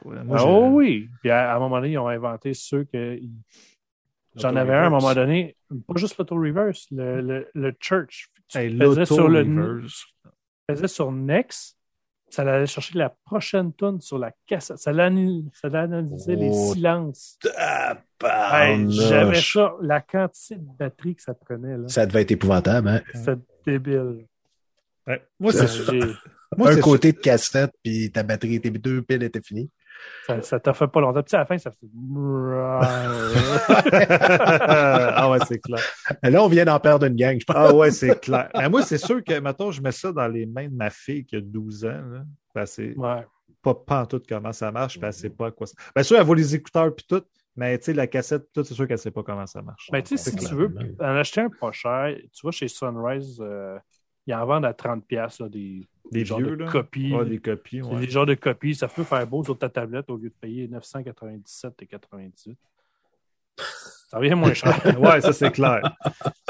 [0.04, 1.08] Moi, Ah, oh oui!
[1.20, 3.20] Puis à, à un moment donné, ils ont inventé ceux que.
[4.36, 5.56] J'en avais un à un moment donné,
[5.86, 8.28] pas juste l'auto-reverse, le, le, le church.
[8.48, 9.82] Tu Hey, faisais sur le
[10.70, 11.76] faisais sur Next,
[12.31, 14.78] ça allait chercher la prochaine tune sur la cassette.
[14.78, 17.39] Ça allait ça allait analyser les Oh, silences.
[18.23, 21.77] Hey, J'avais ça, la quantité de batterie que ça prenait.
[21.77, 21.89] là.
[21.89, 23.01] Ça devait être épouvantable, hein?
[23.15, 23.36] C'était
[23.66, 24.27] débile.
[25.07, 25.23] Ouais.
[25.39, 29.70] Moi, c'est un côté de cassette, puis ta batterie, tes deux piles étaient finies.
[30.27, 31.22] Ça, ça t'a fait pas longtemps.
[31.22, 31.86] Puis à la fin, ça fait.
[35.16, 35.81] ah ouais, c'est clair.
[36.22, 37.56] Là, on vient d'en perdre une gang, je pense.
[37.56, 38.48] Ah ouais, c'est clair.
[38.55, 41.24] Mais moi, c'est sûr que, mettons, je mets ça dans les mains de ma fille
[41.24, 41.89] qui a 12 ans.
[41.89, 42.22] Là.
[42.55, 43.27] Ben, c'est ouais.
[43.62, 45.74] pas, pas en tout comment ça marche, puis elle sait pas à quoi ça.
[45.94, 47.22] Bien sûr, elle voit les écouteurs puis tout,
[47.56, 49.89] mais tu sais, la cassette, tout, c'est sûr qu'elle sait pas comment ça marche.
[49.93, 53.39] Ben, tu sais, si tu veux en acheter un pas cher, tu vas chez Sunrise,
[53.40, 53.78] euh,
[54.27, 56.70] ils en vendent à 30$, piastres, là, des, Des genres vieux, de là.
[56.70, 57.15] copies.
[57.19, 58.01] Ah, des copies, ouais.
[58.01, 58.74] des genres de copies.
[58.74, 62.59] Ça peut faire beau sur ta tablette au lieu de payer 997 et 98.
[64.09, 64.74] Ça revient moins cher.
[65.01, 65.82] ouais, ça, c'est clair.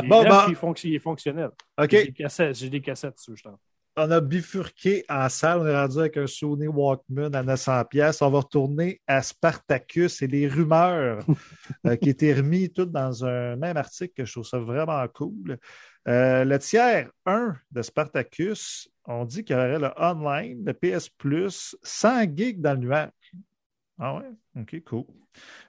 [0.05, 1.51] Bon, ben- il, fonc- il est fonctionnel.
[1.79, 1.91] OK.
[1.91, 3.59] J'ai des cassettes, j'ai des cassettes dessus, je t'en.
[3.97, 5.61] on a bifurqué en salle.
[5.61, 8.23] On est rendu avec un Sony Walkman à 900 pièces.
[8.23, 11.25] On va retourner à Spartacus et les rumeurs
[11.87, 15.59] euh, qui étaient remis toutes dans un même article que je trouve ça vraiment cool.
[16.09, 21.09] Euh, le tiers 1 de Spartacus, on dit qu'il y aurait le online, le PS
[21.09, 23.11] Plus, 100 gigs dans le nuage.
[23.99, 24.31] Ah ouais?
[24.61, 25.05] OK, cool.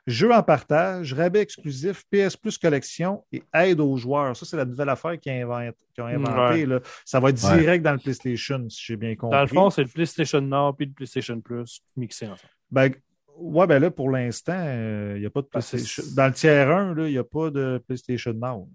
[0.07, 4.35] Jeux en partage, rabais exclusif, PS Plus collection et aide aux joueurs.
[4.35, 5.51] Ça, c'est la nouvelle affaire qu'ils ont
[5.99, 6.61] inventé.
[6.61, 6.65] Ouais.
[6.65, 6.79] là.
[7.05, 7.59] Ça va être Ouais.
[7.59, 9.35] direct dans le PlayStation, si j'ai bien compris.
[9.37, 12.51] Dans le fond, c'est le PlayStation Nord puis le PlayStation Plus mixés ensemble.
[12.71, 12.91] Ben,
[13.37, 16.03] ouais, ben là, pour l'instant, euh, il n'y a pas de PlayStation.
[16.15, 18.69] Dans le tiers 1, là, il n'y a pas de PlayStation Now.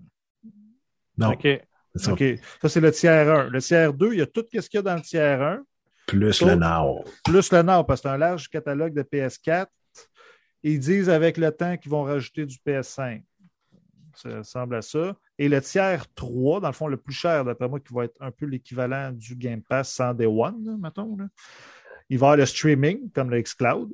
[1.19, 1.47] Non, OK.
[1.99, 2.13] Ça.
[2.13, 2.25] OK.
[2.63, 3.49] Ça, c'est le tiers 1.
[3.51, 5.63] Le tiers 2, il y a tout ce qu'il y a dans le tiers 1,
[6.07, 7.05] Plus le Now.
[7.25, 9.67] plus le Now, parce que c'est un large catalogue de PS4.
[10.63, 13.23] Ils disent avec le temps qu'ils vont rajouter du PS5.
[14.15, 15.15] Ça ressemble à ça.
[15.39, 18.17] Et le tiers 3, dans le fond, le plus cher, d'après moi, qui va être
[18.21, 21.17] un peu l'équivalent du Game Pass sans Day One, là, mettons.
[21.17, 21.27] là.
[22.09, 23.93] Il va y avoir le streaming, comme le xCloud.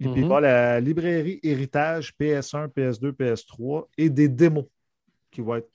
[0.00, 4.66] Et puis, il va y avoir la librairie héritage PS1, PS2, PS3 et des démos
[5.30, 5.70] qui vont être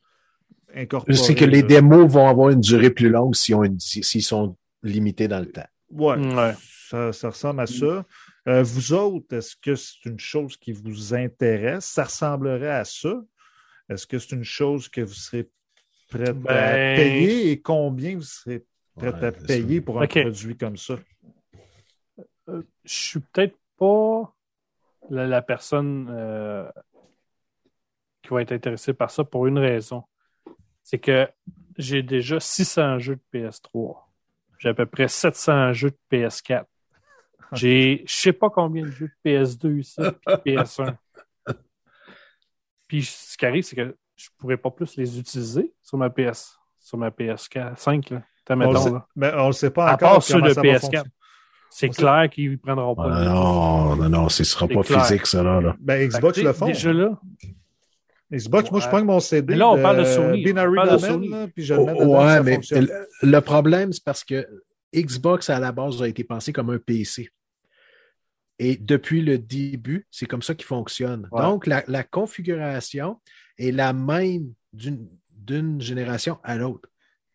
[0.75, 1.15] incorporées.
[1.15, 5.51] C'est que les démos vont avoir une durée plus longue s'ils sont limités dans le
[5.51, 5.67] temps.
[5.91, 6.53] Ouais, Ouais.
[6.89, 8.05] Ça, ça ressemble à ça.
[8.47, 11.85] Euh, vous autres, est-ce que c'est une chose qui vous intéresse?
[11.85, 13.21] Ça ressemblerait à ça?
[13.89, 15.49] Est-ce que c'est une chose que vous serez
[16.09, 18.63] prêt à Ben- payer et combien vous serez
[18.95, 19.85] prêt Ouais, à payer ça.
[19.85, 20.95] pour un produit comme ça?
[22.47, 24.33] Je suis peut-être pas
[25.09, 26.69] la, la personne euh,
[28.21, 30.03] qui va être intéressée par ça pour une raison.
[30.83, 31.27] C'est que
[31.77, 33.97] j'ai déjà 600 jeux de PS3.
[34.59, 36.65] J'ai à peu près 700 jeux de PS4.
[37.53, 40.01] J'ai je sais pas combien de jeux de PS2 ici,
[40.43, 40.95] puis PS1.
[42.87, 46.57] Puis ce qui arrive, c'est que je pourrais pas plus les utiliser sur ma PS,
[46.79, 48.21] sur ma PS4, 5 là.
[48.49, 49.07] Le mettons, sait- là.
[49.15, 50.11] mais on ne sait pas À encore.
[50.11, 50.81] part ceux de ça va PS4.
[50.81, 51.09] fonctionner.
[51.69, 53.09] C'est clair qu'ils ne prendront pas.
[53.11, 55.05] Ah, non, non, non, ce sera C'est pas clair.
[55.05, 55.59] physique, ça, là.
[55.61, 55.75] là.
[55.79, 56.67] Ben, Xbox le font.
[56.67, 57.19] Déjà là,
[58.33, 59.53] Xbox, moi, je prends mon CD.
[59.53, 60.43] Mais là, on parle de Sony.
[60.43, 61.29] Binary On parle de Domain, Sony.
[61.29, 62.89] là, puis je le mets dedans, ouais, ça mais fonctionne.
[63.21, 64.47] le, le problème, c'est parce que
[64.95, 67.29] Xbox, à la base, a été pensé comme un PC.
[68.59, 71.27] Et depuis le début, c'est comme ça qu'il fonctionne.
[71.31, 71.41] Ouais.
[71.41, 73.19] Donc, la, la configuration
[73.57, 76.87] est la même d'une d'une génération à l'autre.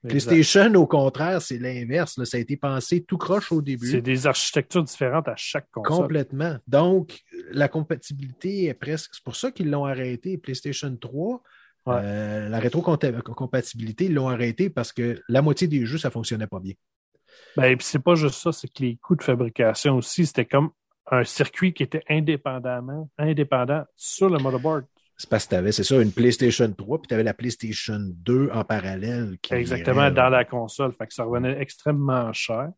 [0.06, 2.22] PlayStation, au contraire, c'est l'inverse.
[2.24, 3.90] Ça a été pensé tout croche au début.
[3.90, 6.02] c'est des architectures différentes à chaque console.
[6.02, 6.56] Complètement.
[6.68, 7.20] Donc,
[7.50, 9.10] la compatibilité est presque.
[9.14, 10.38] C'est pour ça qu'ils l'ont arrêté.
[10.38, 11.42] PlayStation 3,
[11.86, 11.94] Ouais.
[12.02, 16.46] euh, la rétrocompatibilité, ils l'ont arrêté parce que la moitié des jeux, ça ne fonctionnait
[16.46, 16.74] pas bien.
[17.56, 20.70] Ben, puis c'est pas juste ça, c'est que les coûts de fabrication aussi, c'était comme
[21.10, 24.84] un circuit qui était indépendamment, indépendant sur le motherboard.
[25.20, 27.98] C'est parce que tu avais, c'est ça, une PlayStation 3, puis tu avais la PlayStation
[28.00, 29.36] 2 en parallèle.
[29.42, 30.92] Qui Exactement, irait, dans la console.
[30.92, 32.70] Fait que ça revenait extrêmement cher.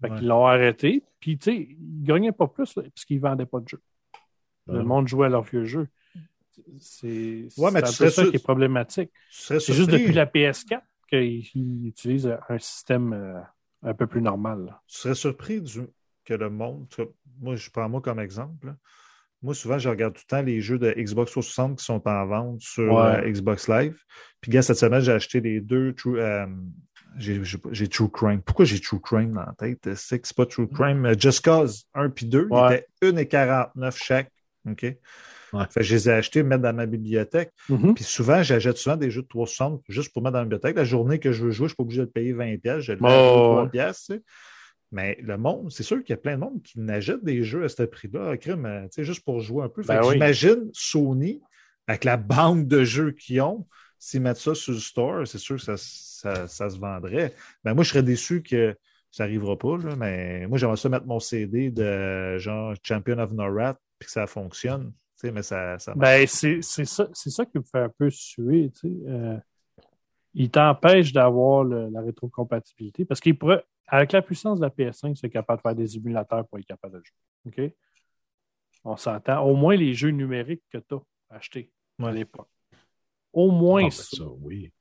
[0.00, 0.18] Fait Ouais.
[0.18, 1.04] qu'ils l'ont arrêté.
[1.20, 3.82] Puis, tu sais, ils gagnaient pas plus parce qu'ils vendaient pas de jeux.
[4.66, 4.82] Le Ouais.
[4.84, 5.88] monde jouait à leurs vieux jeux.
[6.80, 9.10] C'est Ouais, mais un peu ça qui est problématique.
[9.30, 13.40] C'est juste depuis la PS4 qu'ils ils utilisent un système euh,
[13.82, 14.64] un peu plus normal.
[14.66, 14.82] là.
[14.86, 15.86] tu serais surpris du-
[16.24, 16.86] que le monde,
[17.40, 18.76] moi je prends moi comme exemple, là.
[19.42, 22.26] Moi souvent je regarde tout le temps les jeux de Xbox 360 qui sont en
[22.26, 23.24] vente sur Ouais.
[23.24, 23.96] euh, Xbox Live.
[24.40, 26.46] Puis gars, cette semaine j'ai acheté les deux True, euh,
[27.18, 28.42] j'ai True Crime.
[28.42, 29.94] Pourquoi j'ai True Crime dans la tête?
[29.94, 31.04] C'est que c'est pas True Crime?
[31.06, 32.84] euh, Just Cause 1 puis 2, Ouais.
[33.02, 34.30] ils étaient 1,49 chaque.
[34.68, 34.82] OK?
[34.82, 35.64] Ouais.
[35.70, 37.50] Fait que je les ai achetés, mettre dans ma bibliothèque.
[37.94, 40.76] Puis souvent, j'achète souvent des jeux de 360 juste pour mettre dans la bibliothèque.
[40.76, 42.82] La journée que je veux jouer, je ne suis pas obligé de payer 20$, piastres,
[42.82, 43.68] je le Oh, 2, 3 ouais.
[43.70, 44.22] piastres, tu sais.
[44.90, 47.64] Mais le monde, c'est sûr qu'il y a plein de monde qui n'achète des jeux
[47.64, 49.82] à ce prix-là, crime, euh, tu sais, juste pour jouer un peu.
[49.82, 50.14] Ben oui.
[50.14, 51.42] j'imagine Sony,
[51.86, 53.66] avec la banque de jeux qu'ils ont,
[53.98, 57.34] s'ils mettent ça sur le store, c'est sûr que ça, ça, ça se vendrait.
[57.64, 58.74] Ben moi, je serais déçu que
[59.10, 63.32] ça n'arrivera pas, là, mais moi, j'aimerais ça mettre mon CD de genre Champion of
[63.32, 64.92] Norat puis que ça fonctionne.
[65.20, 66.08] Tu sais, mais ça, ça marche.
[66.08, 68.70] Ben, c'est c'est ça, c'est ça qui me fait un peu suer.
[68.80, 68.96] Tu sais.
[69.08, 69.36] Euh,
[70.34, 75.16] il t'empêche d'avoir le- la rétrocompatibilité parce qu'il pourrait, avec la puissance de la PS5,
[75.16, 77.66] c'est capable de faire des émulateurs pour être capable de jouer.
[77.66, 77.72] OK?
[78.84, 79.40] On s'entend.
[79.42, 81.70] Au moins les jeux numériques que tu as achetés
[82.02, 82.48] à l'époque.
[83.32, 84.16] Au moins Ah, ben, ça.
[84.16, 84.72] ça, oui.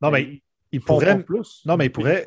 [0.00, 0.42] non, mais ils
[0.72, 1.16] il font pourrait.
[1.18, 1.62] pas plus.
[1.66, 2.24] non, mais ils pourraient-.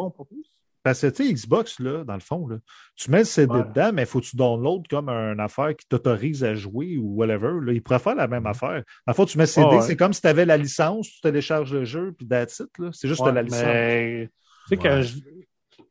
[0.83, 2.57] Parce que, tu sais, Xbox, là, dans le fond, là,
[2.95, 3.63] tu mets le CD Ouais.
[3.63, 7.15] dedans, mais il faut que tu downloades comme une affaire qui t'autorise à jouer ou
[7.15, 7.59] whatever.
[7.61, 7.73] Là.
[7.73, 8.83] Ils pourraient faire la même affaire.
[9.05, 9.81] Dans le fond, tu mets le CD, Ah ouais.
[9.81, 12.69] c'est comme si tu avais la licence, tu télécharges le jeu, puis that's it.
[12.93, 13.63] C'est juste Ouais, la licence.
[13.63, 15.19] mais, tu sais, quand je-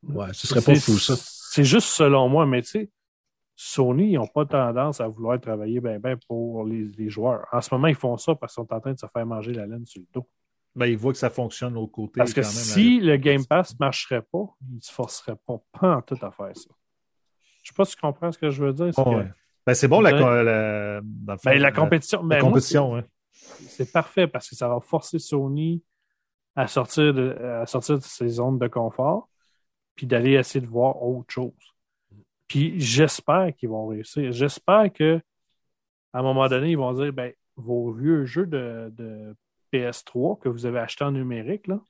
[0.03, 1.15] Ouais, ce serait pas C'est- fou, ça.
[1.17, 2.91] C'est juste selon moi, mais tu sais,
[3.55, 7.47] Sony, ils n'ont pas tendance à vouloir travailler bien ben pour les, les joueurs.
[7.53, 9.53] En ce moment, ils font ça parce qu'ils sont en train de se faire manger
[9.55, 10.29] la laine sur le dos.
[10.75, 12.19] Ben, ils voient que ça fonctionne de l'autre côté.
[12.19, 15.39] Parce que quand même, si le Game Pass ne marcherait pas, ils ne se forceraient
[15.47, 16.69] pas, pas en tout à faire ça.
[17.63, 18.91] Je sais pas si tu comprends ce que je veux dire.
[18.95, 19.29] c'est Oh, que- ouais.
[19.67, 20.21] Ben, c'est bon, la, Ouais.
[20.21, 23.05] co- la- dans le fond, Ben, la la- compétition, la ben, compétition, hein.
[23.33, 25.83] c'est- parfait parce que ça va forcer Sony
[26.55, 27.31] à sortir de,
[27.63, 29.31] à sortir de ses zones de confort
[29.97, 31.53] puis d'aller essayer de voir autre chose.
[32.47, 34.31] Puis j'espère qu'ils vont réussir.
[34.31, 35.21] J'espère que
[36.13, 39.35] à un moment donné, ils vont dire ben, vos vieux jeux de, de
[39.73, 41.81] PS3 que vous avez achetés en numérique, là,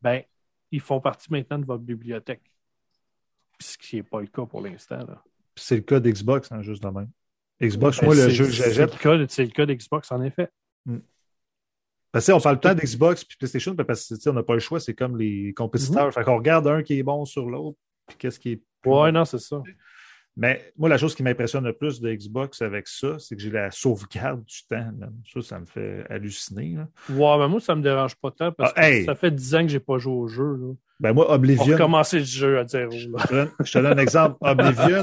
[0.00, 0.22] ben,
[0.70, 2.42] ils font partie maintenant de votre bibliothèque.
[3.60, 4.98] Ce qui n'est pas le cas pour l'instant.
[5.56, 7.10] c'est le cas d'Xbox, hein, juste de même.
[7.60, 10.22] Xbox, Ben, moi, le jeu que c'est j'achète, le cas- C'est le cas d'Xbox, en
[10.22, 10.48] effet.
[12.12, 14.54] Parce que, on parle tout le temps d'Xbox puis PlayStation, parce que on n'a pas
[14.54, 16.12] le choix, c'est comme les compétiteurs.
[16.12, 18.56] Fait qu'on regarde un qui est bon sur l'autre, puis qu'est-ce qui est.
[18.82, 19.18] plus Ouais, bon.
[19.18, 19.62] non, c'est ça.
[20.34, 23.50] Mais moi, la chose qui m'impressionne le plus de Xbox avec ça, c'est que j'ai
[23.50, 24.90] la sauvegarde du temps.
[25.30, 26.74] Ça, ça me fait halluciner.
[26.76, 26.88] là.
[27.10, 29.04] Ouais, mais moi, ça me dérange pas tant parce Ah, que hey!
[29.04, 30.56] ça fait 10 ans que j'ai pas joué au jeu.
[30.56, 30.72] Là.
[31.00, 31.64] Ben moi, Oblivion.
[31.74, 32.92] recommencer le jeu à zéro.
[32.92, 34.36] Je te donne, je te donne un exemple.
[34.40, 35.02] Oblivion,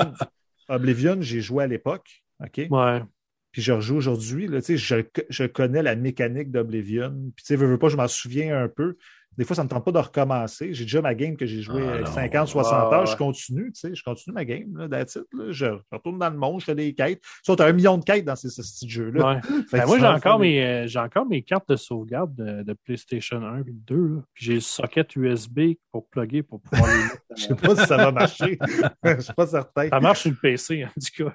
[0.68, 2.24] Oblivion j'ai joué à l'époque.
[2.44, 2.68] OK?
[2.70, 3.04] Ouais.
[3.52, 4.50] Puis je rejoue aujourd'hui.
[4.64, 4.96] tu Je,
[5.30, 7.10] je connais la mécanique d'Oblivion.
[7.36, 8.96] Puis tu sais, veux, veux pas, je m'en souviens un peu.
[9.38, 10.74] Des fois, ça ne me tente pas de recommencer.
[10.74, 12.12] J'ai déjà ma game que j'ai joué Ah, avec non.
[12.12, 13.00] 50, 60 Ah, heures.
[13.02, 13.06] ouais.
[13.06, 15.46] Je continue, tu sais, je continue ma game, là, that's it, là.
[15.52, 17.22] Je, retourne dans le monde, je fais des quêtes.
[17.46, 19.36] Ça, t'as un million de quêtes dans ces, ce petit jeu-là.
[19.36, 19.62] Ouais.
[19.72, 22.74] Ben, moi, tu j'ai encore, mes, euh, j'ai encore mes cartes de sauvegarde de, de
[22.84, 23.96] PlayStation 1 et 2.
[23.96, 24.22] là.
[24.34, 25.60] Puis j'ai le socket USB
[25.94, 27.04] pour plugger pour pouvoir les.
[27.38, 28.58] Je sais pas si ça va marcher.
[29.06, 29.88] Je suis pas certain.
[29.88, 31.34] Ça marche sur le PC, en tout cas.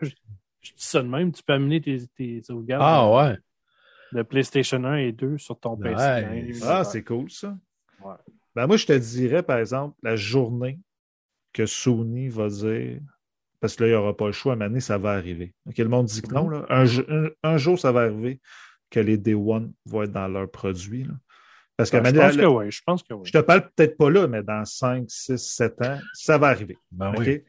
[0.65, 1.31] Je, dis ça de même.
[1.33, 3.39] Tu peux amener tes, tes sauvegardes Ah ouais.
[4.13, 6.27] de PlayStation 1 et 2 sur ton PC.
[6.43, 6.63] Nice.
[6.67, 7.57] Ah, c'est cool, ça.
[8.05, 8.15] Ouais.
[8.55, 10.79] Ben, moi, je te dirais, par exemple, la journée
[11.53, 13.01] que Sony va dire,
[13.61, 15.13] parce que là, il n'y aura pas le choix, à un moment donné, ça va
[15.13, 15.55] arriver.
[15.67, 16.67] OK, le monde dit que non, là.
[16.69, 18.41] Un, jo- un- un jour, ça va arriver
[18.91, 21.05] que les Day One vont être dans leurs produits.
[21.05, 21.15] là.
[21.77, 22.71] Parce qu'à un Ben, je moment pense donné, que oui.
[22.71, 23.23] Je pense que oui.
[23.25, 26.79] je te parle peut-être pas là, mais dans 5, 6, 7 ans, ça va arriver.
[26.93, 27.19] Ben OK?
[27.19, 27.43] oui.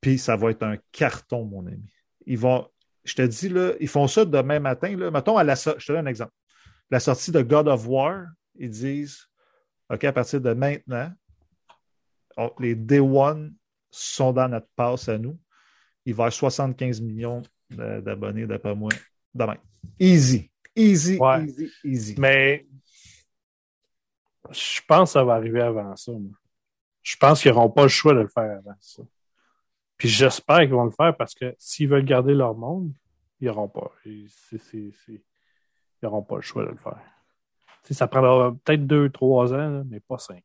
[0.00, 1.92] Puis ça va être un carton, mon ami.
[2.26, 2.68] Ils vont,
[3.04, 4.96] je te dis, là, ils font ça demain matin.
[4.96, 5.10] Là.
[5.10, 6.32] Mettons, à la, so- je te donne un exemple.
[6.90, 8.26] La sortie de God of War,
[8.56, 9.26] ils disent
[9.90, 11.12] OK, à partir de maintenant,
[12.36, 13.54] on- les Day One
[13.90, 15.38] sont dans notre passe à nous.
[16.04, 18.90] Il va y avoir 75 millions d'abonnés, d'après moi,
[19.34, 19.56] demain.
[19.98, 20.50] Easy.
[20.74, 21.44] Easy, Ouais.
[21.44, 22.14] easy, easy.
[22.18, 22.66] Mais
[24.50, 26.12] je pense que ça va arriver avant ça.
[26.12, 26.32] moi.
[27.02, 29.02] Je pense qu'ils n'auront pas le choix de le faire avant ça.
[30.02, 32.92] Puis j'espère qu'ils vont le faire parce que s'ils veulent garder leur monde,
[33.40, 33.92] ils n'auront pas.
[34.04, 34.28] Ils
[36.02, 36.98] n'auront pas le choix de le faire.
[37.88, 40.42] Ça prendra peut-être deux, trois ans, là, mais pas cinq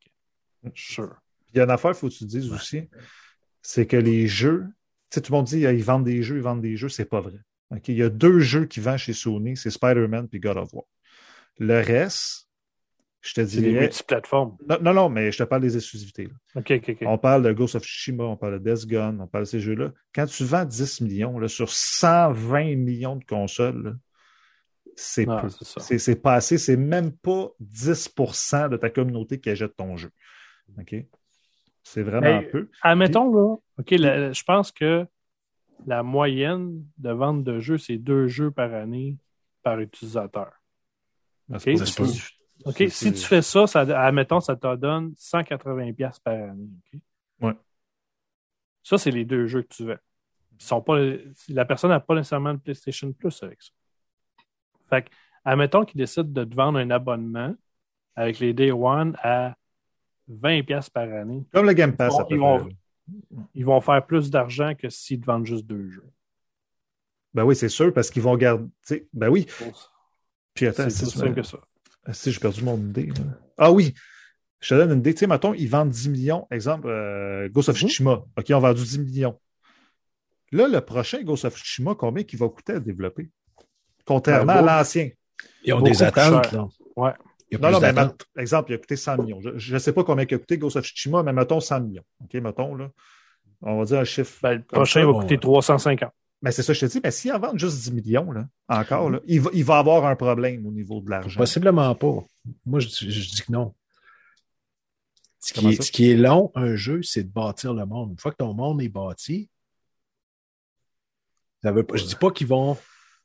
[0.65, 0.69] ans.
[0.75, 1.15] Sûr.
[1.51, 2.87] Il y a une affaire, il faut que tu te dises aussi,
[3.63, 4.67] c'est que les jeux
[5.09, 7.39] tout le monde dit ils vendent des jeux, ils vendent des jeux, c'est pas vrai.
[7.87, 10.85] Il y a deux jeux qui vendent chez Sony, c'est Spider-Man et God of War.
[11.57, 12.46] Le reste,
[13.21, 13.81] je te C'est des dirais.
[13.81, 14.57] multiplateformes.
[14.69, 16.29] Non, non, non, mais je te parle des exclusivités.
[17.01, 19.59] On parle de Ghost of Tsushima, on parle de Death Gun, on parle de ces
[19.59, 19.91] jeux-là.
[20.13, 23.97] Quand tu vends 10 millions là, sur 120 millions de consoles,
[24.95, 25.49] c'est Ah, peu.
[25.49, 25.81] c'est ça.
[25.99, 26.57] C'est pas assez.
[26.57, 30.09] C'est même pas 10% de ta communauté qui achète ton jeu.
[30.79, 30.95] OK?
[31.83, 32.69] C'est vraiment Mais- peu.
[32.81, 35.05] Admettons, là, OK, la- je pense que
[35.85, 39.17] la moyenne de vente de jeux, c'est deux jeux par année
[39.63, 40.51] par utilisateur.
[41.47, 41.75] Ben, tu-
[42.69, 46.69] OK, si tu fais ça, ça admettons, ça te donne 180$ piastres par année.
[46.93, 46.99] OK?
[47.41, 47.53] Ouais.
[48.83, 49.99] Ça, c'est les deux jeux que tu veux.
[50.59, 50.97] Ils sont pas,
[51.49, 53.71] la personne n'a pas nécessairement le PlayStation Plus avec ça.
[54.89, 55.09] Fait que,
[55.45, 57.53] admettons qu'il décide de te vendre un abonnement
[58.15, 59.55] avec les Day One à
[60.29, 61.45] 20$ piastres par année.
[61.53, 62.75] Comme le Game Pass, à peu ils vont- près.
[63.55, 66.09] Ils vont faire plus d'argent que s'ils te vendent juste deux jeux.
[67.33, 68.67] Ben oui, c'est sûr, parce qu'ils vont garder.
[69.13, 69.45] Ben oui.
[70.53, 71.59] Puis attends, C'est tu simple que ça.
[72.07, 73.07] Ah, si j'ai perdu mon idée.
[73.07, 73.23] là.
[73.57, 73.93] Ah oui,
[74.61, 75.13] je te donne une idée.
[75.13, 76.47] Tu sais, mettons, ils vendent 10 millions.
[76.51, 77.87] Exemple, euh, Ghost of Mhm.
[77.89, 78.11] Tsushima.
[78.37, 79.39] OK, ils ont vendu 10 millions.
[80.53, 83.29] Là, le prochain Ghost of Tsushima, combien il va coûter à développer?
[84.05, 85.09] Contrairement Ben, à l'ancien.
[85.63, 86.67] Ils ont Beaucoup des attentes, là.
[86.95, 87.11] Ouais.
[87.51, 87.93] Il y a Non, non,
[88.35, 89.39] mais exemple, il a coûté 100 millions.
[89.55, 92.03] Je ne sais pas combien il a coûté Ghost of Tsushima, mais mettons 100 millions.
[92.23, 92.89] OK, mettons, là.
[93.61, 94.37] On va dire un chiffre.
[94.41, 95.05] Ben, le prochain ça.
[95.05, 95.39] va bon, coûter ouais.
[95.39, 96.11] 350.
[96.47, 97.01] Mais c'est ça, je te dis.
[97.03, 100.05] Mais s'ils en vendent juste 10 millions, là, encore, là, il, va, il va avoir
[100.05, 101.37] un problème au niveau de l'argent.
[101.37, 102.23] Possiblement pas.
[102.65, 103.73] Moi, je, je- je dis que non.
[105.39, 108.11] Ce qui, est, ce qui est long, un jeu, c'est de bâtir le monde.
[108.11, 109.49] Une fois que ton monde est bâti,
[111.63, 112.77] ça veut pas, je dis pas qu'ils vont.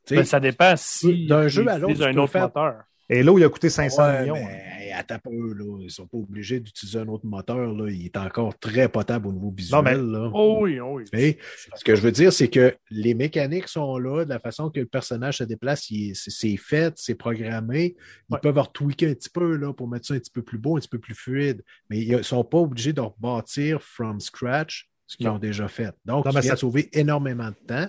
[0.09, 2.83] Ben, ça dépend si D'un jeu à l'autre, tu un peux autre faire- moteur.
[3.13, 4.35] Et là, il a coûté 500 ouais, millions.
[4.35, 4.47] hein.
[4.47, 5.77] mais, attends peu, là.
[5.81, 7.71] Ils sont pas obligés d'utiliser un autre moteur.
[7.73, 7.89] Là.
[7.89, 9.81] Il est encore très potable au niveau visuel.
[9.83, 10.31] mais- là.
[10.33, 11.03] Oh oui, oh oui.
[11.13, 11.37] Mais
[11.75, 14.79] ce que je veux dire, c'est que les mécaniques sont là, de la façon que
[14.79, 17.95] le personnage se déplace, c'est fait, c'est programmé.
[18.29, 18.39] Ils Ouais.
[18.41, 20.79] peuvent retweaker un petit peu là, pour mettre ça un petit peu plus beau, un
[20.79, 21.63] petit peu plus fluide.
[21.89, 25.33] Mais ils ne sont pas obligés de rebâtir from scratch ce qu'ils Non.
[25.35, 25.93] ont déjà fait.
[26.05, 27.87] Donc, Non, ça- sauver énormément de temps.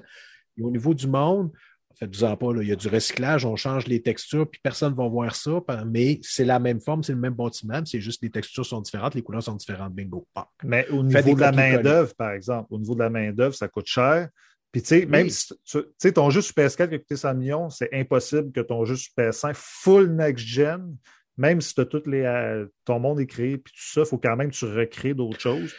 [0.59, 1.51] Et au niveau du monde,
[1.99, 4.97] faites-vous-en pas, là, il y a du recyclage, on change les textures, puis personne ne
[4.97, 8.31] va voir ça, mais c'est la même forme, c'est le même bâtiment, c'est juste les
[8.31, 9.95] textures sont différentes, les couleurs sont différentes.
[9.95, 10.27] Bingo.
[10.62, 13.87] Mais au niveau de la main-d'œuvre, par exemple, au niveau de la main-d'œuvre, ça coûte
[13.87, 14.29] cher.
[14.73, 17.16] Puis, tu sais, même si tu tu sais, ton jeu sur PS4 qui a coûté
[17.16, 20.97] 100 millions, c'est impossible que ton jeu sur PS5 full next-gen,
[21.37, 24.19] même si as toutes les, euh, ton monde est créé, puis tout ça, il faut
[24.19, 25.73] quand même que tu recrées d'autres choses.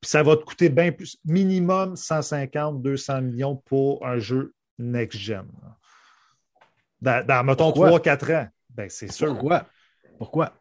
[0.00, 5.46] Puis, ça va te coûter bien plus, minimum 150, 200 millions pour un jeu next-gen.
[7.00, 7.98] Dans, dans, mettons, Pourquoi?
[7.98, 8.48] 3-4 ans.
[8.70, 9.28] Ben, c'est sûr.
[9.28, 9.66] Pourquoi?
[10.18, 10.52] Pourquoi?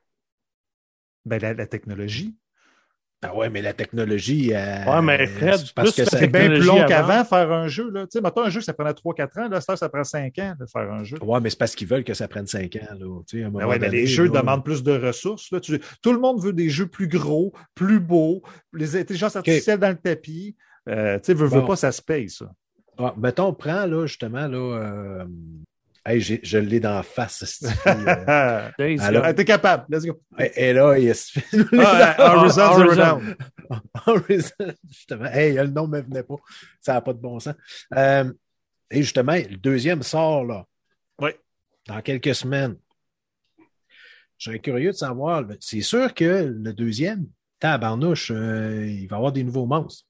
[1.26, 2.36] Ben, la, la technologie.
[3.24, 4.54] Ah ouais, mais la technologie.
[4.54, 6.10] euh, Ouais, mais Fred, c'est parce plus que.
[6.10, 6.88] C'est bien plus long avant.
[6.88, 7.90] qu'avant faire un jeu.
[7.90, 8.04] Là.
[8.04, 9.50] Tu sais, mettons un jeu, ça prenait 3-4 ans.
[9.50, 11.18] Là, ça, ça prend 5 ans de faire un jeu.
[11.24, 12.94] Ouais, mais c'est parce qu'ils veulent que ça prenne 5 ans.
[13.00, 13.22] Là.
[13.28, 15.50] Tu sais, à un Ben ouais, mais les jeux là, demandent plus de ressources.
[15.52, 15.60] Là.
[15.60, 19.90] Tu- tout le monde veut des jeux plus gros, plus beaux, les intelligences artificielles dans
[19.90, 20.56] le tapis.
[20.88, 21.68] Euh, tu sais, veut, veut Bon.
[21.68, 22.52] pas, ça se paye, ça.
[22.98, 24.58] Ah, mettons, prends là, justement, là.
[24.58, 25.26] euh,
[26.06, 27.64] hey, je l'ai dans la face.
[27.64, 27.70] euh.
[28.28, 28.72] Ah,
[29.06, 29.36] Alors- Gone.
[29.36, 30.20] T'es capable, let's go.
[30.40, 31.44] et, et là, il fait.
[31.80, 32.44] Ah,
[34.90, 35.26] justement.
[35.26, 36.36] Hey, le nom ne me venait pas.
[36.80, 37.56] Ça n'a pas de bon sens.
[37.96, 38.32] Euh,
[38.90, 40.66] et justement, le deuxième sort, là.
[41.20, 41.32] Oui.
[41.88, 42.78] Dans quelques semaines.
[44.38, 45.44] Je serais curieux de savoir.
[45.60, 47.28] C'est sûr que le deuxième,
[47.60, 50.06] tabarnouche, euh, il va y avoir des nouveaux monstres.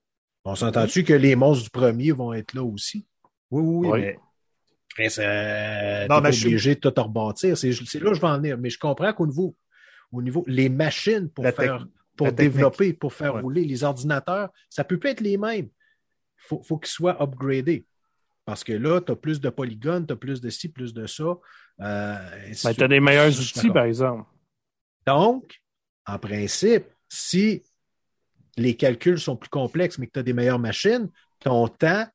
[0.50, 3.06] On s'entend-tu que les monstres du premier vont être là aussi?
[3.52, 4.00] Oui, oui, oui.
[4.00, 4.00] Oui.
[4.98, 7.58] mais- euh, Non, mais je- obligé de tout rebâtir.
[7.58, 8.58] C'est c'est là que je vais en venir.
[8.58, 9.56] Mais je comprends qu'au niveau,
[10.12, 12.54] au niveau, les machines pour La tech- faire, pour technique.
[12.54, 13.42] développer, pour faire Ouais.
[13.42, 15.66] rouler les ordinateurs, ça peut pas être les mêmes.
[15.68, 17.86] Il faut, faut qu'ils soient upgradés.
[18.46, 21.06] Parce que là, tu as plus de polygones, tu as plus de ci, plus de
[21.06, 21.24] ça.
[21.82, 22.16] Euh,
[22.50, 22.84] ainsi Ben, suite.
[22.86, 24.24] des meilleurs outils, par exemple.
[25.06, 25.62] Donc,
[26.06, 27.62] en principe, si
[28.58, 31.10] les calculs sont plus complexes, mais que tu as des meilleures machines,
[31.40, 32.08] ton temps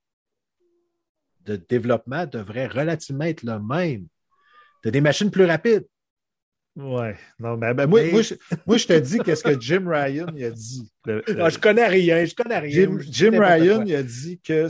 [1.44, 4.06] de développement devrait relativement être le même.
[4.82, 5.86] Tu as des machines plus rapides.
[6.74, 7.16] Ouais.
[7.39, 8.35] Non, ben, ben, moi, Mais- moi, je,
[8.66, 10.90] moi, je te dis qu'est-ce que Jim Ryan il a dit.
[11.05, 12.89] Le- le- Ah, je connais rien, je connais rien.
[13.01, 14.69] Jim, Ryan il a dit que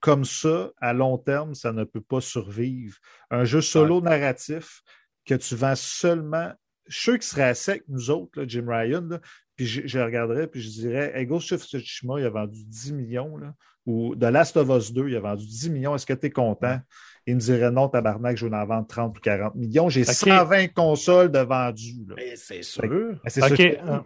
[0.00, 2.96] comme ça, à long terme, ça ne peut pas survivre.
[3.30, 4.82] Un jeu solo narratif
[5.26, 6.52] que tu vends seulement.
[6.86, 9.20] Je suis sûr qu'il serait assez avec nous autres, là, Jim Ryan, là,
[9.60, 12.94] puis je, je regarderais, puis je dirais hey, Ghost of Tsushima, il a vendu 10
[12.94, 13.52] millions, là,
[13.84, 15.94] ou The Last of Us 2, il a vendu 10 millions.
[15.94, 16.80] Est-ce que tu es content?
[17.26, 19.90] Il me dirait non, tabarnak, je vais en vendre 30 ou 40 millions.
[19.90, 20.14] J'ai Ok.
[20.14, 22.06] 120 consoles de vendues.
[22.08, 22.14] là.
[22.16, 22.80] Mais c'est sûr.
[22.88, 23.98] Ben, c'est euh,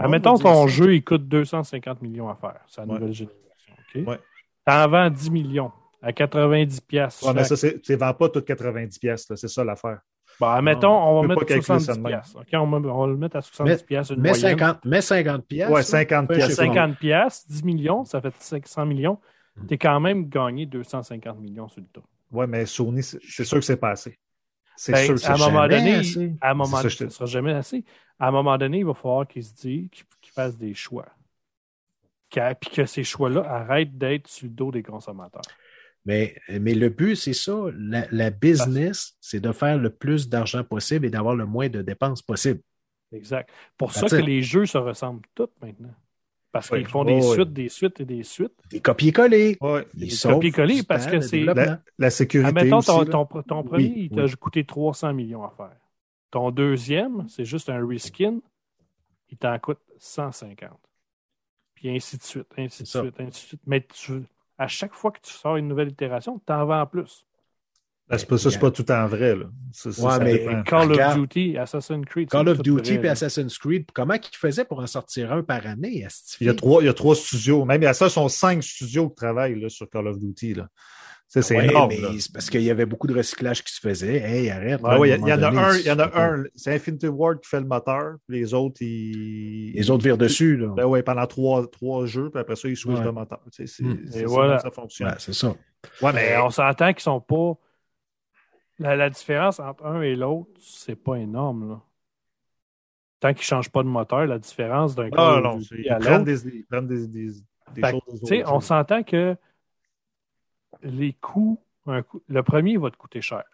[0.00, 0.74] Admettons, ton ça.
[0.74, 2.58] jeu, il coûte 250 millions à faire.
[2.66, 2.94] C'est la Ouais.
[2.98, 3.74] nouvelle génération.
[3.94, 4.02] OK?
[4.08, 4.18] Ouais.
[4.66, 5.70] T'en vends 10 millions
[6.02, 7.22] à 90 pièces.
[7.22, 9.28] Ouais, mais ça, tu ne vends pas toutes 90 pièces.
[9.36, 10.00] C'est ça l'affaire.
[10.40, 12.12] Bon, admettons, on tu va mettre calculer ça 70 de même.
[12.20, 12.34] pièces.
[12.36, 14.10] OK, on, va- on va le mettre à 70 pièces.
[14.10, 14.58] une Mais moyenne.
[14.58, 15.74] 50, mais 50 piastres.
[15.74, 15.98] Ouais, ça.
[15.98, 16.50] 50 Ouais, piastres.
[16.50, 16.74] je sais pas.
[16.74, 19.18] 50 pièces, 10 millions, ça fait 500 millions.
[19.56, 19.66] Hmm.
[19.66, 22.00] T'es quand même gagné 250 millions sur le tas.
[22.30, 24.18] Ouais, mais Sony, c'est, sûr que c'est pas assez.
[24.76, 26.34] C'est Ben, sûr que c'est jamais donné, assez.
[26.40, 27.84] à un moment donné, ça ne sera jamais assez.
[28.18, 31.06] À un moment donné, il va falloir qu'ils se disent, qu'ils qu'ils fassent des choix.
[32.30, 35.42] Puis que ces choix-là arrêtent d'être sur le dos des consommateurs.
[36.04, 37.56] Mais, mais le but, c'est ça.
[37.76, 41.80] La, la business, c'est de faire le plus d'argent possible et d'avoir le moins de
[41.82, 42.60] dépenses possible.
[43.12, 43.50] Exact.
[43.76, 45.94] Pour ça que les jeux se ressemblent tous maintenant.
[46.50, 46.78] Parce Oui.
[46.80, 47.32] qu'ils font Oh, des oui.
[47.32, 48.52] suites, des suites et des suites.
[48.70, 49.56] Des copier-coller.
[49.94, 51.44] Ils Des copier-coller parce que c'est-.
[51.44, 54.32] La, la sécurité Admettons, aussi, ton, ton, ton premier, Oui, il t'a oui.
[54.36, 55.76] coûté 300 millions à faire.
[56.30, 58.40] Ton deuxième, c'est juste un reskin,
[59.30, 60.70] il t'en coûte 150.
[61.74, 63.60] Puis ainsi de suite, ainsi de suite, ainsi de suite.
[63.66, 64.24] Mais tu-
[64.62, 67.26] à chaque fois que tu sors une nouvelle itération, tu en vends plus.
[68.08, 69.46] Ben, c'est pas, ça, c'est pas tout en vrai, là.
[69.72, 70.62] Ça, ça, Ouais, ça mais-.
[70.66, 71.18] Call regarde.
[71.18, 72.28] of Duty, Assassin's Creed.
[72.28, 73.08] Call of Duty et.
[73.08, 76.06] Assassin's Creed, comment ils faisaient pour en sortir un par année?
[76.40, 77.64] Il y a trois, il y a trois studios.
[77.64, 80.54] Même à ça, ce sont cinq studios qui travaillent là, sur Call of Duty.
[80.54, 80.68] Là.
[81.40, 81.88] C'est Ouais, énorme.
[81.88, 82.08] mais là.
[82.18, 84.16] c'est parce qu'il y avait beaucoup de recyclage qui se faisait.
[84.18, 84.80] Hey, arrête.
[84.84, 86.44] Ah ouais, il y, en a un, il y en a un.
[86.54, 89.72] C'est Infinity Ward qui fait le moteur, puis les autres, ils.
[89.72, 90.68] Les autres virent dessus, là.
[90.76, 93.04] Ben ouais, pendant trois, trois jeux, puis après ça, ils switchent Ouais.
[93.06, 93.40] le moteur.
[93.50, 93.98] Tu sais, c'est Hmm.
[94.10, 94.56] c'est Et ça voilà.
[94.58, 95.08] comme ça fonctionne.
[95.08, 95.54] Ouais, c'est ça.
[96.02, 97.54] Ouais, Mais on s'entend qu'ils sont pas.
[98.78, 101.68] La, la différence entre un et l'autre, c'est pas énorme.
[101.70, 101.80] Là.
[103.20, 105.60] Tant qu'ils ne changent pas de moteur, la différence d'un Call of non,
[105.90, 106.24] à prennent l'autre.
[106.24, 107.30] des, ils prennent des, des,
[107.74, 109.36] des choses des tu sais, autres on s'entend que
[110.82, 113.44] les coûts, un le premier va te coûter cher.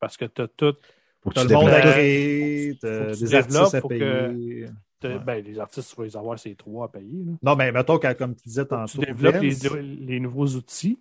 [0.00, 0.74] Parce que tu as tout.
[1.22, 4.66] Faut que tu le monde Faut que tu des artistes à faut payer.
[5.04, 5.18] Ouais.
[5.18, 7.24] Ben, les artistes, tu vas les avoir ces trois à payer.
[7.24, 7.32] là.
[7.42, 9.42] Non, mais mettons, quand, comme tu disais Tu tantôt, développes
[9.80, 10.98] les, nouveaux outils.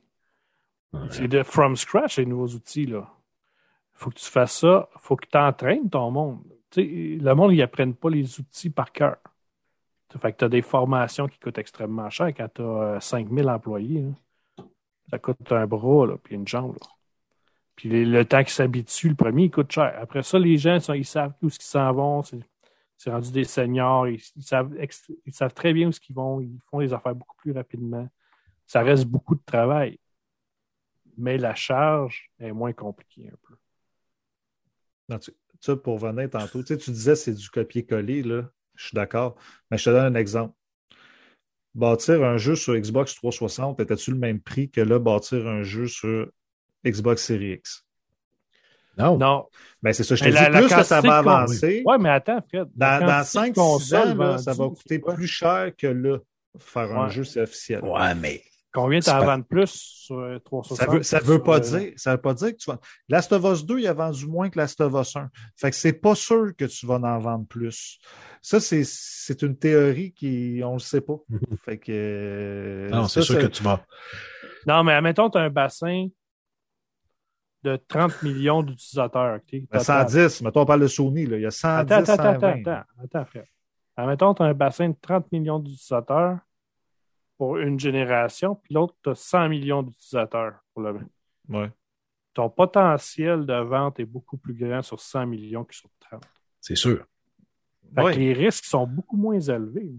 [0.93, 1.01] Ouais.
[1.09, 2.87] C'est de from scratch, les nouveaux outils.
[2.87, 3.07] là.
[3.93, 4.89] faut que tu fasses ça.
[4.97, 6.39] faut que tu entraînes ton monde.
[6.71, 9.17] Tu le monde, ils n'apprennent pas les outils par cœur.
[10.19, 14.05] Fait que tu as des formations qui coûtent extrêmement cher quand tu as 5000 employés.
[15.11, 16.77] Ça coûte un bras, là, puis une jambe.
[16.79, 16.87] là.
[17.75, 19.93] Puis le temps qu'ils s'habituent, le premier, il coûte cher.
[19.99, 22.21] Après ça, les gens, ils savent où ils s'en vont.
[22.23, 24.07] C'est rendu des seniors.
[24.07, 24.71] Ils, savent,
[25.25, 26.41] ils savent très bien où ils vont.
[26.41, 28.07] Ils font les affaires beaucoup plus rapidement.
[28.65, 29.99] Ça reste beaucoup de travail.
[31.17, 33.55] Mais la charge est moins compliquée un peu.
[35.19, 38.49] Tu, ça, pour venir tantôt, tu, sais, tu disais c'est du copier-coller, là.
[38.75, 39.35] Je suis d'accord.
[39.69, 40.55] Mais je te donne un exemple.
[41.73, 45.87] Bâtir un jeu sur Xbox 360, était-tu le même prix que là, bâtir un jeu
[45.87, 46.27] sur
[46.85, 47.85] Xbox Series X?
[48.97, 49.17] Non.
[49.17, 49.45] Non.
[49.81, 51.97] Ben, c'est ça, je te Mais dis, la- la plus que ça va avancer, Ouais,
[51.97, 52.67] mais attends, Fred.
[52.75, 55.13] dans, dans quantité de 5 consoles ans, là, ça va coûter quoi?
[55.13, 56.17] plus cher que là,
[56.59, 57.79] faire un jeu, c'est officiel.
[57.83, 58.43] Ouais, mais
[58.73, 60.77] Combien t'en pas- vends de plus sur euh, 360?
[60.77, 62.79] Ça veut, ça veut pas euh, dire, ça veut pas dire que tu vas.
[63.09, 65.29] Last of Us 2, il a vendu moins que Last of Us 1.
[65.57, 67.99] Fait que c'est pas sûr que tu vas en vendre plus.
[68.41, 71.17] Ça, c'est, c'est une théorie qui, on le sait pas.
[71.65, 71.91] Fait que.
[71.91, 73.83] euh, non, ça, c'est sûr que tu vas.
[74.65, 76.07] Non, mais admettons, tu as un bassin
[77.63, 79.35] de 30 millions d'utilisateurs.
[79.37, 79.81] ok, total.
[80.09, 81.37] 110, mettons, on parle de Sony, là.
[81.37, 82.47] Il y a 110, Attends, attends, attends, 120.
[82.61, 83.45] attends, attends, frère.
[83.97, 86.39] Admettons, tu as un bassin de 30 millions d'utilisateurs
[87.41, 90.99] pour une génération, puis l'autre, tu as 100 millions d'utilisateurs pour le
[91.49, 91.71] Ouais.
[92.35, 96.21] Ton potentiel de vente est beaucoup plus grand sur 100 millions que sur 30.
[96.59, 97.03] C'est sûr.
[97.95, 98.13] Fait Ouais.
[98.13, 99.91] que les risques sont beaucoup moins élevés.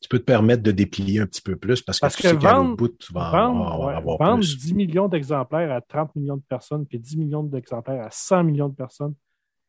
[0.00, 2.28] Tu peux te permettre de déplier un petit peu plus parce que Parce tu que
[2.28, 4.56] sais qu'à vendre- l'autre bout, tu vas Vendre, avoir, ouais, avoir vendre plus.
[4.56, 8.68] 10 millions d'exemplaires à 30 millions de personnes, puis 10 millions d'exemplaires à 100 millions
[8.68, 9.16] de personnes,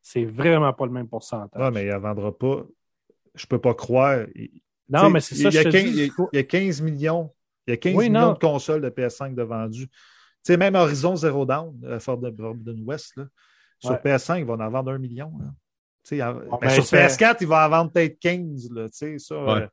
[0.04, 1.60] c'est vraiment pas le même pourcentage.
[1.60, 2.64] Ouais, mais il ne vendra pas.
[3.34, 4.28] Je peux pas croire.
[4.90, 5.90] Il- non, mais c'est ça, il y, je a te 15, dis.
[5.90, 7.34] il y a- il faut- il y a 15 millions.
[7.68, 8.34] Il y a 15 Oui, millions non.
[8.34, 9.88] de consoles de PS5 de vendus.
[9.88, 9.94] Tu
[10.44, 13.26] sais, même Horizon Zero Dawn, euh, Forbidden West, là,
[13.80, 13.98] sur Ouais.
[14.03, 15.32] PS5, ils vont en vendre un million.
[15.40, 15.45] là.
[16.03, 18.70] Tu sais, en- ben, ben, sur c'est- PS4, ils vont en vendre peut-être 15.
[18.72, 19.52] Là, tu sais, ça, Ouais.
[19.64, 19.68] euh,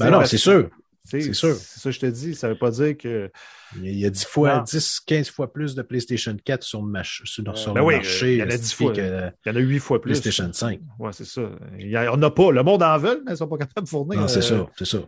[0.00, 0.68] Ben non, c'est sûr.
[1.10, 1.54] C'est sûr.
[1.54, 2.34] C'est ça que je te dis.
[2.34, 3.30] Ça ne veut pas dire que.
[3.76, 4.62] Il y a- il y a 10 fois, Non.
[4.62, 7.94] 10, 15 fois plus de PlayStation 4 sur le, mach- sur, sur ben le oui,
[7.96, 8.94] marché il y en a 10 estifié fois.
[8.96, 9.00] que
[9.44, 10.12] Il y en a 8 fois plus.
[10.12, 10.80] PlayStation 5.
[10.98, 11.42] Ouais, c'est ça.
[11.78, 12.50] Il y a- on n'a pas.
[12.50, 14.20] Le monde en veut, mais ils ne sont pas capables de fournir.
[14.20, 14.98] Non, c'est euh, ça, c'est ça.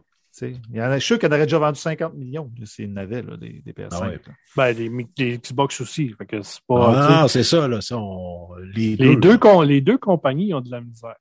[0.42, 2.92] Il y en a, je suis sûr qu'il en aurait déjà vendu 50 millions s'il
[2.92, 3.88] n'avait des, des PS5.
[3.92, 4.20] Ah ouais.
[4.56, 6.14] Ben, les, les Xbox aussi.
[6.16, 6.94] Fait que c'est pas.
[6.96, 7.80] Ah, non, c'est ça, là.
[7.80, 9.36] Ça, on- les, les, deux.
[9.36, 11.16] deux, les deux compagnies ont de la misère.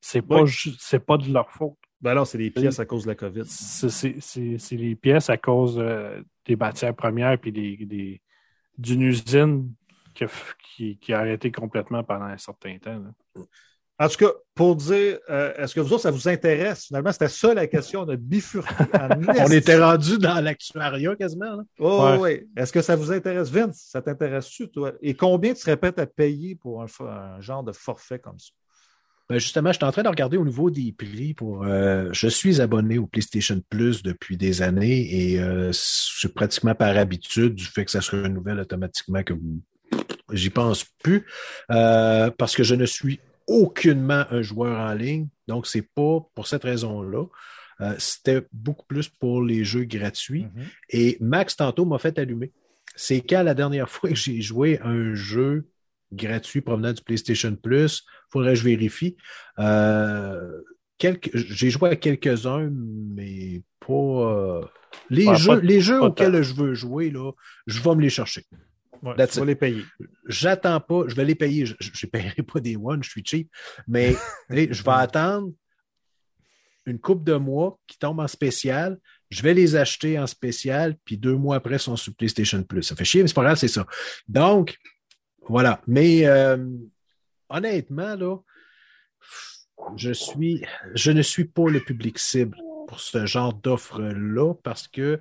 [0.00, 0.48] C'est pas, Oui.
[0.48, 1.74] ju- c'est pas de leur faute.
[2.00, 3.42] Ben alors, c'est des pièces à cause de la COVID.
[3.44, 8.22] C'est- les pièces à cause euh, des matières premières puis des, des-
[8.78, 9.72] d'une usine
[10.14, 10.28] qui a,
[10.76, 12.98] qui, qui a arrêté complètement pendant un certain temps.
[12.98, 13.42] là.
[14.02, 16.86] En tout cas, pour dire, euh, est-ce que vous autres, ça vous intéresse?
[16.86, 18.00] Finalement, c'était ça la question.
[18.00, 18.72] On a bifurqué.
[19.46, 21.56] On était rendu dans l'actuariat quasiment.
[21.56, 21.62] là.
[21.78, 22.18] Oh, Ouais.
[22.18, 22.48] oui.
[22.56, 23.50] Est-ce que ça vous intéresse?
[23.50, 24.92] Vince, ça t'intéresse-tu, toi?
[25.02, 28.52] Et combien tu serais prêt à payer pour un genre de forfait comme ça?
[29.30, 31.62] Ben, justement, je suis en train de regarder au niveau des prix pour.
[31.62, 36.96] euh, je suis abonné au PlayStation Plus depuis des années et euh, c'est pratiquement par
[36.96, 39.62] habitude du fait que ça se renouvelle automatiquement que vous.
[40.32, 41.26] J'y pense plus
[41.70, 45.28] euh, parce que je ne suis aucunement un joueur en ligne.
[45.46, 47.26] Donc, c'est pas pour cette raison-là.
[47.82, 50.48] Euh, C'était beaucoup plus pour les jeux gratuits.
[50.88, 52.50] Et Max, tantôt, m'a fait allumer.
[52.96, 55.68] C'est quand la dernière fois que j'ai joué un jeu
[56.12, 59.16] gratuit provenant du PlayStation Plus, faudrait que je vérifie.
[59.58, 60.60] Euh,
[60.98, 63.92] quelques, j'ai joué à quelques-uns, mais pas.
[63.92, 64.64] euh,
[65.08, 67.30] les, Ouais, jeux, pas- les jeux pas auxquels je veux jouer, là,
[67.66, 68.44] je vais me les chercher.
[69.02, 69.44] Ouais, vas it.
[69.44, 69.82] les payer.
[70.26, 71.64] J'attends pas, je vais les payer.
[71.64, 73.48] Je ne paierai pas des one, je suis cheap,
[73.88, 74.14] mais
[74.50, 75.52] je vais attendre
[76.86, 78.98] une coupe de mois qui tombe en spécial.
[79.30, 82.82] Je vais les acheter en spécial, puis deux mois après, ils sont sur PlayStation Plus.
[82.82, 83.86] Ça fait chier, mais c'est pas grave, c'est ça.
[84.28, 84.76] Donc,
[85.50, 85.80] voilà.
[85.86, 86.56] Mais euh,
[87.48, 88.36] honnêtement, là,
[89.96, 90.64] je suis,
[90.94, 92.56] je ne suis pas le public cible
[92.88, 95.20] pour ce genre d'offre-là parce que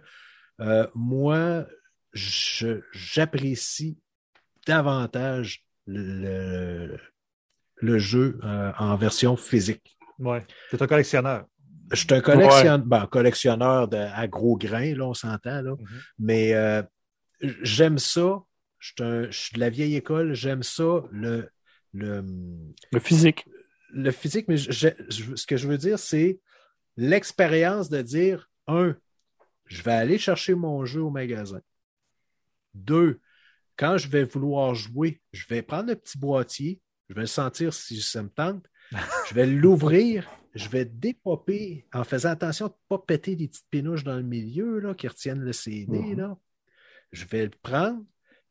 [0.60, 1.66] euh, moi,
[2.14, 3.98] je- j'apprécie
[4.68, 6.98] davantage le,
[7.78, 9.98] le jeu euh, en version physique.
[10.20, 10.44] Ouais.
[10.70, 11.46] Tu es un collectionneur.
[11.92, 15.72] Je suis un collectionneur, ben, collectionneur de, à gros grains, là, on s'entend, là.
[15.72, 15.88] Mhm.
[16.20, 16.84] mais euh,
[17.62, 18.40] j'aime ça.
[18.80, 21.50] Je suis, un- je suis de la vieille école, j'aime ça, le,
[21.94, 22.24] le,
[22.92, 23.46] Le physique.
[23.92, 24.90] le physique, mais je-
[25.36, 26.40] ce que je veux dire, c'est
[26.98, 28.96] l'expérience de dire, un,
[29.66, 31.62] je vais aller chercher mon jeu au magasin.
[32.74, 33.20] Deux,
[33.78, 36.80] quand je vais vouloir jouer, je vais prendre le petit boîtier,
[37.10, 38.66] je vais le sentir si ça me tente,
[39.30, 43.68] je vais l'ouvrir, je vais dépopper en faisant attention de ne pas péter des petites
[43.70, 46.00] pénouches dans le milieu là, qui retiennent le CD.
[46.00, 46.18] Mhm.
[46.18, 46.38] là.
[47.12, 48.04] Je vais le prendre,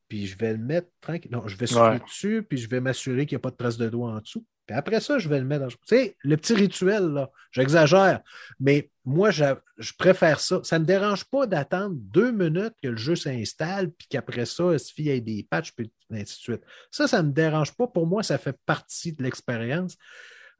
[0.08, 1.30] puis je vais le mettre tranquille.
[1.30, 2.00] Non, je vais souffler Ouais.
[2.00, 4.44] dessus, puis je vais m'assurer qu'il n'y a pas de trace de doigt en dessous.
[4.66, 5.68] Puis après ça, je vais le mettre dans.
[5.70, 8.20] Tu sais, le petit rituel, là, j'exagère,
[8.60, 10.60] mais moi, j'a- je préfère ça.
[10.62, 14.72] Ça ne me dérange pas d'attendre deux minutes que le jeu s'installe, puis qu'après ça,
[14.72, 16.62] il suffit qu'il y ait des patchs, puis ainsi de suite.
[16.90, 17.86] Ça, ça ne me dérange pas.
[17.86, 19.96] Pour moi, ça fait partie de l'expérience.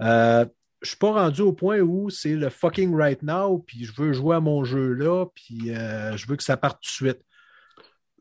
[0.01, 0.47] Euh,
[0.81, 3.93] je ne suis pas rendu au point où c'est le fucking right now, puis je
[4.01, 7.11] veux jouer à mon jeu là, puis euh, je veux que ça parte tout de
[7.11, 7.23] suite.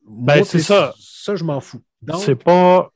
[0.08, 0.94] Ben, c'est ça.
[1.00, 1.84] Ça, je m'en fous.
[2.02, 2.92] Donc, C'est pas.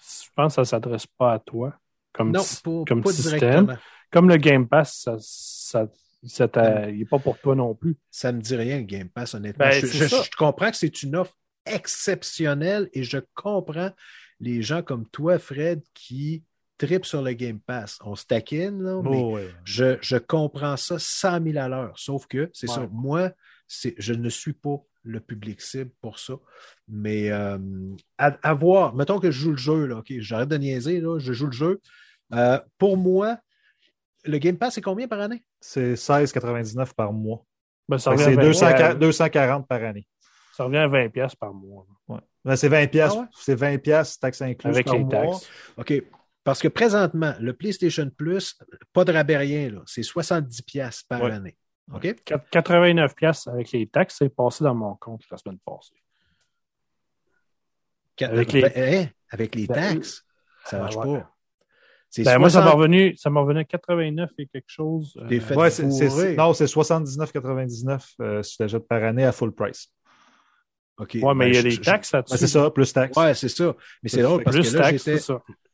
[0.00, 1.74] Je pense que ça s'adresse pas à toi
[2.12, 2.42] comme, non,
[2.86, 3.38] comme pas système.
[3.38, 3.76] directement.
[4.10, 5.88] Comme le Game Pass, ça, ça,
[6.24, 7.96] ça t'a- il n'est pas pour toi non plus.
[8.10, 9.64] Ça ne me dit rien, le Game Pass, honnêtement.
[9.66, 11.34] Ben, je, comprends que c'est une offre
[11.66, 13.90] exceptionnelle et je comprends
[14.40, 16.42] les gens comme toi, Fred, qui
[16.78, 17.98] tripent sur le Game Pass.
[18.04, 19.48] On se taquine, là, mais Oh, ouais.
[19.64, 21.92] je, je comprends ça 100 000 à l'heure.
[21.96, 22.74] Sauf que, c'est Ouais.
[22.74, 23.30] ça, moi,
[23.68, 26.34] je ne suis pas le public cible pour ça.
[26.88, 27.58] Mais euh,
[28.18, 31.18] à, à voir, mettons que je joue le jeu, là, OK, j'arrête de niaiser, là,
[31.18, 31.80] je joue le jeu.
[32.32, 33.38] Euh, pour moi,
[34.24, 35.44] le Game Pass, c'est combien par année?
[35.60, 37.44] C'est 16,99 par mois.
[37.88, 40.06] Ben, C'est à 20 240, 240 par année.
[40.56, 41.86] ça revient à 20$ piastres par mois.
[42.08, 42.20] Ouais.
[42.44, 43.12] Ben, c'est 20 pièces.
[43.14, 43.26] Ah ouais?
[43.38, 45.10] C'est 20 pièces taxes incluses Avec par les mois.
[45.32, 45.50] taxes.
[45.76, 46.02] OK.
[46.42, 48.58] Parce que présentement, le PlayStation Plus,
[48.92, 51.30] pas de rabais rien, là, c'est 70 pièces par Ouais.
[51.32, 51.56] année.
[51.92, 52.04] OK?
[52.04, 55.94] 89$ piastres avec les taxes, c'est passé dans mon compte la semaine passée.
[58.22, 59.08] Avec les- Hein?
[59.30, 60.24] Avec les Ben, taxes,
[60.66, 61.18] ça ah, marche ouais.
[61.18, 61.30] pas.
[62.18, 65.16] Ben, moi, ça 60 m'a revenu, ça revenu à 89 et quelque chose.
[65.20, 69.88] euh, Ouais, non, c'est 79,99 euh, si tu achètes par année à full price.
[70.96, 71.18] OK.
[71.20, 72.38] ouais, mais Ben, il y a je- des je- taxes Ben, là-dessus.
[72.38, 73.16] c'est ça, plus taxes.
[73.18, 73.74] Ouais, c'est ça.
[74.00, 74.92] Mais c'est drôle parce Plus que là,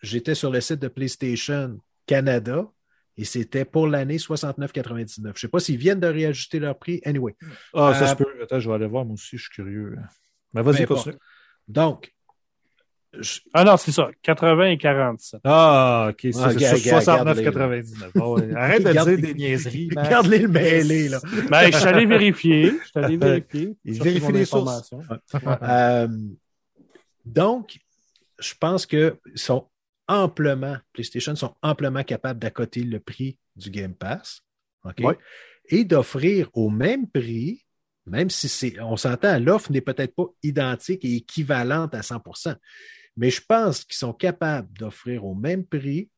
[0.01, 2.67] j'étais sur le site de PlayStation Canada
[3.21, 5.33] et c'était pour l'année 69,99.
[5.35, 7.01] Je sais pas s'ils viennent de réajuster leur prix.
[7.05, 7.35] Anyway.
[7.75, 8.25] Ah, ça Euh, se peut.
[8.43, 9.97] Attends, je vais aller voir, moi aussi, je suis curieux.
[10.55, 11.15] Mais vas-y, continue.
[11.69, 12.13] Donc,
[13.19, 14.09] je- Ah non, c'est ça.
[14.23, 15.41] 80 et 47.
[15.45, 17.03] Ah, ok, c'est, Ah, c'est regarde,
[17.37, 18.13] 69,99.
[18.15, 18.55] Bon, ouais.
[18.57, 19.91] Arrête de dire des niaiseries.
[19.97, 21.21] Regarde-les le mêlé, là.
[21.51, 22.67] Ben, je suis allé vérifier.
[22.71, 23.77] Je suis allé vérifier.
[23.85, 24.91] Il chercher vérifie mon les sources.
[25.63, 26.09] Euh,
[27.25, 27.79] donc,
[28.39, 29.67] je pense qu'ils sont
[30.11, 34.43] amplement, PlayStation sont amplement capables d'accoter le prix du Game Pass.
[34.85, 34.99] OK?
[35.01, 35.19] Ouais.
[35.69, 37.65] Et d'offrir au même prix,
[38.07, 42.57] même si c'est, on s'entend, l'offre n'est peut-être pas identique et équivalente à 100%
[43.17, 46.11] mais je pense qu'ils sont capables d'offrir au même prix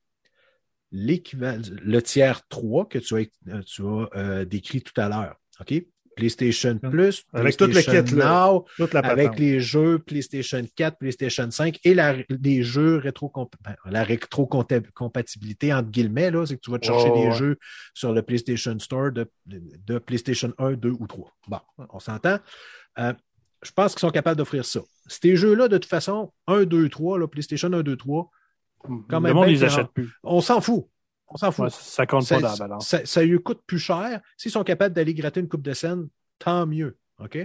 [0.93, 5.37] le tiers 3 que tu as, tu as euh, décrit tout à l'heure.
[5.61, 5.75] OK?
[6.17, 8.47] PlayStation Plus, Avec le PlayStation kit, là.
[8.51, 13.33] Now, Toute la avec les jeux PlayStation 4, PlayStation 5 et la, les jeux rétro
[13.65, 17.33] ben, la rétro-compatibilité entre guillemets, c'est que tu vas te chercher Oh, des ouais.
[17.33, 17.59] jeux
[17.95, 21.33] sur le PlayStation Store de, de PlayStation 1, 2 ou 3.
[21.49, 21.59] Bon,
[21.91, 22.39] on s'entend.
[22.99, 23.13] Euh,
[23.63, 24.81] je pense qu'ils sont capables d'offrir ça.
[25.07, 28.31] Ces jeux-là, de toute façon, 1, 2, 3, là, PlayStation 1, 2, 3,
[28.81, 30.11] Quand le même monde plus.
[30.23, 30.87] on s'en fout.
[31.33, 31.65] On s'en fout.
[31.65, 32.87] Ouais, ça compte ça, pas dans la balance.
[32.89, 34.21] ça, ça lui coûte plus cher.
[34.37, 36.99] S'ils sont capables d'aller gratter une coupe de scène, tant mieux.
[37.19, 37.39] OK?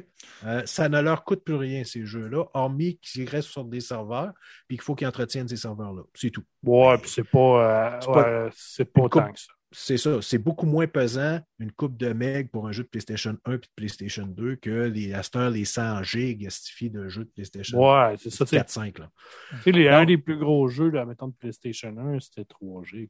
[0.46, 4.32] Euh, ça ne leur coûte plus rien, ces jeux-là, hormis qu'ils restent sur des serveurs
[4.68, 6.02] puis qu'il faut qu'ils entretiennent ces serveurs-là.
[6.16, 6.44] C'est tout.
[6.64, 7.38] Ouais, puis c'est pas,
[7.96, 9.48] euh, C'est pas- ouais, c'est pas tant que ça.
[9.72, 10.22] C'est ça.
[10.22, 13.58] C'est beaucoup moins pesant une coupe de meg pour un jeu de PlayStation 1 et
[13.58, 15.14] de PlayStation 2 que les,
[15.52, 16.48] les 100 gigs
[16.90, 18.46] de jeux de PlayStation Ouais, c'est ça.
[18.46, 18.58] tu sais.
[18.58, 18.98] 4-5.
[19.00, 19.12] là.
[19.58, 22.84] Tu sais, les- un des plus gros jeux, là, mettons, de PlayStation 1, c'était 3
[22.86, 23.10] G.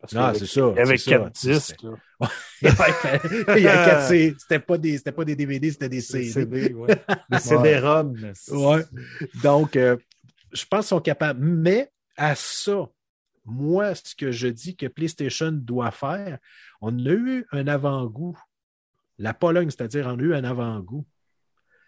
[0.00, 0.72] Parce y c'est ça.
[0.72, 0.98] Il y avait.
[0.98, 1.86] 4 disques.
[2.62, 2.68] Il
[3.62, 6.30] y a quatre C- C'était pas des, c'était pas des DVD, c'était des CD.
[6.30, 7.02] CD, ouais.
[7.30, 8.16] Des CD-ROM.
[8.50, 8.84] Ouais.
[9.42, 9.96] Donc, euh,
[10.52, 11.40] je pense qu'ils sont capables.
[11.44, 12.88] Mais à ça,
[13.44, 16.38] moi, ce que je dis que PlayStation doit faire,
[16.80, 18.38] on a eu un avant-goût.
[19.18, 21.06] La Pologne, c'est-à-dire, on a eu un avant-goût.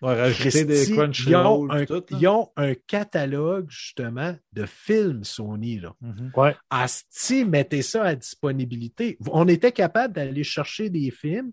[0.03, 5.79] Ouais, rajouter des ils, ont un, tout, ils ont un catalogue, justement, de films Sony.
[5.79, 5.95] Là.
[6.01, 6.33] Mhm.
[6.37, 6.57] Ouais.
[6.71, 9.17] Asti, mettez ça à disponibilité.
[9.31, 11.53] On était capable d'aller chercher des films.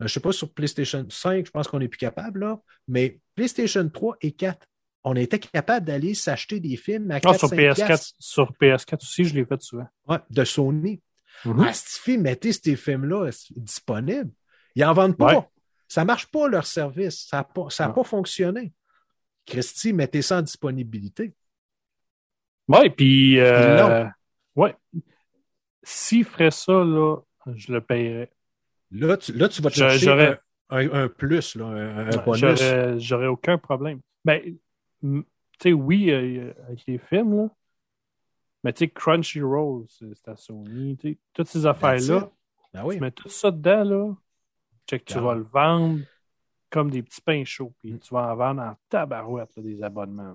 [0.00, 2.58] Je ne sais pas sur PlayStation 5, je pense qu'on n'est plus capable, là.
[2.88, 4.66] Mais PlayStation 3 et 4,
[5.04, 8.14] on était capable d'aller s'acheter des films à Ah, 4 sur 5 PS4, piastres.
[8.18, 9.86] sur PS4 aussi, je l'ai fait souvent.
[10.08, 11.00] Ouais, de Sony.
[11.44, 11.60] Mhm.
[11.60, 14.30] Asti, mettez ces films-là disponibles.
[14.74, 15.34] Ils n'en vendent pas.
[15.40, 15.44] Ouais.
[15.88, 17.26] Ça ne marche pas, leur service.
[17.28, 17.94] Ça n'a pas, ça a Non.
[17.94, 18.72] pas fonctionné.
[19.46, 21.32] Christy, mettez ça en disponibilité.
[22.68, 23.38] Ouais, puis.
[23.38, 24.04] Euh,
[24.56, 24.74] ouais.
[25.82, 27.18] S'ils feraient ça, là,
[27.54, 28.32] je le payerais.
[28.90, 32.16] Là, tu, là, tu vas te Je- chercher un, un- un plus, là, un, un
[32.24, 32.60] bonus.
[32.98, 34.00] J'aurais aucun problème.
[34.24, 34.40] Ben,
[35.02, 35.22] m-
[35.58, 37.48] tu sais, oui, euh, avec les films, là.
[38.64, 40.96] Mais tu sais, Crunchyroll, c'est à Sony.
[40.96, 42.30] tu sais, Toutes ces affaires-là,
[42.74, 42.96] Ben oui.
[42.96, 44.14] tu mets tout ça dedans, là.
[44.88, 46.00] Check, tu vas le vendre
[46.70, 47.72] comme des petits pains chauds.
[47.80, 50.22] Puis tu vas en vendre en tabarouette, là, des abonnements.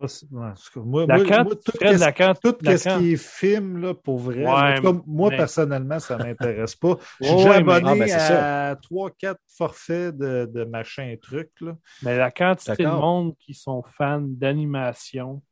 [0.00, 3.12] Ouais, Moi, La moi, cante, moi, tout Fred, qu'est-ce- la cante, tout la ce qui
[3.14, 6.96] est film, là, pour vrai, Ouais, cas, moi, mais- personnellement, ça m'intéresse pas.
[7.20, 8.36] Je suis Ouais, mais- abonné Ah, ben,
[8.72, 11.50] à 3-4 forfaits de, de machin truc.
[11.60, 11.76] Là.
[12.04, 15.42] Mais la quantité de monde qui sont fans d'animation.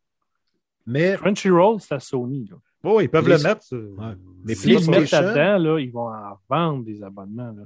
[0.86, 2.46] Mais Crunchyroll, c'est à Sony.
[2.48, 2.56] Là.
[2.84, 3.66] Oh, ils peuvent Les- le mettre.
[3.72, 4.14] euh, Ouais.
[4.44, 4.90] Mais S'ils le ça.
[4.92, 7.50] mettent là-dedans, là, ils vont en vendre des abonnements.
[7.50, 7.64] Là.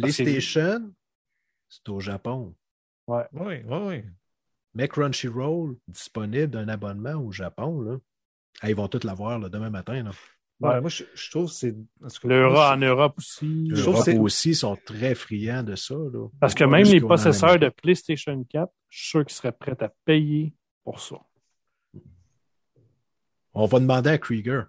[0.00, 0.92] PlayStation,
[1.68, 2.54] c'est au Japon.
[3.06, 4.02] Oui, oui, oui.
[4.74, 7.96] Mais Crunchyroll, disponible d'un abonnement au Japon, là.
[8.60, 10.02] Ah, ils vont tous l'avoir demain matin.
[10.02, 10.10] Là.
[10.60, 10.80] Ouais, Ouais.
[10.80, 11.76] moi, je, je trouve que c'est.
[12.02, 13.68] en tout cas, L'Euro moi, en Europe aussi.
[13.70, 15.94] Je trouve L'Europe aussi sont très friands de ça.
[15.94, 16.28] Là.
[16.40, 17.68] Parce que même les possesseurs de.
[17.68, 20.52] PlayStation 4, je suis sûr qu'ils seraient prêts à payer
[20.82, 21.16] pour ça.
[23.54, 24.64] On va demander à Krieger.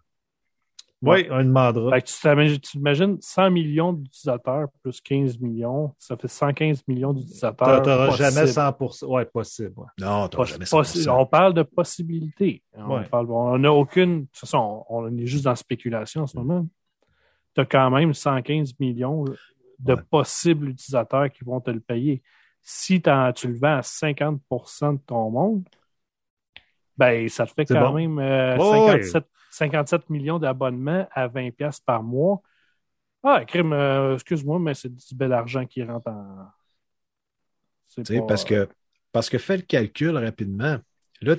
[1.01, 1.91] Oui, on demandera.
[1.91, 6.83] Fait que tu t'imagines- tu t'imagines 100 millions d'utilisateurs plus 15 millions, ça fait 115
[6.89, 7.81] millions d'utilisateurs.
[7.81, 9.07] Tu n'auras jamais 100%.
[9.07, 9.73] Ouais, possible.
[9.77, 9.85] ouais.
[9.99, 11.21] Non, tu jamais possi- 100%.
[11.21, 12.63] on parle de possibilités.
[12.75, 13.05] On Ouais.
[13.05, 14.21] parle- on n'a aucune.
[14.21, 16.67] De toute façon, on, on est juste dans la spéculation en ce moment.
[17.55, 19.23] Tu as quand même 115 millions
[19.79, 20.01] de Ouais.
[20.11, 22.21] possibles utilisateurs qui vont te le payer.
[22.61, 23.09] Si tu
[23.47, 25.63] le vends à 50% de ton monde,
[26.97, 27.93] ben ça te fait quand bon.
[27.93, 29.25] même euh, Ouais, 57,
[29.59, 32.41] 57 millions d'abonnements à 20$ piastres par mois.
[33.23, 36.47] Ah, crime, euh, excuse-moi, mais c'est du bel argent qui rentre en.
[37.93, 38.67] Tu pas- parce que,
[39.11, 40.77] parce que fais le calcul rapidement.
[41.21, 41.35] Là,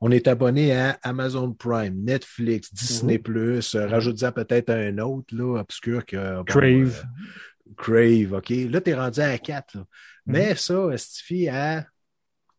[0.00, 3.60] on est abonné à Amazon Prime, Netflix, Disney+, Mhm.
[3.76, 6.38] euh, rajoute-en peut-être un autre, là, obscur que...
[6.38, 7.04] bon, Crave.
[7.06, 8.50] euh, Crave, OK.
[8.70, 9.76] Là, t'es rendu à 4.
[9.76, 9.84] là.
[10.26, 11.86] Mais ça, estifie à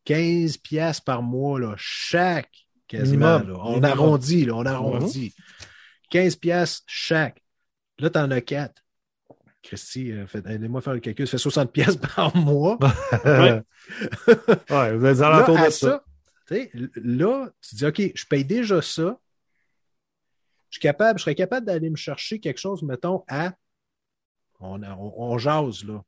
[0.06, 3.40] 15 piastres par mois, là, chaque, quasiment.
[3.40, 3.53] Là.
[3.57, 5.34] On arrondit, là, on arrondit.
[6.10, 7.41] 15 piastres chaque.
[7.99, 8.74] Là, t'en as 4.
[9.64, 11.28] Christy, euh, aidez-moi à faire le calcul.
[11.28, 12.78] Ça fait 60 piastres par mois.
[13.26, 13.62] ouais,
[14.98, 16.03] vous êtes à de ça.
[16.95, 19.20] là, tu dis, OK, je paye déjà ça.
[20.70, 23.53] Je, suis capable, je serais capable d'aller me chercher quelque chose, mettons, à,
[24.60, 26.03] on, on, on jase, là,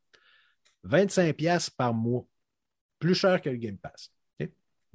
[0.83, 2.25] 25 pièces par mois.
[2.99, 4.11] Plus cher que le Game Pass.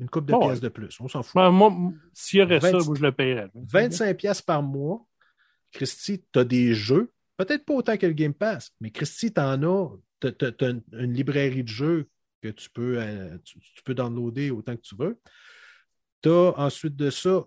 [0.02, 1.00] Une coupe de Bon, pièces de plus.
[1.00, 1.36] On s'en fout.
[1.36, 1.72] Ben, moi,
[2.12, 3.50] s'il y aurait ça, 20 moi, je le payerais.
[3.54, 5.06] 25 pièces par mois.
[5.70, 7.12] Christy, tu as des jeux.
[7.36, 9.90] Peut-être pas autant que le Game Pass, mais Christy, tu en as.
[10.20, 12.08] Tu as, une, une librairie de jeux
[12.42, 15.18] que tu peux, euh, tu, tu peux downloader autant que tu veux.
[16.20, 17.44] Tu as ensuite de ça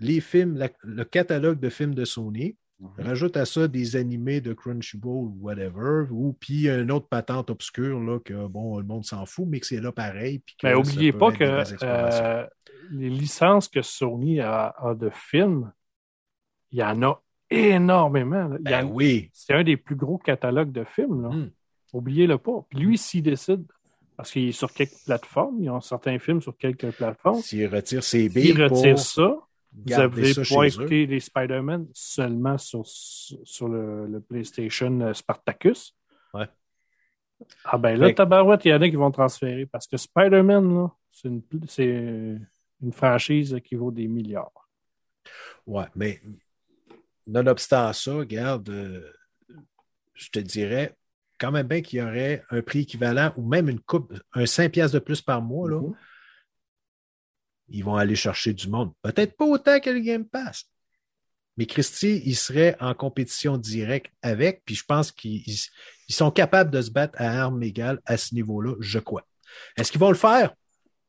[0.00, 2.56] les films, la- le catalogue de films de Sony.
[2.98, 7.98] Rajoute à ça des animés de Crunchyroll ou whatever, ou puis une autre patente obscure
[8.00, 10.40] là, que bon, le monde s'en fout, mais que c'est là pareil.
[10.40, 12.46] Puis que Mais ça oubliez peut pas que euh,
[12.90, 15.72] les licences que Sony a, a de films,
[16.70, 18.48] il y en a énormément.
[18.48, 18.56] là.
[18.60, 19.30] Il y Ben en- oui.
[19.32, 21.22] C'est un des plus gros catalogues de films.
[21.22, 21.28] là.
[21.30, 21.50] Mm.
[21.94, 22.66] Oubliez-le pas.
[22.68, 23.64] Puis lui, s'il décide,
[24.18, 28.02] parce qu'il est sur quelques plateformes, ils ont certains films sur quelques plateformes, S'il retire
[28.02, 29.36] ses s'il billes retire pour ça,
[29.84, 30.66] vous ça pouvoir eux.
[30.66, 35.94] écouter les Spider-Man seulement sur, sur le, le PlayStation euh, Spartacus?
[36.32, 36.48] Ouais.
[37.64, 41.28] Ah ben là, tabarouette, il y en a qui vont transférer parce que Spider-Man, c'est
[41.28, 42.48] une,
[42.82, 44.68] une franchise qui vaut des milliards.
[45.66, 46.20] Ouais, mais
[47.26, 49.12] nonobstant ça, regarde, euh,
[50.14, 50.96] je te dirais
[51.38, 54.72] quand même bien qu'il y aurait un prix équivalent ou même une coupe, un 5
[54.72, 55.80] piastres de plus par mois, là.
[55.80, 55.94] Mhm.
[57.68, 58.92] Ils vont aller chercher du monde.
[59.02, 60.64] Peut-être pas autant que le Game Pass.
[61.56, 65.68] Mais Christy, il serait en compétition directe avec, puis je pense qu'ils ils-
[66.08, 69.26] ils sont capables de se battre à armes égales à ce niveau-là, je crois.
[69.76, 70.54] Est-ce qu'ils vont le faire?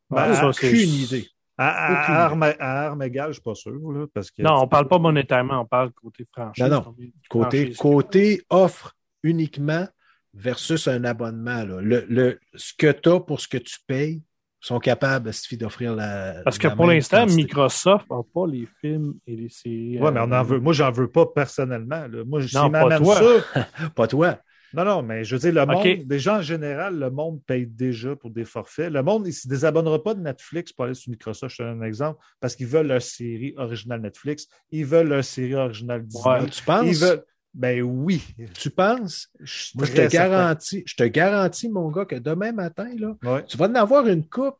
[0.09, 1.27] Ben, c'est- Aucune idée.
[1.57, 3.71] À, à- Aucune à arme, à arme égale, je suis pas sûr.
[3.91, 6.63] Là, parce que, Non, on parle pas monétairement, on parle côté franchise.
[6.63, 6.95] Non, non.
[7.29, 9.87] Côté, côté offre uniquement
[10.33, 11.63] versus un abonnement.
[11.65, 11.81] là.
[11.81, 14.21] Le, le- ce que tu as pour ce que tu payes,
[14.59, 16.41] sont capables suffit d'offrir la.
[16.43, 17.25] Parce que la pour l'instant.
[17.25, 19.99] Microsoft n'a pas les films et les séries.
[19.99, 20.59] Ouais, mais on en euh, veut.
[20.59, 22.07] Moi, j'en veux pas personnellement.
[22.07, 22.23] Là.
[22.25, 23.15] Moi, s'ils Non, pas toi.
[23.53, 23.65] ça.
[23.95, 24.39] Pas toi.
[24.73, 25.85] Non, non, mais je veux dire, le Ok.
[25.85, 28.91] monde, déjà en général, le monde paye déjà pour des forfaits.
[28.91, 31.67] Le monde, il ne se désabonnera pas de Netflix pour aller sur Microsoft, je te
[31.67, 36.05] donne un exemple, parce qu'ils veulent leur série originale Netflix, ils veulent leur série originale
[36.05, 36.41] Disney.
[36.41, 36.85] Ouais, Tu penses?
[36.85, 37.23] Ils veulent.
[37.53, 38.21] Ben oui.
[38.53, 39.29] Tu penses?
[39.75, 40.07] Moi, je te certain.
[40.29, 43.45] garantis, je te garantis, mon gars, que demain matin, là, Ouais.
[43.45, 44.57] tu vas en avoir une coupe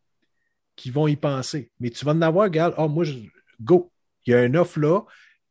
[0.76, 1.72] qui vont y penser.
[1.80, 3.14] Mais tu vas en avoir, regarde, oh, moi, je,
[3.62, 3.92] go.
[4.26, 5.02] Il y a une offre là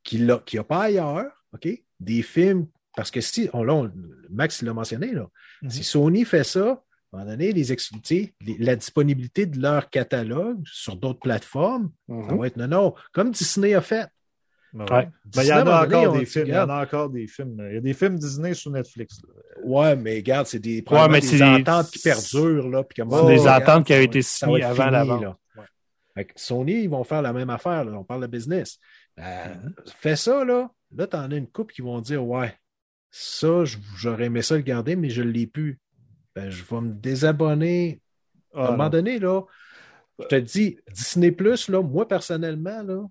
[0.03, 1.69] qui n'a qui a pas ailleurs, OK?
[2.01, 3.93] Des films, parce que si, on, là, on-
[4.31, 5.29] Max l'a mentionné, là,
[5.63, 5.71] Mhm.
[5.71, 6.61] si Sony fait ça,
[7.13, 12.29] à un moment donné, les les- la disponibilité de leur catalogue sur d'autres plateformes, mhm.
[12.29, 14.09] ça va être non, non, comme Disney a fait.
[14.73, 14.93] Ben Ouais.
[14.93, 15.09] ouais.
[15.35, 16.47] Ben, il y en a encore des films.
[16.49, 17.57] Il y en a encore des films.
[17.71, 19.21] Il y a des films Disney sur Netflix.
[19.23, 19.35] là.
[19.65, 22.83] Ouais, mais regarde, c'est des, probablement mais des c'est des- ententes qui perdurent, là.
[22.85, 25.37] Puis comme, C'est oh, des regarde, ententes qui avaient va été signées avant la vente.
[26.35, 27.93] Sony, ils vont faire la même affaire, là.
[27.99, 28.79] On parle de business.
[29.17, 29.73] Ben, Mm-hmm.
[29.99, 30.71] Fais ça, là.
[30.95, 32.55] Là, t'en as une couple qui vont dire, ouais,
[33.11, 33.65] ça,
[33.97, 35.79] j'aurais aimé ça le garder, mais je ne l'ai plus.
[36.35, 38.01] Ben, je vais me désabonner.
[38.55, 39.43] à un Ah, moment donné, là,
[40.19, 43.03] je te dis, Disney Plus, là, moi, personnellement, là,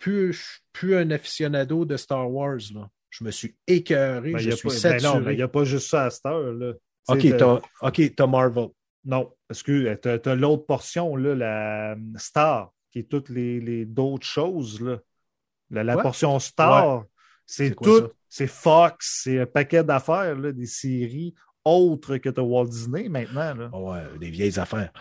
[0.00, 2.88] je ne suis plus un aficionado de Star Wars, là.
[3.10, 5.02] Je me suis écœuré, Ben, il je suis pas- ben saturé.
[5.14, 6.52] non, mais il n'y a pas juste ça à cette heure.
[6.52, 6.74] Là.
[7.08, 8.68] Tu OK, sais, t'as- t'as OK, t'as Marvel.
[9.04, 13.60] Non, parce que tu as, l'autre portion, là, la euh, Star, qui est toutes les,
[13.60, 14.80] les d'autres choses.
[14.80, 14.98] Là.
[15.70, 17.04] La, portion Star,
[17.46, 23.08] c'est tout, c'est Fox, c'est un paquet d'affaires, des séries autres que tu Walt Disney
[23.08, 23.54] maintenant.
[23.54, 23.70] Là.
[23.72, 24.92] Ah ouais, des vieilles affaires.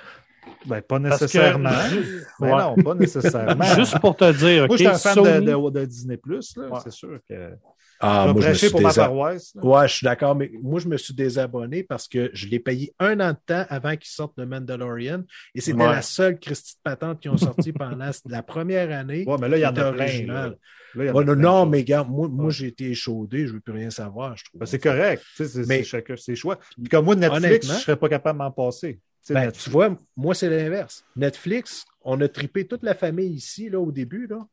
[0.65, 1.69] Ben, pas que- nécessairement.
[2.39, 2.57] Ben Ouais.
[2.57, 3.76] non, pas nécessairement.
[3.76, 6.17] Juste pour te dire, Moi, OK, je suis un fan Sony- de, de- de Disney
[6.17, 6.80] Plus, là, Ouais.
[6.84, 7.51] c'est sûr que
[8.01, 9.51] Ah, je moi, je me suis pour ma paroisse.
[9.55, 9.61] là.
[9.65, 12.93] Ouais, je suis d'accord, mais moi, je me suis désabonné parce que je l'ai payé
[12.99, 15.23] un an de temps avant qu'il sorte le Mandalorian.
[15.53, 15.88] Et c'était Ouais.
[15.91, 19.26] la seule Christie de patente qui ont sorti pendant la première année.
[19.27, 19.88] Ouais, mais là, il y en a plein.
[20.05, 20.49] original.
[20.51, 20.55] là.
[20.95, 21.69] Là, il y en a Ouais, non, plein, non, ça.
[21.69, 24.59] mais gars, moi, j'ai été échaudé, je ne veux plus rien savoir, je trouve.
[24.61, 25.21] Ben, c'est correct.
[25.35, 26.57] C'est chacun ses choix.
[26.77, 28.99] Puis comme moi, Netflix, Honnêtement- je ne serais pas capable de m'en passer.
[29.34, 31.06] Ben, Netflix- tu vois, moi, c'est l'inverse.
[31.15, 34.47] Netflix, on a tripé toute la famille ici, là, au début, là.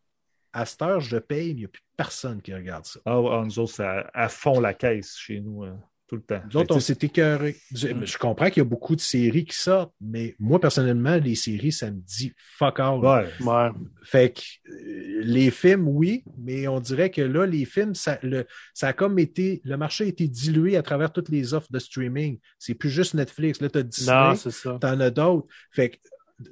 [0.52, 3.00] À cette heure, je paye, mais il n'y a plus personne qui regarde ça.
[3.04, 5.74] Ah, ouais, nous autres, c'est à, à fond la caisse chez nous, euh,
[6.08, 6.40] tout le temps.
[6.48, 7.56] Nous autres, on tu s'est écœurés.
[7.74, 8.06] Je, Mm.
[8.06, 11.72] je comprends qu'il y a beaucoup de séries qui sortent, mais moi, personnellement, les séries,
[11.72, 12.98] ça me dit fuck all.
[13.00, 13.26] ouais.
[13.40, 13.70] Ouais.
[14.04, 14.40] Fait que
[14.72, 18.92] euh, les films, oui, mais on dirait que là, les films, ça, le, ça a
[18.92, 19.60] comme été.
[19.64, 22.38] Le marché a été dilué à travers toutes les offres de streaming.
[22.58, 23.60] C'est plus juste Netflix.
[23.60, 24.78] Là, tu as Disney, Non, c'est ça.
[24.80, 25.46] t'en as d'autres.
[25.72, 25.96] Fait que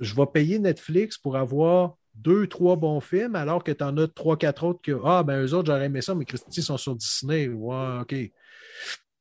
[0.01, 4.09] je vais payer Netflix pour avoir deux, trois bons films, alors que tu en as
[4.09, 6.95] trois, quatre autres que Ah, ben eux autres, j'aurais aimé ça, mais Christy sont sur
[6.97, 7.49] Disney.
[7.49, 8.15] Ouais, OK.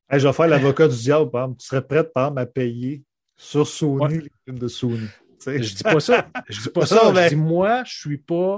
[0.09, 1.59] Hey, je vais faire l'avocat du diable, par exemple.
[1.61, 3.03] Tu serais prête, par exemple, à payer
[3.35, 4.21] sur Sony Ouais.
[4.21, 5.07] les films de Sony.
[5.45, 6.29] Je dis pas ça.
[6.49, 7.11] Je dis pas Non, ça.
[7.13, 8.57] mais- Je dis moi, je suis pas.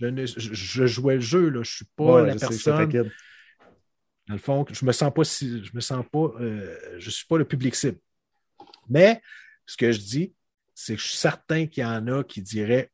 [0.00, 1.62] Je, ne- je, je jouais le jeu, là.
[1.62, 2.90] Je suis pas Ouais, la sais, personne.
[4.26, 5.64] Dans le fond, je me sens pas si.
[5.64, 6.32] Je me sens pas.
[6.40, 7.98] euh, je suis pas le public cible.
[8.88, 9.22] Mais
[9.66, 10.34] ce que je dis,
[10.74, 12.90] c'est que je suis certain qu'il y en a qui diraient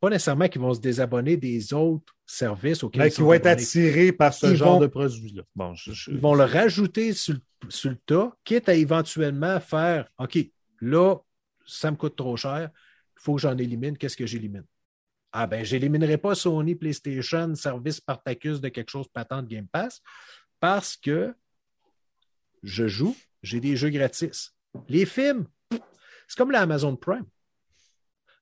[0.00, 3.46] pas nécessairement qu'ils vont se désabonner des autres services auxquels Mais ils qui vont être
[3.46, 5.42] attirés par ce Ils genre vont- de produit-là.
[5.54, 9.60] Bon, je, je- Ils vont le rajouter sur, le- sur le tas, quitte à éventuellement
[9.60, 10.38] faire OK,
[10.80, 11.16] là,
[11.66, 12.70] ça me coûte trop cher,
[13.16, 14.64] il faut que j'en élimine, qu'est-ce que j'élimine?
[15.32, 20.00] Ah ben, j'éliminerai pas Sony PlayStation, service Spartacus de quelque chose patente Game Pass,
[20.60, 21.34] parce que
[22.62, 24.52] je joue, j'ai des jeux gratis.
[24.88, 27.26] Les films, c'est comme l'Amazon Prime.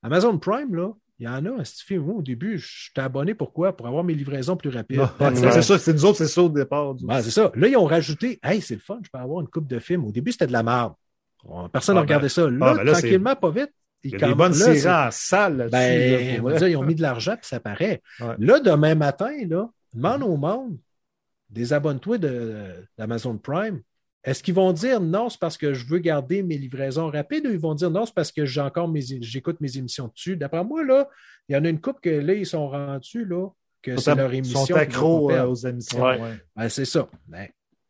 [0.03, 2.03] Amazon Prime, là, il y en a, film.
[2.05, 3.77] Moi, au début, je t'ai abonné pourquoi?
[3.77, 5.01] Pour avoir mes livraisons plus rapides.
[5.35, 6.95] C'est ça, c'est nous autres, c'est ça au départ.
[6.95, 7.51] Ben, c'est ça.
[7.55, 10.05] Là, ils ont rajouté, hey, c'est le fun, je peux avoir une coupe de films.
[10.05, 10.95] Au début, c'était de la merde.
[11.73, 12.43] Personne n'a Ah, regardé ben, ça.
[12.51, 13.71] Là, ah, ben là, tranquillement, pas vite.
[14.03, 15.73] Il y a quand- des bonnes là, séries en salle là-dessus.
[15.73, 18.03] Ben, là, on va dire, ils ont mis de l'argent, puis ça paraît.
[18.21, 18.35] Ouais.
[18.39, 20.77] Là, demain matin, là, demande au monde,
[21.51, 23.81] désabonne-toi de- d'Amazon Prime.
[24.25, 27.51] Est-ce qu'ils vont dire non, c'est parce que je veux garder mes livraisons rapides ou
[27.51, 30.37] ils vont dire non, c'est parce que j'ai encore mes, j'écoute mes émissions dessus?
[30.37, 31.09] D'après moi, là,
[31.49, 33.49] il y en a une couple que là, ils sont rendus, là,
[33.83, 34.61] que Ils c'est sont, leur ils émission.
[34.61, 36.03] sont qu'ils accros euh, aux émissions.
[36.03, 36.19] Ouais.
[36.21, 36.41] ouais.
[36.57, 37.07] Ben, c'est ça.
[37.29, 37.49] Ben,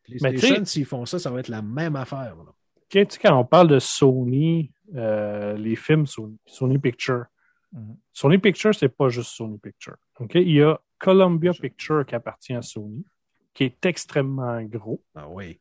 [0.08, 2.34] Mais PlayStation, s'ils font ça, ça va être la même affaire.
[2.36, 2.52] là.
[2.88, 7.24] Tu sais, quand on parle de Sony, euh, les films Sony, Sony Picture,
[7.72, 7.96] Mhm.
[8.12, 9.96] Sony Picture, c'est pas juste Sony Picture.
[10.20, 10.36] OK?
[10.36, 13.04] Il y a Columbia Picture qui appartient à Sony,
[13.52, 15.02] qui est extrêmement gros.
[15.16, 15.58] Ah oui.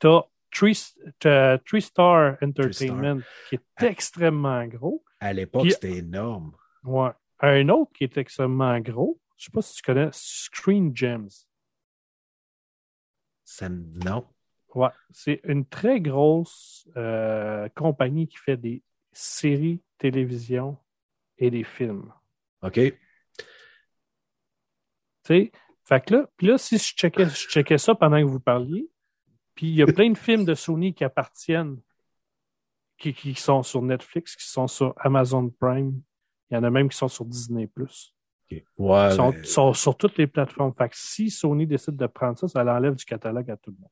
[0.00, 5.04] Tu as Three, Star Entertainment qui est extrêmement gros.
[5.20, 6.56] À l'époque, c'était énorme.
[6.84, 7.10] Ouais.
[7.40, 11.28] Un autre qui est extrêmement gros, je sais pas si tu connais Screen Gems.
[13.44, 14.26] Ça, non.
[14.74, 14.88] Ouais.
[15.10, 18.82] C'est une très grosse euh, compagnie qui fait des
[19.12, 20.78] séries télévision
[21.38, 22.12] et des films.
[22.62, 22.74] OK.
[22.74, 22.94] Tu
[25.24, 25.52] sais,
[25.84, 28.88] fait que là, puis là, si je checkais, je checkais ça pendant que vous parliez,
[29.56, 31.78] puis il y a plein de films de Sony qui appartiennent,
[32.98, 36.00] qui, qui sont sur Netflix, qui sont sur Amazon Prime.
[36.50, 37.68] Il y en a même qui sont sur Disney+.
[37.76, 40.72] Ouais, Ils sont, mais- sont sur toutes les plateformes.
[40.78, 43.78] Fait que si Sony décide de prendre ça, ça l'enlève du catalogue à tout le
[43.80, 43.90] monde.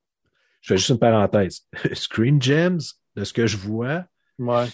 [0.61, 1.67] Je fais juste une parenthèse.
[1.95, 2.79] Screen Gems,
[3.17, 4.05] de ce que je vois,
[4.39, 4.67] Ouais.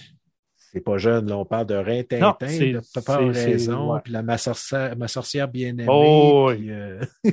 [0.57, 1.27] c'est pas jeune.
[1.29, 5.49] Là, on parle de Rintintin, c'est- de Papa raison, puis la ma sorcière, ma sorcière
[5.49, 5.87] bien-aimée.
[5.89, 6.71] Oh, oui.
[6.71, 7.01] euh,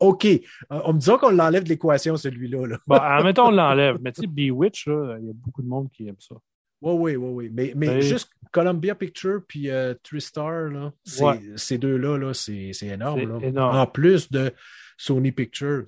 [0.00, 0.24] OK.
[0.26, 0.38] Euh,
[0.84, 2.66] On me dira qu'on l'enlève de l'équation, celui-là.
[2.66, 2.78] Là.
[2.86, 2.98] Bon,
[3.34, 3.98] temps, on l'enlève.
[4.00, 6.36] Mais tu sais, Bewitch, il y a beaucoup de monde qui aime ça.
[6.80, 7.50] Oui, oui, oui, oui.
[7.52, 8.02] Mais, mais Oui.
[8.02, 11.40] juste Columbia Picture puis euh, Tristar, là, Ouais.
[11.56, 13.18] ces deux-là, là, c'est c'est énorme.
[13.18, 13.38] C'est là.
[13.48, 13.76] énorme.
[13.76, 14.52] En plus de
[14.96, 15.84] Sony Pictures.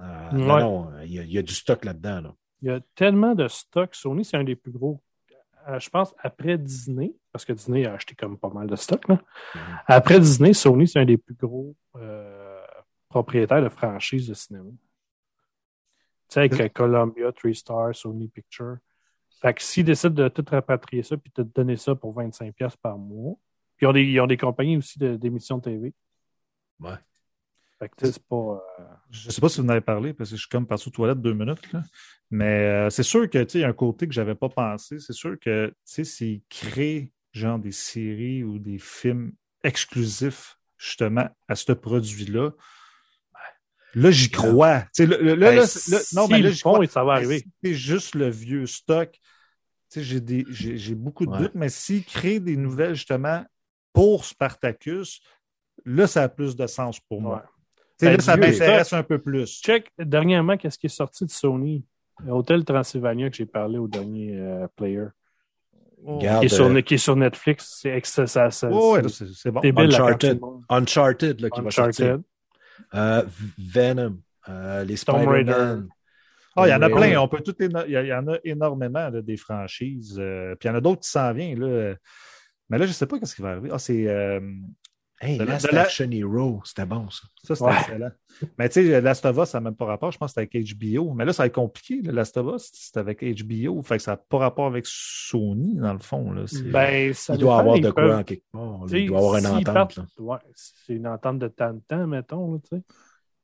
[0.00, 0.38] Euh, Ouais.
[0.62, 2.22] Non, il y, a- il y a du stock là-dedans.
[2.22, 2.34] Là.
[2.62, 3.94] Il y a tellement de stocks.
[3.94, 5.02] Sony, c'est un des plus gros.
[5.68, 9.06] Euh, je pense après Disney, parce que Disney a acheté comme pas mal de stocks.
[9.08, 9.20] Là.
[9.54, 9.60] Mhm.
[9.86, 11.76] Après Disney, Sony, c'est un des plus gros
[13.12, 14.70] propriétaires de franchises de cinéma.
[14.70, 18.78] Tu sais, avec euh, Columbia, Three Star, Sony Picture.
[19.40, 22.76] Fait que s'ils décident de tout rapatrier ça puis de te donner ça pour 25$
[22.80, 23.36] par mois,
[23.76, 25.94] puis ils ont des, ils ont des compagnies aussi de- d'émissions de, TV.
[26.80, 26.94] Ouais.
[27.78, 28.64] Fait que tu sais, c'est pas.
[28.78, 30.66] euh, Je ne sais pas si vous en avez parlé, parce que je suis comme
[30.66, 31.72] parti aux toilettes deux minutes.
[31.72, 31.82] là.
[32.30, 34.36] Mais euh, c'est sûr que tu sais, il y a un côté que je n'avais
[34.36, 34.98] pas pensé.
[35.00, 39.32] C'est sûr que tu sais, s'ils créent genre des séries ou des films
[39.64, 42.52] exclusifs justement à ce produit-là,
[43.94, 44.84] là, j'y crois.
[44.98, 46.84] Là, là, là, ben, là, c'est- là- non, mais là, j'y crois.
[46.84, 47.38] et ça va arriver.
[47.40, 49.10] si C'est juste le vieux stock.
[49.12, 49.20] Tu
[49.88, 51.38] sais, j'ai des- j'ai j'ai beaucoup de Ouais.
[51.38, 53.44] doutes, mais s'ils créent des nouvelles justement
[53.92, 55.20] pour Spartacus,
[55.84, 57.36] là, ça a plus de sens pour moi.
[57.36, 58.08] Ouais.
[58.08, 59.60] Ben, là, ça m'intéresse un peu plus.
[59.62, 61.84] Check dernièrement qu'est-ce qui est sorti de Sony?
[62.28, 65.06] Hôtel Transylvania que j'ai parlé au dernier euh, player.
[66.04, 67.78] Regarde, Qui est, sur, euh, qui est sur Netflix.
[67.80, 68.68] C'est ça, ça, c'est
[69.08, 69.60] c'est c'est bon.
[69.60, 70.40] débile Uncharted.
[70.68, 72.18] Uncharted là, qui va sortir.
[72.94, 73.24] Euh,
[73.58, 74.18] Venom,
[74.48, 74.96] euh, les.
[74.96, 75.88] Spider-Man.
[76.54, 77.18] Ah, il y en a plein.
[77.20, 80.18] On peut tout éno- il y, en a énormément là, des franchises.
[80.18, 81.60] euh, puis il y en a d'autres qui s'en viennent.
[81.60, 81.94] Là.
[82.68, 83.70] Mais là, je ne sais pas ce qui va arriver.
[83.72, 84.06] Ah, c'est.
[85.24, 87.22] Hey, De Last la- Action Hero, c'était bon ça.
[87.44, 87.76] ça, c'était Ouais.
[87.78, 88.10] excellent.
[88.58, 90.10] Mais tu sais, Last of Us, ça n'a même pas rapport.
[90.10, 91.14] Je pense que c'était avec HBO.
[91.14, 92.00] Mais là, ça va être compliqué.
[92.02, 93.80] Le Last of Us, c'est avec HBO.
[93.82, 96.32] Fait que ça n'a pas rapport avec Sony, dans le fond.
[96.32, 96.42] Là.
[96.72, 98.84] Ben, ça Il doit avoir de quoi peuvent- en quelque part.
[98.86, 98.98] là.
[98.98, 99.96] Il doit avoir une entente.
[99.96, 100.04] là.
[100.18, 102.54] ouais, c'est une entente de temps de temps, mettons.
[102.54, 102.82] Là, tu sais.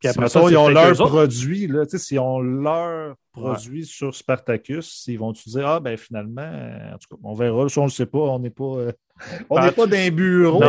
[0.01, 3.85] Puis Si, après ça, ils ont leur produit, là, tu sais, s'ils ont leur produit
[3.85, 6.43] sur Spartacus, ils vont-tu dire, ah, ben finalement,
[6.95, 8.93] en tout cas, on verra, ça, on ne le sait pas, on n'est pas, euh,
[9.51, 10.61] on n'est pas d'un bureau.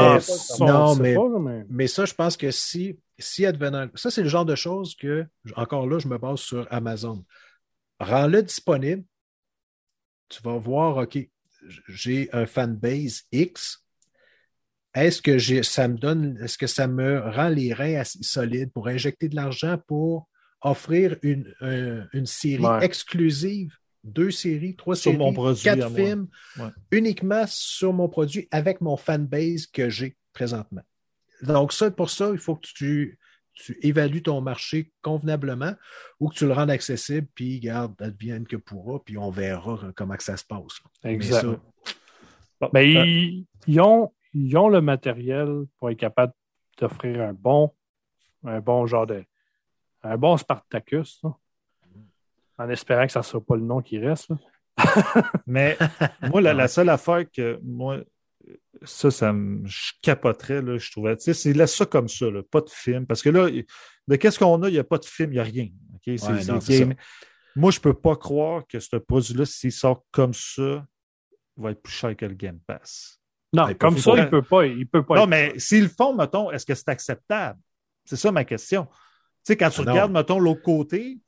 [0.68, 3.88] Non, ça, mais- pas, là, mais- Mais ça, je pense que si, si advenant.
[3.96, 5.26] Ça, c'est le genre de choses que,
[5.56, 7.24] encore là, je me base sur Amazon.
[8.00, 9.04] Rends-le disponible.
[10.30, 11.20] Tu vas voir, OK,
[11.88, 13.84] j'ai un fanbase X.
[14.96, 18.72] Est-ce que j'ai, ça me donne, est-ce que ça me rend les reins assez solides
[18.74, 20.28] pour injecter de l'argent pour
[20.62, 22.84] offrir une, un- une série Ouais.
[22.84, 26.70] exclusive, deux séries, trois Sur séries, mon produit quatre films, Ouais.
[26.92, 30.82] uniquement sur mon produit avec mon fanbase que j'ai présentement.
[31.44, 33.18] Donc, ça, pour ça, il faut que tu,
[33.54, 35.74] tu évalues ton marché convenablement
[36.20, 40.16] ou que tu le rendes accessible, puis garde, advienne que pourra, puis on verra comment
[40.18, 40.80] que ça se passe.
[41.04, 41.44] Exact.
[41.44, 41.62] Mais ça,
[42.62, 46.34] Bon, Mais euh, ils, ils ont, ils ont le matériel pour être capable
[46.78, 47.74] d'offrir un bon,
[48.46, 49.24] un bon genre de.
[50.02, 51.36] Un bon Spartacus, là.
[52.58, 54.30] en espérant que ça ne soit pas le nom qui reste.
[55.46, 55.78] Mais
[56.30, 57.98] moi, la, la seule affaire que moi,
[58.84, 61.18] ça, ça me je capoterais, là, je trouvais.
[61.18, 63.06] Tu sais, c'est là ça comme ça, là, pas de film.
[63.06, 63.50] Parce que là,
[64.08, 65.68] de qu'est-ce qu'on a, il n'y a pas de film, il n'y a rien.
[65.96, 66.02] OK?
[66.06, 66.96] C'est- Ouais, c'est non, c'est game.
[67.58, 70.86] Moi, je ne peux pas croire que ce produit-là, s'il sort comme ça,
[71.58, 73.19] va être plus cher que le Game Pass.
[73.52, 74.66] Non, Ouais, comme ça, il ne peut pas.
[74.66, 77.60] Il peut pas non, mais s'ils le font, mettons, est-ce que c'est acceptable?
[78.06, 78.86] C'est ça ma question.
[78.86, 78.92] Tu
[79.54, 79.92] sais, quand tu Ah non.
[79.92, 81.20] regardes, mettons, l'autre côté,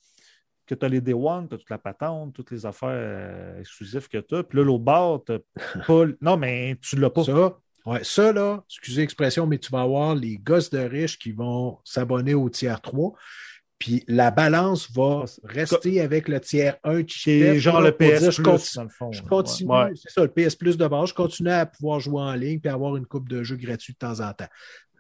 [0.68, 3.60] que tu as les Day One, tu as toute la patente, toutes les affaires euh,
[3.60, 5.34] exclusives que tu as, puis là, l'autre bord, tu
[5.88, 6.06] pas.
[6.22, 7.24] Non, mais tu l'as pas.
[7.24, 11.32] Ça, ouais, ça, là, excusez l'expression, mais tu vas avoir les gosses de riches qui
[11.32, 13.14] vont s'abonner au tiers 3.
[13.82, 18.42] Puis la balance va rester avec le tiers 1 qui genre le dire, PS je
[18.44, 19.12] Plus, dans le fond.
[19.12, 19.90] je continue Ouais.
[19.96, 22.70] c'est ça, le PS Plus de base, je continue à pouvoir jouer en ligne puis
[22.70, 24.46] avoir une coupe de jeux gratuits de temps en temps.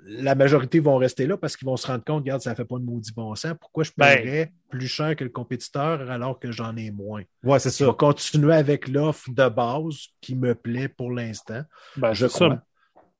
[0.03, 2.80] La majorité vont rester là parce qu'ils vont se rendre compte, regarde, ça fait pas
[2.80, 3.53] de maudit bon sens.
[3.62, 7.22] Pourquoi je Ben- paierais plus cher que le compétiteur alors que j'en ai moins?
[7.44, 7.86] Ouais, c'est Je ça.
[7.86, 11.62] vais continuer avec l'offre de base qui me plaît pour l'instant.
[11.98, 12.64] Ben, je crois.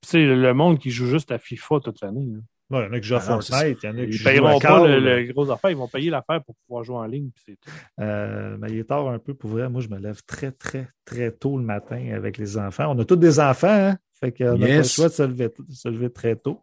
[0.02, 2.28] C'est le monde qui joue juste à FIFA toute l'année.
[2.72, 4.03] Ouais, il y en a qui jouent à Ah Fortnite, il y en a qui
[4.03, 6.56] Ils jouent ne payeront à pas le, le gros affaire, ils vont payer l'affaire pour
[6.65, 7.30] pouvoir jouer en ligne.
[7.45, 7.72] puis tout.
[7.99, 9.68] Euh, mais il est tard un peu pour vrai.
[9.69, 12.93] Moi, je me lève très, très, très tôt le matin avec les enfants.
[12.95, 13.98] On a tous des enfants, hein?
[14.19, 16.61] Fait qu'on n'a pas le choix de se lever, de se lever très tôt.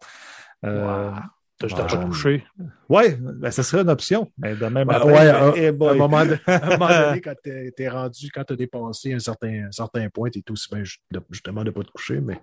[0.64, 1.14] Euh, Wow.
[1.60, 2.44] T'as juste à coucher.
[2.88, 4.30] Ouais, ben, ça serait une option.
[4.38, 7.34] Mais demain Ben, matin, ouais, ben, à- un moment, de- à un moment donné, quand
[7.42, 10.68] t'es es rendu, quand tu as dépassé un certain, un certain point, tu es aussi
[10.72, 10.84] bien
[11.30, 12.40] justement de ne pas te coucher, mais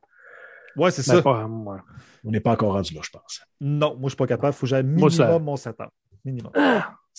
[0.77, 1.21] Ouais, c'est ça.
[1.21, 1.77] pas, ouais.
[2.23, 3.41] on n'est pas encore rendu là, je pense.
[3.61, 4.53] Non, moi, je suis pas capable.
[4.53, 5.91] Il faut que j'aille Moi, minimum ça- mon 7 heures.
[6.23, 6.51] Minimum.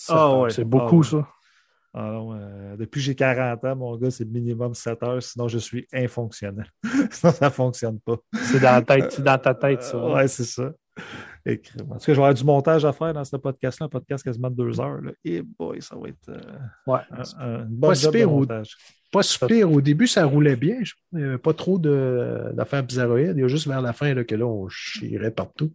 [0.09, 0.49] Ah ouais.
[0.51, 1.21] C'est beaucoup, Ah ouais.
[1.23, 1.27] ça.
[1.93, 5.57] Ah euh, depuis que j'ai 40 ans, mon gars, c'est minimum 7 heures, sinon je
[5.57, 6.71] suis infonctionnel.
[7.09, 8.17] sinon, ça ne fonctionne pas.
[8.33, 9.97] Dans, c'est dans ta tête, ça.
[9.97, 10.71] Euh, ouais, c'est ça.
[11.49, 11.79] Écrit.
[11.81, 14.21] En tout cas, je vais avoir du montage à faire dans ce podcast-là, un podcast
[14.23, 14.99] quasiment de deux heures.
[15.23, 16.41] Et boy, ça va être euh,
[16.85, 16.99] Ouais.
[17.39, 18.75] un, bonne Pas job de montage.
[19.11, 19.71] Pas super.
[19.71, 20.77] Au début, ça roulait bien.
[21.13, 23.37] Il n'y avait pas trop d'affaires bizarroïdes.
[23.37, 25.71] Il y a juste vers la fin là, que là, on chierait partout.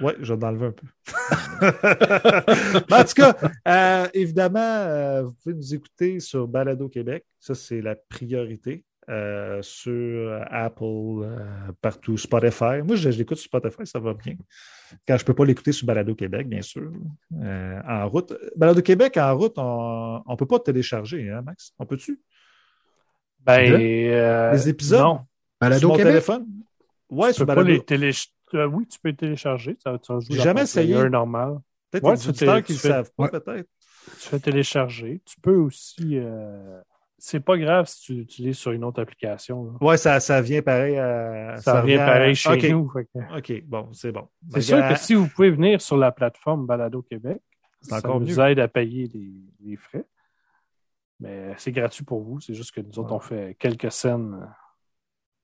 [0.00, 0.86] Oui, je vais t'enlever un peu.
[2.94, 3.36] En tout cas,
[3.66, 7.24] euh, évidemment, euh, vous pouvez nous écouter sur Balado Québec.
[7.40, 8.84] Ça, c'est la priorité.
[9.08, 11.46] Euh, sur Apple, euh,
[11.80, 12.82] partout, Spotify.
[12.84, 14.34] Moi, je, je l'écoute sur Spotify, ça va bien.
[15.06, 16.90] Quand je ne peux pas l'écouter sur Balado Québec, bien sûr.
[17.40, 18.34] Euh, en route.
[18.56, 21.72] Balado Québec, en route, on ne peut pas télécharger, hein, Max?
[21.78, 22.20] On peut-tu?
[23.44, 25.00] Ben, euh, Les épisodes?
[25.00, 25.20] Non,
[25.60, 26.10] Balado sur mon Québec?
[26.12, 26.46] téléphone?
[27.08, 28.30] Oui, tu sur peux pas les télécharger.
[28.72, 29.76] oui, tu peux les télécharger.
[29.84, 31.08] Ça, ça joue J'ai jamais essayé.
[31.08, 31.58] normal.
[31.92, 33.30] Peut-être Ouais, des auditeurs qui ne savent pas, Ouais.
[33.30, 33.68] peut-être.
[34.20, 35.20] Tu fais télécharger.
[35.24, 36.18] Tu peux aussi.
[37.18, 39.64] C'est pas grave si tu l'utilises sur une autre application.
[39.64, 39.70] là.
[39.80, 40.96] Oui, ça, ça vient pareil.
[40.98, 42.88] à- Ça, revient à- pareil chez nous.
[42.88, 44.28] que- OK, bon, c'est bon.
[44.50, 47.40] C'est sûr Regarde, que si vous pouvez venir sur la plateforme Balado Québec,
[47.80, 48.38] ça encore nous mieux.
[48.40, 49.32] aide à payer les,
[49.64, 50.04] les frais.
[51.18, 52.38] Mais c'est gratuit pour vous.
[52.40, 53.16] C'est juste que nous autres, Ouais.
[53.16, 54.46] on fait quelques scènes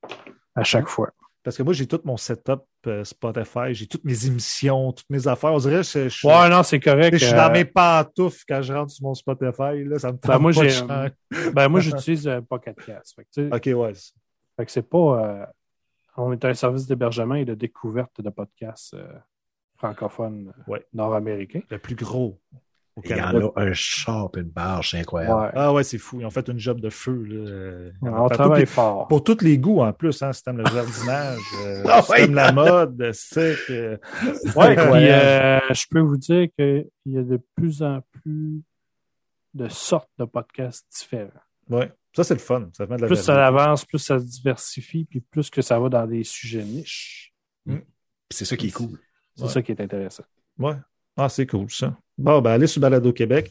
[0.04, 0.08] euh,
[0.54, 1.10] à chaque fois.
[1.44, 5.26] Parce que moi, j'ai tout mon setup euh, Spotify, j'ai toutes mes émissions, toutes mes
[5.26, 5.52] affaires.
[5.52, 7.16] On dirait que je, Ouais, non, c'est correct.
[7.18, 9.82] je suis euh, dans mes pantoufles quand je rentre sur mon Spotify.
[9.84, 11.10] Là, ça me Ben, moi, de changer.
[11.52, 13.16] Ben, moi, j'utilise euh, Pocket Cast.
[13.16, 13.92] Fait que, OK, ouais.
[14.56, 14.98] fait que c'est pas.
[15.42, 15.46] euh,
[16.16, 19.06] on est un service d'hébergement et de découverte de podcasts euh,
[19.78, 20.86] francophones euh, Ouais.
[20.92, 21.62] nord-américains.
[21.70, 22.38] Le plus gros
[23.04, 25.40] Il y en a un char et une barge, c'est incroyable.
[25.40, 25.50] Ouais.
[25.54, 26.20] Ah ouais, c'est fou.
[26.20, 27.22] Ils ont fait une job de feu.
[27.24, 27.50] Là.
[27.50, 29.08] Euh, on travaille les- fort.
[29.08, 32.34] Pour tous les goûts en plus, hein, si t'aimes le jardinage, euh, Ah si t'aimes
[32.34, 33.98] la mode, c'est que.
[34.56, 34.90] Ouais, Incroyable.
[34.90, 38.60] puis, euh, je peux vous dire qu'il y a de plus en plus
[39.54, 41.30] de sortes de podcasts différents.
[41.70, 41.90] Ouais.
[42.14, 42.68] Ça, c'est le fun.
[42.76, 45.88] Ça de la Plus ça avance, plus ça se diversifie, puis plus que ça va
[45.88, 47.32] dans des sujets niches.
[48.30, 48.98] C'est ça qui est cool.
[49.34, 49.48] C'est Ouais.
[49.48, 50.24] ça qui est intéressant.
[50.58, 50.74] Ouais.
[51.16, 51.96] Ah, c'est cool, ça.
[52.22, 53.50] Bon, ben, allez sur Balado Québec.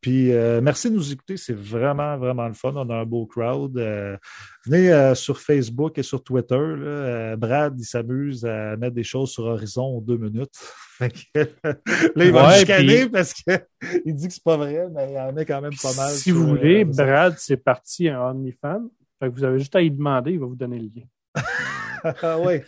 [0.00, 1.36] Puis, euh, merci de nous écouter.
[1.36, 2.72] C'est vraiment, vraiment le fun.
[2.76, 3.76] On a un beau crowd.
[3.76, 4.16] Euh,
[4.64, 6.54] venez euh, sur Facebook et sur Twitter.
[6.58, 7.34] là.
[7.36, 10.52] Brad, il s'amuse à mettre des choses sur Horizon en deux minutes.
[11.00, 13.60] Là, il va Ouais, chicaner puis- parce qu'il
[14.14, 16.10] dit que c'est pas vrai, mais il en a quand même pas mal.
[16.12, 16.84] Si sur, vous voulez.
[16.84, 18.88] Brad, c'est parti un OnlyFans.
[19.18, 22.12] Fait que vous avez juste à y demander, il va vous donner le lien.
[22.22, 22.60] Ah oui.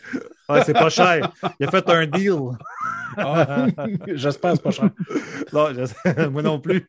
[0.49, 1.31] Ouais, c'est pas cher.
[1.59, 2.33] Il a fait un deal.
[3.17, 3.67] Ah,
[4.07, 4.89] J'espère que c'est pas cher.
[5.53, 6.85] Non, je- moi non plus.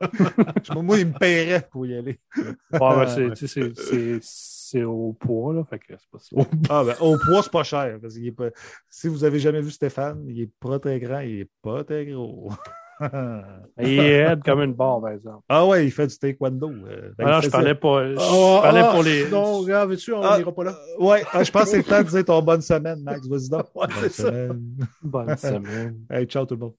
[0.74, 2.18] moi, il me paierait pour y aller.
[2.72, 5.64] Bon, ben, c'est- tu sais, c'est- c'est c'est au poids, là.
[5.68, 6.34] Fait que c'est pas si-
[6.68, 7.98] Ah ben, au poids, c'est pas cher.
[8.00, 8.50] Parce qu'il est pas...
[8.88, 12.06] Si vous avez jamais vu Stéphane, il est pas très grand, il est pas très
[12.06, 12.52] gros
[13.80, 15.42] il est comme une barre, par exemple.
[15.48, 16.68] Ah ouais, il fait du taekwondo.
[16.68, 17.10] Euh.
[17.18, 19.28] Ben, ah je ah, ah, parlais pour, je parlais pour les.
[19.28, 20.74] Non, regarde, tu on n'ira pas là?
[20.98, 23.26] Euh, ouais, je pense que c'est le temps de dire ton bonne semaine, Max.
[23.26, 23.66] Vas-y donc.
[23.74, 24.60] Ouais, bonne, semaine.
[25.02, 25.96] bonne semaine.
[26.10, 26.74] Hey, ciao tout le monde.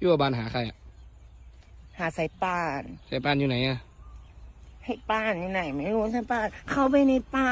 [0.00, 0.89] อยู่บ้านหาใครอะ
[2.00, 3.78] หาสายป่าน สายปานอยู่ไหนอะ
[4.84, 7.48] ให้ป้านอยู่ไหน ไม่รู้สายป่านเข้าไปในป่า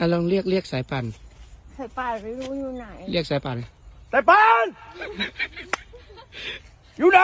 [0.00, 1.04] อะลองเรียกเรียกสายปาน
[1.78, 3.56] สายป่านไม่รู้อยู่ไหน เรียกสายปาน
[4.10, 4.66] แต่ปาน
[6.98, 7.20] อยู่ไหน